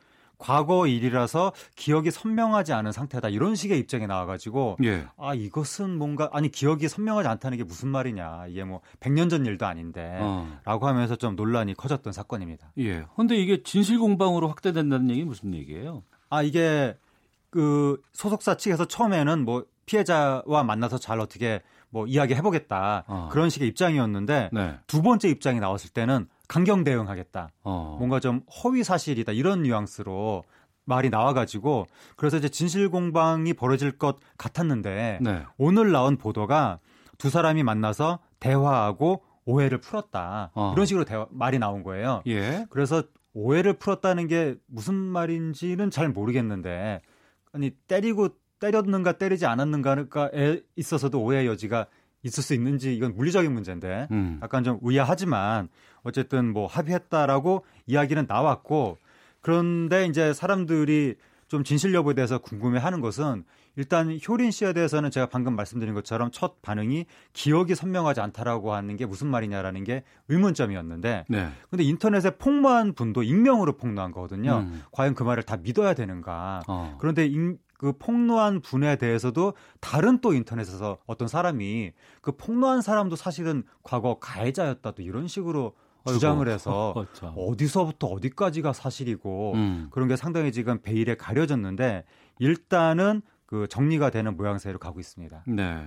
과거 0.41 0.87
일이라서 0.87 1.53
기억이 1.75 2.11
선명하지 2.11 2.73
않은 2.73 2.91
상태다 2.91 3.29
이런 3.29 3.55
식의 3.55 3.79
입장이 3.79 4.07
나와가지고 4.07 4.77
예. 4.83 5.05
아 5.17 5.33
이것은 5.33 5.97
뭔가 5.97 6.29
아니 6.33 6.49
기억이 6.49 6.87
선명하지 6.87 7.29
않다는 7.29 7.57
게 7.57 7.63
무슨 7.63 7.89
말이냐 7.89 8.47
이게 8.49 8.63
뭐 8.63 8.81
100년 8.99 9.29
전 9.29 9.45
일도 9.45 9.65
아닌데 9.65 10.17
어. 10.19 10.59
라고 10.65 10.87
하면서 10.87 11.15
좀 11.15 11.35
논란이 11.35 11.75
커졌던 11.75 12.11
사건입니다. 12.11 12.73
예. 12.79 13.05
근데 13.15 13.35
이게 13.37 13.61
진실 13.63 13.99
공방으로 13.99 14.47
확대된다는 14.49 15.09
얘기 15.11 15.23
무슨 15.23 15.53
얘기예요? 15.53 16.03
아 16.29 16.41
이게 16.41 16.97
그 17.51 18.01
소속사 18.13 18.57
측에서 18.57 18.85
처음에는 18.85 19.45
뭐 19.45 19.65
피해자와 19.85 20.63
만나서 20.63 20.97
잘 20.97 21.19
어떻게 21.19 21.61
뭐 21.89 22.07
이야기 22.07 22.33
해보겠다 22.33 23.03
어. 23.07 23.29
그런 23.31 23.49
식의 23.49 23.67
입장이었는데 23.67 24.49
네. 24.53 24.79
두 24.87 25.01
번째 25.01 25.29
입장이 25.29 25.59
나왔을 25.59 25.91
때는 25.91 26.27
강경 26.51 26.83
대응하겠다 26.83 27.49
어. 27.63 27.95
뭔가 27.97 28.19
좀 28.19 28.41
허위 28.61 28.83
사실이다 28.83 29.31
이런 29.31 29.63
뉘앙스로 29.63 30.43
말이 30.83 31.09
나와가지고 31.09 31.87
그래서 32.17 32.35
이제 32.35 32.49
진실 32.49 32.89
공방이 32.89 33.53
벌어질 33.53 33.97
것 33.97 34.17
같았는데 34.37 35.19
네. 35.21 35.45
오늘 35.57 35.93
나온 35.93 36.17
보도가 36.17 36.79
두 37.17 37.29
사람이 37.29 37.63
만나서 37.63 38.19
대화하고 38.41 39.21
오해를 39.45 39.77
풀었다 39.77 40.51
어. 40.53 40.73
이런 40.75 40.85
식으로 40.85 41.05
대화, 41.05 41.25
말이 41.29 41.57
나온 41.57 41.83
거예요. 41.83 42.21
예. 42.27 42.65
그래서 42.69 43.03
오해를 43.33 43.73
풀었다는 43.77 44.27
게 44.27 44.55
무슨 44.65 44.93
말인지는 44.95 45.89
잘 45.89 46.09
모르겠는데 46.09 47.01
아니 47.53 47.69
때리고 47.87 48.27
때렸는가 48.59 49.13
때리지 49.13 49.45
않았는가에 49.45 50.59
있어서도 50.75 51.23
오해 51.23 51.47
여지가 51.47 51.87
있을 52.23 52.43
수 52.43 52.53
있는지 52.53 52.95
이건 52.95 53.15
물리적인 53.15 53.51
문제인데 53.51 54.07
음. 54.11 54.39
약간 54.43 54.63
좀 54.63 54.79
의아하지만 54.81 55.69
어쨌든 56.03 56.51
뭐 56.53 56.67
합의했다라고 56.67 57.65
이야기는 57.87 58.25
나왔고 58.27 58.97
그런데 59.41 60.05
이제 60.05 60.33
사람들이 60.33 61.15
좀 61.47 61.63
진실 61.63 61.93
여부에 61.93 62.13
대해서 62.13 62.37
궁금해하는 62.37 63.01
것은 63.01 63.43
일단 63.75 64.17
효린 64.27 64.51
씨에 64.51 64.73
대해서는 64.73 65.11
제가 65.11 65.27
방금 65.27 65.55
말씀드린 65.55 65.93
것처럼 65.93 66.29
첫 66.31 66.61
반응이 66.61 67.05
기억이 67.33 67.73
선명하지 67.75 68.19
않다라고 68.21 68.73
하는 68.73 68.97
게 68.97 69.05
무슨 69.05 69.27
말이냐라는 69.27 69.83
게 69.83 70.03
의문점이었는데 70.27 71.25
네. 71.29 71.49
근데 71.69 71.83
인터넷에 71.83 72.31
폭로한 72.37 72.93
분도 72.93 73.23
익명으로 73.23 73.77
폭로한 73.77 74.11
거거든요. 74.11 74.65
음. 74.69 74.83
과연 74.91 75.13
그 75.15 75.23
말을 75.23 75.43
다 75.43 75.57
믿어야 75.57 75.93
되는가? 75.93 76.63
어. 76.67 76.97
그런데 76.99 77.25
인- 77.25 77.57
그 77.77 77.93
폭로한 77.97 78.61
분에 78.61 78.97
대해서도 78.97 79.53
다른 79.79 80.19
또 80.21 80.33
인터넷에서 80.33 80.99
어떤 81.07 81.27
사람이 81.27 81.93
그 82.21 82.33
폭로한 82.33 82.81
사람도 82.81 83.15
사실은 83.15 83.63
과거 83.83 84.19
가해자였다 84.19 84.91
또 84.91 85.01
이런 85.01 85.27
식으로 85.27 85.73
아이고. 86.05 86.13
주장을 86.13 86.47
해서 86.47 86.93
어, 86.95 87.05
참. 87.13 87.33
어디서부터 87.35 88.07
어디까지가 88.07 88.73
사실이고 88.73 89.53
음. 89.55 89.87
그런 89.91 90.07
게 90.07 90.15
상당히 90.15 90.51
지금 90.51 90.81
베일에 90.81 91.15
가려졌는데 91.15 92.05
일단은 92.39 93.21
그 93.45 93.67
정리가 93.67 94.11
되는 94.11 94.37
모양새로 94.37 94.79
가고 94.79 95.01
있습니다. 95.01 95.43
네. 95.45 95.85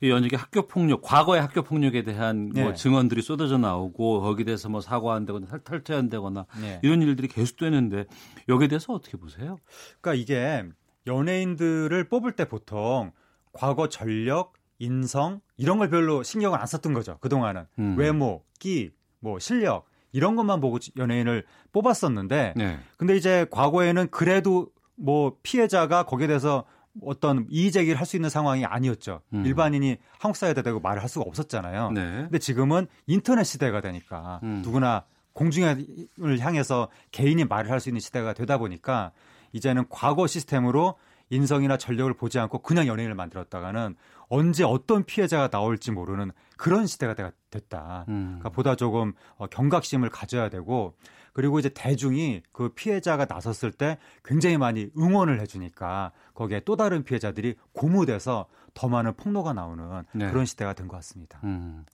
이 0.00 0.10
연예계 0.10 0.34
학교 0.36 0.66
폭력, 0.66 1.02
과거의 1.02 1.40
학교 1.40 1.62
폭력에 1.62 2.02
대한 2.02 2.50
뭐 2.52 2.64
네. 2.64 2.74
증언들이 2.74 3.22
쏟아져 3.22 3.58
나오고 3.58 4.22
거기에 4.22 4.44
대해서 4.44 4.68
뭐 4.68 4.80
사과한다거나 4.80 5.46
탈- 5.46 5.60
탈퇴한다거나 5.60 6.46
네. 6.60 6.80
이런 6.82 7.02
일들이 7.02 7.28
계속되는데 7.28 8.06
여기에 8.48 8.66
대해서 8.68 8.92
어떻게 8.92 9.16
보세요? 9.16 9.56
그러니까 10.00 10.14
이게 10.20 10.64
연예인들을 11.06 12.08
뽑을 12.08 12.32
때 12.32 12.48
보통 12.48 13.12
과거 13.52 13.88
전력, 13.88 14.54
인성 14.78 15.40
이런 15.56 15.78
걸 15.78 15.88
별로 15.88 16.22
신경을 16.22 16.58
안 16.60 16.66
썼던 16.66 16.92
거죠. 16.92 17.18
그동안은 17.20 17.66
음. 17.78 17.96
외모, 17.96 18.44
끼, 18.58 18.90
뭐 19.20 19.38
실력 19.38 19.86
이런 20.12 20.36
것만 20.36 20.60
보고 20.60 20.78
연예인을 20.96 21.44
뽑았었는데 21.72 22.54
네. 22.56 22.78
근데 22.96 23.16
이제 23.16 23.46
과거에는 23.50 24.08
그래도 24.10 24.68
뭐 24.94 25.36
피해자가 25.42 26.04
거기에 26.04 26.26
대해서 26.26 26.64
어떤 27.02 27.46
이의 27.50 27.70
제기를 27.72 27.98
할 27.98 28.06
수 28.06 28.16
있는 28.16 28.30
상황이 28.30 28.64
아니었죠. 28.64 29.20
음. 29.34 29.44
일반인이 29.44 29.98
한국 30.18 30.36
사회에 30.36 30.54
대고 30.54 30.80
말을 30.80 31.02
할 31.02 31.08
수가 31.10 31.26
없었잖아요. 31.28 31.90
네. 31.90 32.02
근데 32.22 32.38
지금은 32.38 32.86
인터넷 33.06 33.44
시대가 33.44 33.82
되니까 33.82 34.40
음. 34.42 34.62
누구나 34.64 35.04
공중을 35.34 36.38
향해서 36.40 36.88
개인이 37.10 37.44
말을 37.44 37.70
할 37.70 37.80
수 37.80 37.90
있는 37.90 38.00
시대가 38.00 38.32
되다 38.32 38.56
보니까 38.56 39.12
이제는 39.52 39.84
과거 39.90 40.26
시스템으로 40.26 40.94
인성이나 41.28 41.76
전력을 41.76 42.12
보지 42.14 42.38
않고 42.38 42.60
그냥 42.60 42.86
연예인을 42.86 43.14
만들었다가는 43.14 43.96
언제 44.28 44.64
어떤 44.64 45.04
피해자가 45.04 45.48
나올지 45.48 45.90
모르는 45.90 46.30
그런 46.56 46.86
시대가 46.86 47.14
되- 47.14 47.30
됐다. 47.50 48.04
음. 48.08 48.24
그러니까 48.38 48.48
보다 48.50 48.74
조금 48.76 49.12
어, 49.36 49.46
경각심을 49.46 50.08
가져야 50.10 50.48
되고 50.48 50.94
그리고 51.32 51.58
이제 51.58 51.68
대중이 51.68 52.42
그 52.52 52.70
피해자가 52.70 53.26
나섰을 53.28 53.70
때 53.72 53.98
굉장히 54.24 54.56
많이 54.56 54.88
응원을 54.96 55.38
해주니까 55.40 56.12
거기에 56.34 56.60
또 56.64 56.76
다른 56.76 57.04
피해자들이 57.04 57.56
고무돼서 57.72 58.46
더 58.72 58.88
많은 58.88 59.14
폭로가 59.14 59.52
나오는 59.52 60.02
네. 60.12 60.28
그런 60.30 60.46
시대가 60.46 60.72
된 60.72 60.88
것 60.88 60.96
같습니다. 60.96 61.38
음. 61.44 61.84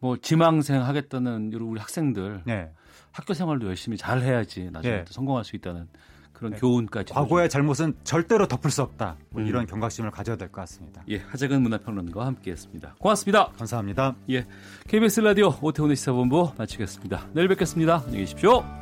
뭐 0.00 0.16
지망생 0.16 0.82
하겠다는 0.82 1.52
우리 1.54 1.78
학생들 1.78 2.42
네. 2.44 2.72
학교 3.12 3.34
생활도 3.34 3.68
열심히 3.68 3.96
잘 3.96 4.20
해야지 4.20 4.68
나중에 4.72 4.96
네. 4.96 5.04
또 5.04 5.12
성공할 5.12 5.44
수 5.44 5.54
있다는 5.54 5.88
그런 6.32 6.52
네. 6.52 6.58
교훈까지 6.58 7.12
과거의 7.12 7.48
잘못은 7.48 7.94
절대로 8.04 8.46
덮을 8.48 8.70
수 8.70 8.82
없다. 8.82 9.16
뭐 9.30 9.42
음. 9.42 9.46
이런 9.46 9.66
경각심을 9.66 10.10
가져야 10.10 10.36
될 10.36 10.48
것 10.48 10.60
같습니다. 10.62 11.02
예, 11.08 11.18
하재근 11.18 11.62
문화평론가와 11.62 12.26
함께했습니다. 12.26 12.96
고맙습니다. 12.98 13.46
감사합니다. 13.58 14.16
예, 14.30 14.46
KBS 14.88 15.20
라디오 15.20 15.54
오태훈의 15.60 15.96
시사본부 15.96 16.52
마치겠습니다. 16.58 17.28
내일 17.32 17.48
뵙겠습니다. 17.48 18.02
안녕히 18.04 18.18
계십시오. 18.20 18.81